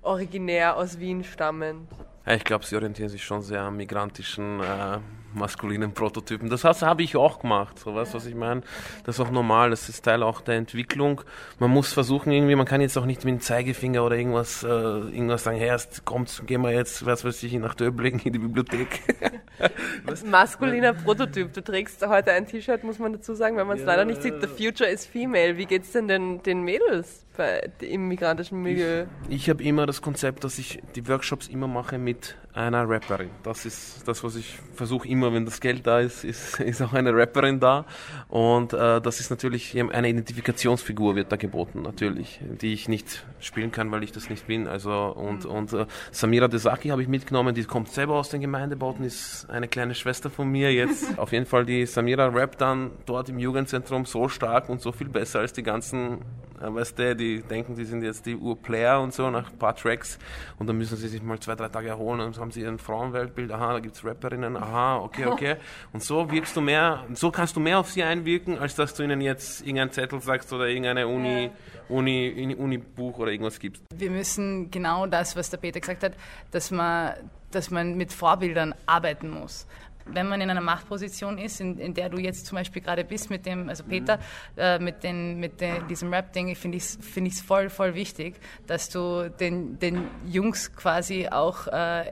originär 0.02 0.76
aus 0.76 0.98
Wien 0.98 1.24
stammend? 1.24 1.88
Ich 2.26 2.44
glaube, 2.44 2.64
sie 2.64 2.76
orientieren 2.76 3.08
sich 3.08 3.24
schon 3.24 3.42
sehr 3.42 3.62
am 3.62 3.76
migrantischen 3.76 4.60
äh, 4.60 4.98
maskulinen 5.34 5.92
Prototypen. 5.92 6.48
Das 6.48 6.64
habe 6.64 7.02
ich 7.02 7.16
auch 7.16 7.40
gemacht, 7.40 7.78
so 7.78 7.94
weißt 7.94 8.14
was 8.14 8.26
ich 8.26 8.34
meine? 8.34 8.62
Das 9.04 9.16
ist 9.16 9.20
auch 9.20 9.30
normal, 9.30 9.70
das 9.70 9.88
ist 9.88 10.04
Teil 10.04 10.22
auch 10.22 10.40
der 10.40 10.56
Entwicklung. 10.56 11.22
Man 11.58 11.70
muss 11.70 11.92
versuchen 11.92 12.32
irgendwie, 12.32 12.54
man 12.54 12.66
kann 12.66 12.80
jetzt 12.80 12.96
auch 12.96 13.06
nicht 13.06 13.24
mit 13.24 13.34
dem 13.34 13.40
Zeigefinger 13.40 14.04
oder 14.04 14.16
irgendwas, 14.16 14.62
äh, 14.62 14.68
irgendwas 14.68 15.44
sagen, 15.44 15.58
hey, 15.58 15.68
erst 15.68 16.04
kommt, 16.04 16.42
gehen 16.46 16.62
wir 16.62 16.72
jetzt, 16.72 17.06
was 17.06 17.24
weiß 17.24 17.42
ich, 17.42 17.52
nach 17.54 17.74
Döbling 17.74 18.20
in 18.20 18.32
die 18.32 18.38
Bibliothek. 18.38 19.00
Maskuliner 20.24 20.94
Prototyp. 20.94 21.52
Du 21.52 21.62
trägst 21.62 22.06
heute 22.06 22.32
ein 22.32 22.46
T-Shirt, 22.46 22.84
muss 22.84 22.98
man 22.98 23.12
dazu 23.12 23.34
sagen, 23.34 23.56
wenn 23.56 23.66
man 23.66 23.76
es 23.76 23.82
ja. 23.82 23.88
leider 23.88 24.04
nicht 24.04 24.22
sieht. 24.22 24.34
The 24.40 24.46
future 24.46 24.88
is 24.88 25.06
female. 25.06 25.56
Wie 25.56 25.66
geht's 25.66 25.92
denn 25.92 26.08
den, 26.08 26.42
den 26.42 26.62
Mädels 26.62 27.26
bei, 27.36 27.70
im 27.80 28.08
migrantischen 28.08 28.62
Milieu? 28.62 29.06
Ich, 29.28 29.36
ich 29.36 29.50
habe 29.50 29.62
immer 29.62 29.86
das 29.86 30.02
Konzept, 30.02 30.44
dass 30.44 30.58
ich 30.58 30.82
die 30.94 31.06
Workshops 31.08 31.48
immer 31.48 31.68
mache 31.68 31.98
mit 31.98 32.36
einer 32.52 32.88
Rapperin. 32.88 33.30
Das 33.42 33.64
ist 33.64 34.06
das, 34.06 34.24
was 34.24 34.36
ich 34.36 34.58
versuche 34.74 35.06
immer, 35.08 35.19
wenn 35.22 35.44
das 35.44 35.60
Geld 35.60 35.86
da 35.86 36.00
ist, 36.00 36.24
ist, 36.24 36.60
ist 36.60 36.82
auch 36.82 36.92
eine 36.92 37.14
Rapperin 37.14 37.60
da. 37.60 37.84
Und 38.28 38.72
äh, 38.72 39.00
das 39.00 39.20
ist 39.20 39.30
natürlich 39.30 39.78
eine 39.78 40.08
Identifikationsfigur 40.08 41.16
wird 41.16 41.32
da 41.32 41.36
geboten, 41.36 41.82
natürlich, 41.82 42.40
die 42.60 42.72
ich 42.72 42.88
nicht 42.88 43.24
spielen 43.40 43.72
kann, 43.72 43.90
weil 43.90 44.02
ich 44.02 44.12
das 44.12 44.30
nicht 44.30 44.46
bin. 44.46 44.66
Also 44.66 44.92
und 44.92 45.44
mhm. 45.44 45.50
und 45.50 45.72
äh, 45.72 45.86
Samira 46.10 46.48
Desaki 46.48 46.88
habe 46.88 47.02
ich 47.02 47.08
mitgenommen, 47.08 47.54
die 47.54 47.64
kommt 47.64 47.88
selber 47.90 48.14
aus 48.14 48.30
den 48.30 48.40
Gemeindebauten, 48.40 49.04
ist 49.04 49.48
eine 49.50 49.68
kleine 49.68 49.94
Schwester 49.94 50.30
von 50.30 50.48
mir 50.48 50.72
jetzt. 50.72 51.06
Auf 51.18 51.32
jeden 51.32 51.46
Fall 51.46 51.64
die 51.64 51.86
Samira 51.86 52.26
rappt 52.26 52.60
dann 52.60 52.90
dort 53.06 53.28
im 53.28 53.38
Jugendzentrum 53.38 54.04
so 54.04 54.28
stark 54.28 54.68
und 54.68 54.80
so 54.80 54.92
viel 54.92 55.08
besser 55.08 55.40
als 55.40 55.52
die 55.52 55.62
ganzen 55.62 56.18
weißt 56.60 56.98
du, 56.98 57.16
die 57.16 57.42
denken, 57.42 57.74
die 57.74 57.84
sind 57.84 58.02
jetzt 58.02 58.26
die 58.26 58.36
Urplayer 58.36 59.00
und 59.00 59.14
so 59.14 59.30
nach 59.30 59.50
ein 59.50 59.58
paar 59.58 59.74
Tracks 59.74 60.18
und 60.58 60.68
dann 60.68 60.76
müssen 60.76 60.96
sie 60.96 61.08
sich 61.08 61.22
mal 61.22 61.38
zwei, 61.40 61.54
drei 61.54 61.68
Tage 61.68 61.88
erholen 61.88 62.20
und 62.20 62.36
dann 62.36 62.42
haben 62.42 62.50
sie 62.50 62.66
ein 62.66 62.78
Frauenweltbild, 62.78 63.50
aha, 63.50 63.74
da 63.74 63.80
gibt 63.80 63.96
es 63.96 64.04
Rapperinnen, 64.04 64.56
aha, 64.56 64.98
okay, 65.10 65.26
okay. 65.26 65.56
Und 65.92 66.02
so 66.02 66.30
wirkst 66.30 66.56
du 66.56 66.60
mehr, 66.60 67.04
so 67.14 67.30
kannst 67.30 67.56
du 67.56 67.60
mehr 67.60 67.78
auf 67.78 67.90
sie 67.90 68.02
einwirken, 68.02 68.58
als 68.58 68.74
dass 68.74 68.94
du 68.94 69.02
ihnen 69.02 69.20
jetzt 69.20 69.60
irgendeinen 69.62 69.92
Zettel 69.92 70.20
sagst 70.20 70.52
oder 70.52 70.68
irgendeine 70.68 71.06
Uni, 71.06 71.50
Uni, 71.88 72.54
Uni-Buch 72.56 73.18
oder 73.18 73.32
irgendwas 73.32 73.58
gibst. 73.58 73.82
Wir 73.94 74.10
müssen 74.10 74.70
genau 74.70 75.06
das, 75.06 75.36
was 75.36 75.50
der 75.50 75.58
Peter 75.58 75.80
gesagt 75.80 76.02
hat, 76.02 76.12
dass 76.50 76.70
man 76.70 77.14
dass 77.52 77.68
man 77.68 77.96
mit 77.96 78.12
Vorbildern 78.12 78.76
arbeiten 78.86 79.28
muss 79.28 79.66
wenn 80.14 80.28
man 80.28 80.40
in 80.40 80.50
einer 80.50 80.60
Machtposition 80.60 81.38
ist, 81.38 81.60
in, 81.60 81.78
in 81.78 81.94
der 81.94 82.08
du 82.08 82.18
jetzt 82.18 82.46
zum 82.46 82.56
Beispiel 82.56 82.82
gerade 82.82 83.04
bist 83.04 83.30
mit 83.30 83.46
dem, 83.46 83.68
also 83.68 83.84
Peter, 83.84 84.16
mhm. 84.16 84.22
äh, 84.56 84.78
mit, 84.78 85.02
den, 85.02 85.38
mit 85.38 85.60
den, 85.60 85.86
diesem 85.88 86.12
Rap-Ding, 86.12 86.54
finde 86.54 86.78
ich 86.78 86.84
es 86.84 86.98
find 87.00 87.32
voll, 87.34 87.70
voll 87.70 87.94
wichtig, 87.94 88.36
dass 88.66 88.88
du 88.88 89.30
den, 89.30 89.78
den 89.78 90.08
Jungs 90.26 90.74
quasi 90.74 91.28
auch 91.28 91.66
äh, 91.66 92.04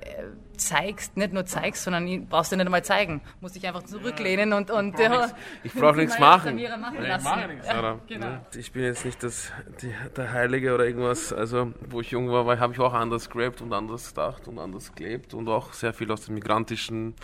zeigst, 0.59 1.17
nicht 1.17 1.33
nur 1.33 1.47
zeigst, 1.47 1.85
sondern 1.85 2.27
brauchst 2.27 2.53
du 2.53 2.57
nicht 2.57 2.67
einmal 2.67 2.85
zeigen. 2.85 3.21
Musst 3.41 3.57
dich 3.57 3.67
einfach 3.67 3.83
zurücklehnen 3.85 4.53
und. 4.53 4.71
und 4.71 4.95
ich 5.63 5.73
brauche 5.73 5.97
nichts 5.97 6.19
machen. 6.19 6.59
Ich 6.59 6.69
mache 7.23 7.49
nichts. 7.49 7.67
Ja, 7.67 7.99
genau. 8.07 8.47
Ich 8.57 8.73
bin 8.73 8.83
jetzt 8.83 9.05
nicht 9.05 9.23
das, 9.23 9.53
die, 9.81 9.93
der 10.17 10.33
Heilige 10.33 10.75
oder 10.75 10.85
irgendwas. 10.85 11.33
Also, 11.33 11.73
wo 11.89 12.01
ich 12.01 12.11
jung 12.11 12.31
war, 12.31 12.59
habe 12.59 12.73
ich 12.73 12.81
auch 12.81 12.95
anders 12.95 13.31
gerappt 13.31 13.61
und 13.63 13.73
anders 13.73 14.09
gedacht 14.09 14.49
und 14.49 14.59
anders 14.59 14.95
gelebt 14.95 15.35
und 15.35 15.49
auch 15.49 15.73
sehr 15.73 15.93
viel 15.93 16.11
aus 16.13 16.27
dem 16.27 16.35
migrantischen 16.35 17.15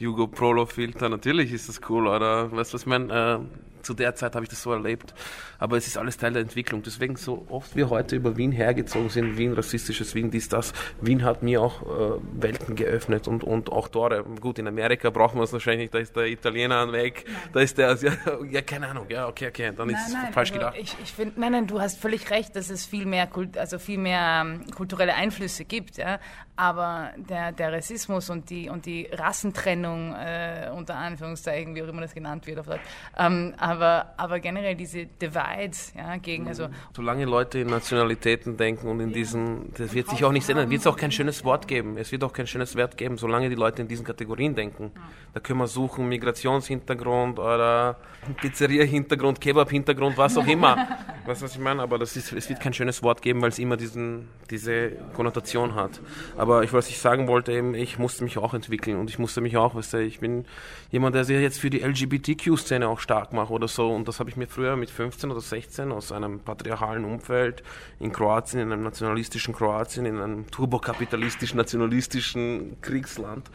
Hugo 0.00 0.26
Prolo-Filter. 0.26 1.08
Natürlich 1.08 1.52
ist 1.52 1.68
das 1.68 1.80
cool, 1.88 2.06
oder? 2.06 2.52
Weißt 2.52 2.72
du, 2.72 2.74
was 2.74 2.82
ich 2.82 2.86
meine? 2.86 3.40
Äh, 3.42 3.75
zu 3.86 3.94
der 3.94 4.14
Zeit 4.14 4.34
habe 4.34 4.44
ich 4.44 4.50
das 4.50 4.62
so 4.62 4.72
erlebt. 4.72 5.14
Aber 5.58 5.76
es 5.76 5.86
ist 5.86 5.96
alles 5.96 6.18
Teil 6.18 6.32
der 6.32 6.42
Entwicklung. 6.42 6.82
Deswegen 6.82 7.16
so 7.16 7.46
oft 7.48 7.76
wir 7.76 7.88
heute 7.88 8.16
über 8.16 8.36
Wien 8.36 8.52
hergezogen 8.52 9.08
sind, 9.08 9.38
Wien, 9.38 9.52
rassistisches 9.54 10.14
Wien, 10.14 10.30
dies, 10.30 10.48
das. 10.48 10.72
Wien 11.00 11.24
hat 11.24 11.42
mir 11.42 11.62
auch 11.62 11.82
äh, 11.82 12.20
Welten 12.32 12.76
geöffnet 12.76 13.28
und, 13.28 13.44
und 13.44 13.70
auch 13.70 13.88
Tore. 13.88 14.24
Gut, 14.40 14.58
in 14.58 14.68
Amerika 14.68 15.10
brauchen 15.10 15.38
wir 15.38 15.44
es 15.44 15.52
wahrscheinlich, 15.52 15.90
da 15.90 15.98
ist 15.98 16.16
der 16.16 16.26
Italiener 16.26 16.92
weg, 16.92 17.24
nein. 17.26 17.36
da 17.52 17.60
ist 17.60 17.78
der, 17.78 17.96
ja, 17.96 18.12
ja, 18.50 18.62
keine 18.62 18.88
Ahnung, 18.88 19.06
ja, 19.08 19.28
okay, 19.28 19.48
okay, 19.48 19.72
dann 19.76 19.88
nein, 19.88 19.96
ist 19.96 20.08
es 20.08 20.34
falsch 20.34 20.50
also 20.50 20.54
gedacht. 20.54 20.76
Ich, 20.78 20.96
ich 21.02 21.12
find, 21.12 21.38
nein, 21.38 21.52
nein, 21.52 21.66
du 21.66 21.80
hast 21.80 21.98
völlig 22.00 22.30
recht, 22.30 22.56
dass 22.56 22.70
es 22.70 22.84
viel 22.84 23.06
mehr, 23.06 23.26
Kult, 23.26 23.56
also 23.56 23.78
viel 23.78 23.98
mehr 23.98 24.42
ähm, 24.44 24.70
kulturelle 24.74 25.14
Einflüsse 25.14 25.64
gibt, 25.64 25.96
ja. 25.96 26.18
Aber 26.58 27.10
der, 27.16 27.52
der 27.52 27.70
Rassismus 27.70 28.30
und 28.30 28.48
die, 28.48 28.70
und 28.70 28.86
die 28.86 29.08
Rassentrennung, 29.12 30.14
äh, 30.14 30.70
unter 30.74 30.96
Anführungszeichen, 30.96 31.74
wie 31.74 31.82
auch 31.82 31.88
immer 31.88 32.00
das 32.00 32.14
genannt 32.14 32.46
wird 32.46 32.58
auf 32.58 32.66
Deutsch, 32.66 32.80
ähm, 33.18 33.54
aber, 33.76 34.14
aber 34.16 34.40
generell 34.40 34.74
diese 34.74 35.06
Divides 35.06 35.92
ja, 35.96 36.16
gegen. 36.16 36.48
Also 36.48 36.68
Solange 36.94 37.24
Leute 37.24 37.60
in 37.60 37.68
Nationalitäten 37.68 38.56
denken 38.56 38.88
und 38.88 39.00
in 39.00 39.12
diesen, 39.12 39.72
das 39.76 39.94
wird 39.94 40.08
sich 40.08 40.24
auch 40.24 40.32
nicht 40.32 40.48
ändern, 40.48 40.70
wird 40.70 40.80
es 40.80 40.86
auch 40.86 40.96
kein 40.96 41.12
schönes 41.12 41.44
Wort 41.44 41.68
geben. 41.68 41.96
Es 41.98 42.12
wird 42.12 42.24
auch 42.24 42.32
kein 42.32 42.46
schönes 42.46 42.74
Wert 42.76 42.96
geben, 42.96 43.18
solange 43.18 43.48
die 43.48 43.54
Leute 43.54 43.82
in 43.82 43.88
diesen 43.88 44.04
Kategorien 44.04 44.54
denken. 44.54 44.92
Da 45.34 45.40
können 45.40 45.58
wir 45.58 45.66
suchen, 45.66 46.08
Migrationshintergrund 46.08 47.38
oder 47.38 47.96
Pizzeria-Hintergrund, 48.40 49.40
Kebab-Hintergrund, 49.40 50.16
was 50.16 50.36
auch 50.36 50.46
immer. 50.46 50.76
weißt 51.26 51.42
du, 51.42 51.44
was 51.44 51.52
ich 51.52 51.60
meine? 51.60 51.82
Aber 51.82 51.98
das 51.98 52.16
ist, 52.16 52.32
es 52.32 52.48
wird 52.48 52.60
kein 52.60 52.72
schönes 52.72 53.02
Wort 53.02 53.22
geben, 53.22 53.42
weil 53.42 53.50
es 53.50 53.58
immer 53.58 53.76
diesen, 53.76 54.28
diese 54.50 54.92
Konnotation 55.14 55.74
hat. 55.74 56.00
Aber 56.36 56.62
ich, 56.62 56.72
was 56.72 56.88
ich 56.88 56.98
sagen 56.98 57.28
wollte, 57.28 57.52
eben, 57.52 57.74
ich 57.74 57.98
musste 57.98 58.24
mich 58.24 58.38
auch 58.38 58.54
entwickeln 58.54 58.98
und 58.98 59.10
ich 59.10 59.18
musste 59.18 59.40
mich 59.40 59.56
auch, 59.56 59.74
weißt 59.74 59.94
du, 59.94 59.98
ich 59.98 60.20
bin 60.20 60.46
jemand, 60.90 61.14
der 61.14 61.24
sich 61.24 61.38
jetzt 61.40 61.60
für 61.60 61.70
die 61.70 61.80
LGBTQ-Szene 61.80 62.88
auch 62.88 63.00
stark 63.00 63.32
macht 63.32 63.50
oder 63.50 63.65
so. 63.74 63.90
Und 63.90 64.08
das 64.08 64.20
habe 64.20 64.30
ich 64.30 64.36
mir 64.36 64.46
früher 64.46 64.76
mit 64.76 64.90
15 64.90 65.30
oder 65.30 65.40
16 65.40 65.92
aus 65.92 66.12
einem 66.12 66.40
patriarchalen 66.40 67.04
Umfeld 67.04 67.62
in 67.98 68.12
Kroatien, 68.12 68.60
in 68.60 68.72
einem 68.72 68.82
nationalistischen 68.82 69.54
Kroatien, 69.54 70.06
in 70.06 70.20
einem 70.20 70.50
turbokapitalistischen, 70.50 71.56
nationalistischen 71.56 72.80
Kriegsland, 72.80 73.50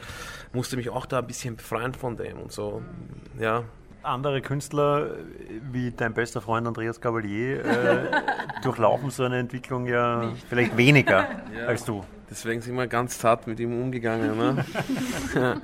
musste 0.53 0.77
mich 0.77 0.89
auch 0.89 1.05
da 1.05 1.19
ein 1.19 1.27
bisschen 1.27 1.55
befreien 1.55 1.93
von 1.93 2.17
dem 2.17 2.39
und 2.39 2.51
so. 2.51 2.81
Ja, 3.39 3.63
andere 4.03 4.41
Künstler 4.41 5.15
wie 5.71 5.91
dein 5.91 6.13
bester 6.13 6.41
Freund 6.41 6.67
Andreas 6.67 6.99
Cavalier 6.99 7.63
äh, 7.63 8.11
durchlaufen 8.63 9.09
so 9.11 9.23
eine 9.23 9.37
Entwicklung 9.39 9.85
ja 9.85 10.25
Nicht. 10.25 10.45
vielleicht 10.49 10.77
weniger 10.77 11.27
ja. 11.55 11.65
als 11.67 11.85
du. 11.85 12.03
Deswegen 12.31 12.61
sind 12.61 12.75
wir 12.75 12.87
ganz 12.87 13.19
zart 13.19 13.45
mit 13.45 13.59
ihm 13.59 13.73
umgegangen. 13.73 14.37
Ne? 14.37 14.65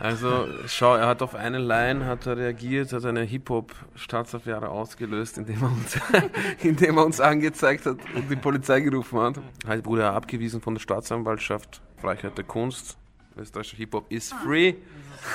also 0.00 0.46
schau, 0.66 0.96
er 0.96 1.06
hat 1.06 1.22
auf 1.22 1.34
eine 1.34 1.58
Line 1.58 2.04
hat 2.04 2.26
er 2.26 2.36
reagiert, 2.36 2.92
hat 2.92 3.06
eine 3.06 3.22
Hip-Hop-Staatsaffäre 3.22 4.68
ausgelöst, 4.68 5.38
indem 5.38 5.62
er, 5.62 5.72
uns, 5.72 5.98
indem 6.62 6.98
er 6.98 7.06
uns 7.06 7.20
angezeigt 7.20 7.86
hat 7.86 7.96
und 8.14 8.30
die 8.30 8.36
Polizei 8.36 8.80
gerufen 8.80 9.18
hat. 9.18 9.40
Halt 9.66 9.86
wurde 9.86 10.02
er 10.02 10.12
abgewiesen 10.12 10.60
von 10.60 10.74
der 10.74 10.82
Staatsanwaltschaft, 10.82 11.80
Freiheit 11.96 12.36
der 12.36 12.44
Kunst. 12.44 12.98
Österreichischer 13.38 13.78
Hip-Hop 13.78 14.12
is 14.12 14.30
free. 14.44 14.74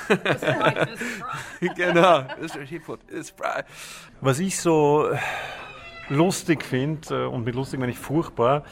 genau, 1.76 2.26
Hip-Hop 2.70 3.00
is 3.10 3.32
free. 3.32 3.64
Was 4.22 4.38
ich 4.38 4.60
so 4.60 5.10
lustig 6.10 6.64
finde, 6.64 7.24
äh, 7.24 7.28
und 7.28 7.44
mit 7.44 7.56
lustig 7.56 7.80
meine 7.80 7.92
ich 7.92 7.98
furchtbar, 7.98 8.64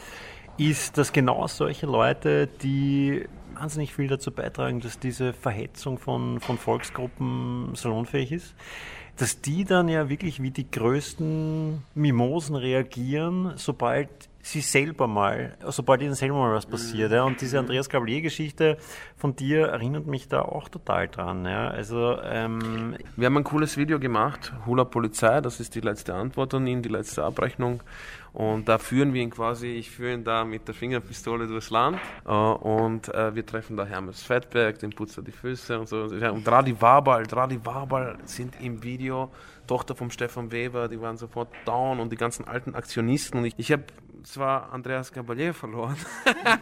ist, 0.58 0.98
dass 0.98 1.14
genau 1.14 1.48
solche 1.48 1.86
Leute, 1.86 2.48
die 2.48 3.26
wahnsinnig 3.56 3.94
viel 3.94 4.08
dazu 4.08 4.32
beitragen, 4.32 4.80
dass 4.82 5.00
diese 5.00 5.34
Verhetzung 5.34 5.98
von, 5.98 6.40
von 6.40 6.58
Volksgruppen 6.58 7.72
salonfähig 7.76 8.32
ist, 8.32 8.56
dass 9.18 9.42
die 9.42 9.66
dann 9.66 9.90
ja 9.90 10.10
wirklich 10.10 10.42
wie 10.42 10.52
die 10.52 10.70
größten 10.70 11.84
Mimosen 11.96 12.56
reagieren, 12.56 13.54
sobald 13.56 14.10
sie 14.52 14.62
selber 14.62 15.08
mal, 15.08 15.58
sobald 15.68 16.02
ihnen 16.02 16.14
selber 16.14 16.36
mal 16.36 16.54
was 16.54 16.66
passiert. 16.66 17.12
Ja. 17.12 17.24
Und 17.24 17.42
diese 17.42 17.60
Andreas 17.60 17.90
Gabalier-Geschichte 17.90 18.78
von 19.16 19.36
dir 19.36 19.68
erinnert 19.68 20.08
mich 20.08 20.28
da 20.28 20.42
auch 20.42 20.70
total 20.70 21.08
dran. 21.08 21.46
Ja. 21.46 21.68
Also, 21.68 22.18
ähm 22.24 22.96
Wir 23.16 23.26
haben 23.26 23.38
ein 23.38 23.44
cooles 23.44 23.78
Video 23.78 24.00
gemacht, 24.00 24.54
Hula 24.66 24.86
Polizei, 24.86 25.42
das 25.42 25.60
ist 25.60 25.76
die 25.76 25.82
letzte 25.82 26.14
Antwort 26.14 26.54
an 26.54 26.66
ihn, 26.68 26.82
die 26.82 26.90
letzte 26.90 27.24
Abrechnung. 27.24 27.84
Und 28.34 28.70
da 28.70 28.78
führen 28.78 29.14
wir 29.14 29.24
ihn 29.24 29.32
quasi, 29.32 29.68
ich 29.68 29.90
führe 29.90 30.14
ihn 30.14 30.24
da 30.24 30.46
mit 30.46 30.68
der 30.68 30.76
Fingerpistole 30.76 31.48
durchs 31.48 31.72
Land 31.72 31.98
äh, 32.24 32.32
und 32.32 33.12
äh, 33.14 33.34
wir 33.34 33.44
treffen 33.44 33.76
da 33.76 33.84
Hermes 33.84 34.22
Fettberg, 34.22 34.78
den 34.78 34.92
putzt 34.92 35.18
er 35.18 35.24
die 35.24 35.32
Füße 35.32 35.80
und 35.80 35.90
so. 35.90 36.04
Und 36.04 36.48
Radi 36.48 36.80
Wabal, 36.80 37.24
Radi 37.24 37.60
Wabal 37.66 38.18
sind 38.26 38.54
im 38.62 38.84
Video 38.84 39.32
Tochter 39.66 39.96
vom 39.96 40.12
Stefan 40.12 40.52
Weber, 40.52 40.88
die 40.88 41.02
waren 41.02 41.18
sofort 41.18 41.50
down 41.66 42.00
und 42.00 42.12
die 42.12 42.16
ganzen 42.16 42.48
alten 42.48 42.76
Aktionisten. 42.76 43.40
Und 43.40 43.46
ich, 43.46 43.56
ich 43.58 43.72
habe 43.72 43.84
zwar 44.24 44.72
Andreas 44.74 45.12
Gabalier 45.12 45.54
verloren, 45.54 45.96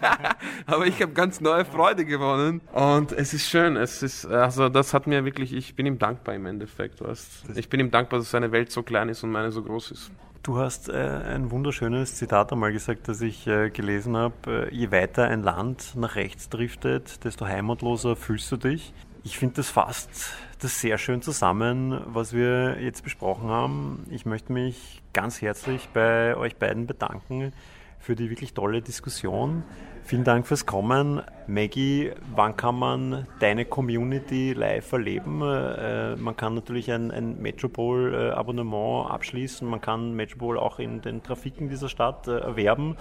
aber 0.65 0.87
ich 0.87 1.01
habe 1.01 1.13
ganz 1.13 1.41
neue 1.41 1.65
Freude 1.65 2.05
gewonnen. 2.05 2.61
Und 2.73 3.11
es 3.11 3.33
ist 3.33 3.49
schön. 3.49 3.75
Es 3.75 4.03
ist, 4.03 4.25
also 4.25 4.69
das 4.69 4.93
hat 4.93 5.07
mir 5.07 5.25
wirklich, 5.25 5.53
ich 5.53 5.75
bin 5.75 5.85
ihm 5.85 5.99
dankbar 5.99 6.35
im 6.35 6.45
Endeffekt. 6.45 7.01
Weißt. 7.01 7.49
Ich 7.55 7.69
bin 7.69 7.79
ihm 7.79 7.91
dankbar, 7.91 8.19
dass 8.19 8.31
seine 8.31 8.51
Welt 8.51 8.71
so 8.71 8.83
klein 8.83 9.09
ist 9.09 9.23
und 9.23 9.31
meine 9.31 9.51
so 9.51 9.63
groß 9.63 9.91
ist. 9.91 10.11
Du 10.43 10.59
hast 10.59 10.89
äh, 10.89 10.93
ein 10.93 11.49
wunderschönes 11.49 12.15
Zitat 12.15 12.51
einmal 12.51 12.71
gesagt, 12.71 13.07
das 13.07 13.19
ich 13.21 13.47
äh, 13.47 13.71
gelesen 13.71 14.15
habe. 14.15 14.69
Äh, 14.71 14.75
je 14.75 14.91
weiter 14.91 15.25
ein 15.25 15.41
Land 15.41 15.95
nach 15.95 16.15
rechts 16.15 16.49
driftet, 16.49 17.23
desto 17.23 17.47
heimatloser 17.47 18.15
fühlst 18.15 18.51
du 18.51 18.57
dich. 18.57 18.93
Ich 19.23 19.39
finde, 19.39 19.55
das 19.55 19.71
fasst 19.71 20.35
das 20.65 20.79
sehr 20.79 20.97
schön 20.97 21.21
zusammen, 21.21 22.01
was 22.07 22.33
wir 22.33 22.81
jetzt 22.81 23.03
besprochen 23.03 23.49
haben. 23.49 24.07
Ich 24.09 24.25
möchte 24.25 24.51
mich 24.51 25.03
ganz 25.13 25.39
herzlich 25.39 25.89
bei 25.93 26.35
euch 26.35 26.55
beiden 26.55 26.87
bedanken 26.87 27.53
für 27.99 28.15
die 28.15 28.31
wirklich 28.31 28.55
tolle 28.55 28.81
Diskussion. 28.81 29.63
Vielen 30.03 30.23
Dank 30.23 30.47
fürs 30.47 30.65
Kommen. 30.65 31.21
Maggie, 31.45 32.13
wann 32.35 32.57
kann 32.57 32.79
man 32.79 33.27
deine 33.39 33.65
Community 33.65 34.53
live 34.53 34.91
erleben? 34.91 35.43
Äh, 35.43 36.15
man 36.15 36.35
kann 36.35 36.55
natürlich 36.55 36.91
ein, 36.91 37.11
ein 37.11 37.39
Metropol-Abonnement 37.39 39.11
abschließen. 39.11 39.67
Man 39.67 39.81
kann 39.81 40.15
Metropol 40.15 40.57
auch 40.57 40.79
in 40.79 41.01
den 41.01 41.21
Trafiken 41.21 41.69
dieser 41.69 41.89
Stadt 41.89 42.27
äh, 42.27 42.39
erwerben. 42.39 42.97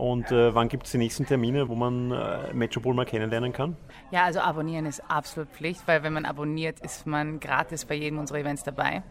Und 0.00 0.32
äh, 0.32 0.54
wann 0.54 0.68
gibt 0.68 0.86
es 0.86 0.92
die 0.92 0.98
nächsten 0.98 1.26
Termine, 1.26 1.68
wo 1.68 1.74
man 1.74 2.10
äh, 2.10 2.54
Metropol 2.54 2.94
mal 2.94 3.04
kennenlernen 3.04 3.52
kann? 3.52 3.76
Ja, 4.10 4.24
also 4.24 4.40
abonnieren 4.40 4.86
ist 4.86 5.02
absolut 5.10 5.50
Pflicht, 5.50 5.82
weil 5.84 6.02
wenn 6.02 6.14
man 6.14 6.24
abonniert, 6.24 6.80
ist 6.80 7.06
man 7.06 7.38
gratis 7.38 7.84
bei 7.84 7.96
jedem 7.96 8.18
unserer 8.18 8.38
Events 8.38 8.64
dabei. 8.64 9.02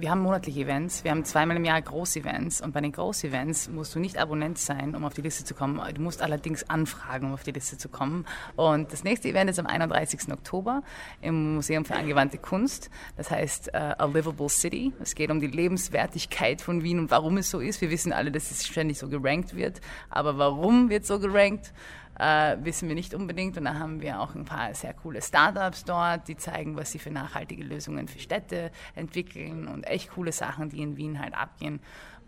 Wir 0.00 0.12
haben 0.12 0.20
monatliche 0.20 0.60
Events, 0.60 1.02
wir 1.02 1.10
haben 1.10 1.24
zweimal 1.24 1.56
im 1.56 1.64
Jahr 1.64 1.82
Groß-Events 1.82 2.60
und 2.60 2.72
bei 2.72 2.80
den 2.80 2.92
Groß-Events 2.92 3.68
musst 3.70 3.96
du 3.96 3.98
nicht 3.98 4.16
Abonnent 4.16 4.56
sein, 4.56 4.94
um 4.94 5.04
auf 5.04 5.12
die 5.12 5.22
Liste 5.22 5.44
zu 5.44 5.56
kommen. 5.56 5.82
Du 5.92 6.00
musst 6.00 6.22
allerdings 6.22 6.70
anfragen, 6.70 7.26
um 7.26 7.34
auf 7.34 7.42
die 7.42 7.50
Liste 7.50 7.78
zu 7.78 7.88
kommen. 7.88 8.24
Und 8.54 8.92
das 8.92 9.02
nächste 9.02 9.26
Event 9.26 9.50
ist 9.50 9.58
am 9.58 9.66
31. 9.66 10.32
Oktober 10.32 10.84
im 11.20 11.56
Museum 11.56 11.84
für 11.84 11.96
angewandte 11.96 12.38
Kunst. 12.38 12.90
Das 13.16 13.32
heißt 13.32 13.72
uh, 13.74 13.76
A 13.98 14.04
Livable 14.04 14.48
City. 14.48 14.92
Es 15.00 15.16
geht 15.16 15.32
um 15.32 15.40
die 15.40 15.48
Lebenswertigkeit 15.48 16.62
von 16.62 16.84
Wien 16.84 17.00
und 17.00 17.10
warum 17.10 17.36
es 17.36 17.50
so 17.50 17.58
ist. 17.58 17.80
Wir 17.80 17.90
wissen 17.90 18.12
alle, 18.12 18.30
dass 18.30 18.52
es 18.52 18.64
ständig 18.64 19.00
so 19.00 19.08
gerankt 19.08 19.56
wird, 19.56 19.80
aber 20.10 20.27
warum 20.36 20.90
wird 20.90 21.06
so 21.06 21.18
gerankt? 21.18 21.72
äh, 22.18 22.56
wissen 22.62 22.88
wir 22.88 22.94
nicht 22.94 23.14
unbedingt. 23.14 23.56
Und 23.56 23.64
da 23.64 23.74
haben 23.74 24.02
wir 24.02 24.20
auch 24.20 24.34
ein 24.34 24.44
paar 24.44 24.74
sehr 24.74 24.92
coole 24.92 25.22
Startups 25.22 25.84
dort, 25.84 26.28
die 26.28 26.36
zeigen, 26.36 26.76
was 26.76 26.92
sie 26.92 26.98
für 26.98 27.10
nachhaltige 27.10 27.64
Lösungen 27.64 28.08
für 28.08 28.18
Städte 28.18 28.70
entwickeln 28.94 29.68
und 29.68 29.84
echt 29.84 30.10
coole 30.10 30.32
Sachen, 30.32 30.68
die 30.68 30.82
in 30.82 30.96
Wien 30.96 31.20
halt 31.20 31.34
abgehen. 31.34 31.80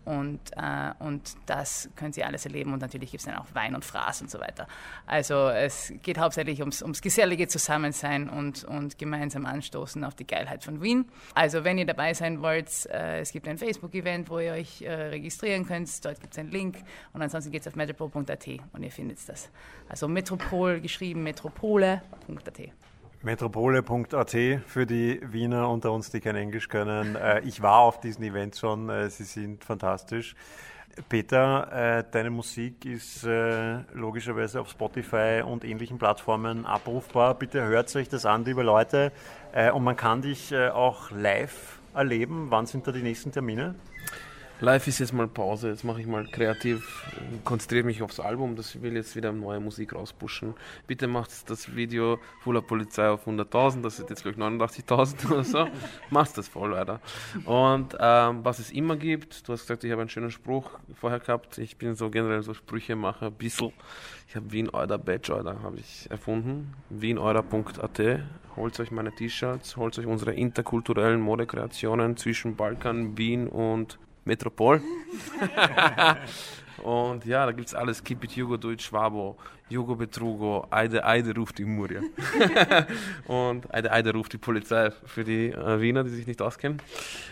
Und, 0.03 0.39
äh, 0.55 0.91
und 0.99 1.35
das 1.45 1.89
können 1.95 2.11
Sie 2.11 2.23
alles 2.23 2.45
erleben. 2.45 2.73
Und 2.73 2.81
natürlich 2.81 3.11
gibt 3.11 3.21
es 3.21 3.25
dann 3.25 3.37
auch 3.37 3.47
Wein 3.53 3.75
und 3.75 3.85
Fraß 3.85 4.21
und 4.21 4.31
so 4.31 4.39
weiter. 4.39 4.67
Also 5.05 5.49
es 5.49 5.93
geht 6.01 6.17
hauptsächlich 6.17 6.59
ums, 6.59 6.81
ums 6.81 7.01
gesellige 7.01 7.47
Zusammensein 7.47 8.29
und, 8.29 8.63
und 8.63 8.97
gemeinsam 8.97 9.45
anstoßen 9.45 10.03
auf 10.03 10.15
die 10.15 10.25
Geilheit 10.25 10.63
von 10.63 10.81
Wien. 10.81 11.05
Also 11.35 11.63
wenn 11.63 11.77
ihr 11.77 11.85
dabei 11.85 12.13
sein 12.13 12.41
wollt, 12.41 12.87
äh, 12.87 13.19
es 13.19 13.31
gibt 13.31 13.47
ein 13.47 13.57
Facebook-Event, 13.57 14.29
wo 14.29 14.39
ihr 14.39 14.53
euch 14.53 14.81
äh, 14.81 14.91
registrieren 14.91 15.65
könnt. 15.65 16.03
Dort 16.03 16.19
gibt 16.19 16.33
es 16.33 16.39
einen 16.39 16.51
Link. 16.51 16.77
Und 17.13 17.21
ansonsten 17.21 17.51
geht 17.51 17.61
es 17.61 17.67
auf 17.67 17.75
metropol.at 17.75 18.47
und 18.73 18.83
ihr 18.83 18.91
findet 18.91 19.17
das. 19.27 19.49
Also 19.87 20.07
Metropol 20.07 20.81
geschrieben, 20.81 21.23
metropole.at. 21.23 22.90
Metropole.at 23.23 24.35
für 24.65 24.85
die 24.87 25.21
Wiener 25.23 25.69
unter 25.69 25.91
uns, 25.91 26.09
die 26.09 26.19
kein 26.19 26.35
Englisch 26.35 26.69
können. 26.69 27.15
Äh, 27.15 27.41
ich 27.41 27.61
war 27.61 27.79
auf 27.81 27.99
diesen 27.99 28.23
Events 28.23 28.59
schon, 28.59 28.89
äh, 28.89 29.09
sie 29.11 29.25
sind 29.25 29.63
fantastisch. 29.63 30.35
Peter, 31.07 31.99
äh, 31.99 32.03
deine 32.09 32.31
Musik 32.31 32.83
ist 32.83 33.23
logischerweise 33.93 34.59
auf 34.59 34.69
Spotify 34.69 35.41
und 35.45 35.63
ähnlichen 35.63 35.97
Plattformen 35.97 36.65
abrufbar. 36.65 37.35
Bitte 37.35 37.63
hört 37.63 37.95
euch 37.95 38.09
das 38.09 38.25
an, 38.25 38.43
liebe 38.43 38.61
Leute. 38.61 39.13
Und 39.73 39.85
man 39.85 39.95
kann 39.95 40.21
dich 40.21 40.53
auch 40.53 41.09
live 41.11 41.79
erleben. 41.93 42.47
Wann 42.49 42.65
sind 42.65 42.87
da 42.87 42.91
die 42.91 43.03
nächsten 43.03 43.31
Termine? 43.31 43.75
Live 44.63 44.87
ist 44.87 44.99
jetzt 44.99 45.11
mal 45.11 45.27
Pause, 45.27 45.69
jetzt 45.69 45.83
mache 45.83 46.01
ich 46.01 46.05
mal 46.05 46.23
kreativ, 46.27 47.03
konzentriere 47.43 47.83
mich 47.83 48.03
aufs 48.03 48.19
Album, 48.19 48.55
das 48.55 48.79
will 48.79 48.95
jetzt 48.95 49.15
wieder 49.15 49.31
neue 49.31 49.59
Musik 49.59 49.95
rauspushen. 49.95 50.53
Bitte 50.85 51.07
macht 51.07 51.49
das 51.49 51.75
Video 51.75 52.19
Fuller 52.41 52.61
Polizei 52.61 53.09
auf 53.09 53.25
100.000, 53.27 53.81
das 53.81 53.97
sind 53.97 54.11
jetzt 54.11 54.21
glaube 54.21 54.37
ich 54.37 54.43
89.000 54.43 55.31
oder 55.31 55.43
so. 55.43 55.67
macht 56.11 56.37
das 56.37 56.47
voll 56.47 56.73
weiter. 56.73 57.01
Und 57.45 57.97
ähm, 57.99 58.45
was 58.45 58.59
es 58.59 58.69
immer 58.69 58.97
gibt, 58.97 59.47
du 59.47 59.53
hast 59.53 59.61
gesagt, 59.61 59.83
ich 59.83 59.91
habe 59.91 60.01
einen 60.01 60.11
schönen 60.11 60.29
Spruch 60.29 60.69
vorher 60.93 61.19
gehabt, 61.19 61.57
ich 61.57 61.77
bin 61.77 61.95
so 61.95 62.11
generell 62.11 62.43
so 62.43 62.53
Sprüchemacher, 62.53 63.27
ein 63.27 63.33
bisschen. 63.33 63.73
Ich 64.27 64.35
habe 64.35 64.51
Wien 64.51 64.69
Euder 64.71 64.99
Badge 64.99 65.33
Euder 65.35 65.63
habe 65.63 65.79
ich 65.79 66.07
erfunden, 66.11 66.75
wieneuder.at. 66.91 68.19
Holt 68.55 68.79
euch 68.79 68.91
meine 68.91 69.11
T-Shirts, 69.11 69.75
holt 69.75 69.97
euch 69.97 70.05
unsere 70.05 70.33
interkulturellen 70.33 71.19
Modekreationen 71.19 72.15
zwischen 72.15 72.55
Balkan, 72.55 73.17
Wien 73.17 73.47
und 73.47 73.97
Metropol. 74.25 74.81
und 76.83 77.25
ja, 77.25 77.45
da 77.45 77.51
gibt 77.51 77.67
es 77.67 77.75
alles. 77.75 78.03
Keep 78.03 78.23
it 78.25 78.31
Jugo, 78.33 78.57
Deutsch, 78.57 78.85
Schwabo, 78.85 79.37
Jugo 79.71 79.95
Betrugo, 79.95 80.67
Eide 80.69 81.05
Eide 81.05 81.33
ruft 81.35 81.57
die 81.57 81.65
Muria. 81.65 82.01
und 83.27 83.73
Eide 83.73 83.91
Eide 83.91 84.13
ruft 84.13 84.33
die 84.33 84.37
Polizei 84.37 84.91
für 85.05 85.23
die 85.23 85.47
äh, 85.47 85.79
Wiener, 85.79 86.03
die 86.03 86.09
sich 86.09 86.27
nicht 86.27 86.41
auskennen. 86.41 86.81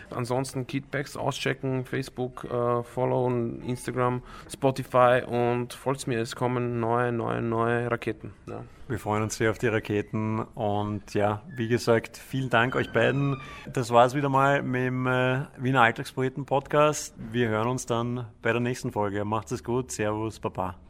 Ansonsten 0.10 0.66
Kidbacks 0.66 1.18
auschecken, 1.18 1.86
Facebook, 1.86 2.46
äh, 2.46 2.84
followen, 2.84 3.62
Instagram, 3.64 4.24
Spotify 4.52 5.22
und 5.28 5.74
folgt 5.74 6.08
mir, 6.08 6.20
es 6.20 6.36
kommen 6.36 6.80
neue, 6.80 7.12
neue, 7.12 7.42
neue 7.42 7.92
Raketen. 7.92 8.34
Ja. 8.48 8.64
Wir 8.88 8.98
freuen 8.98 9.22
uns 9.22 9.36
sehr 9.36 9.52
auf 9.52 9.60
die 9.60 9.68
Raketen 9.68 10.40
und 10.40 11.14
ja, 11.14 11.44
wie 11.56 11.68
gesagt, 11.68 12.18
vielen 12.18 12.50
Dank 12.50 12.76
euch 12.76 12.92
beiden. 12.92 13.40
Das 13.72 13.92
war 13.92 14.06
es 14.06 14.16
wieder 14.16 14.30
mal 14.30 14.64
mit 14.64 14.82
dem 14.82 15.06
äh, 15.06 15.42
Wiener 15.60 15.82
Alltagspoeten 15.82 16.46
Podcast. 16.46 17.14
Wir 17.32 17.50
hören 17.50 17.68
uns 17.68 17.86
dann 17.86 18.26
bei 18.42 18.52
der 18.52 18.62
nächsten 18.62 18.92
Folge. 18.92 19.26
Macht 19.26 19.52
es 19.52 19.64
gut. 19.64 19.92
Servus, 19.92 20.40
Baba. 20.40 20.89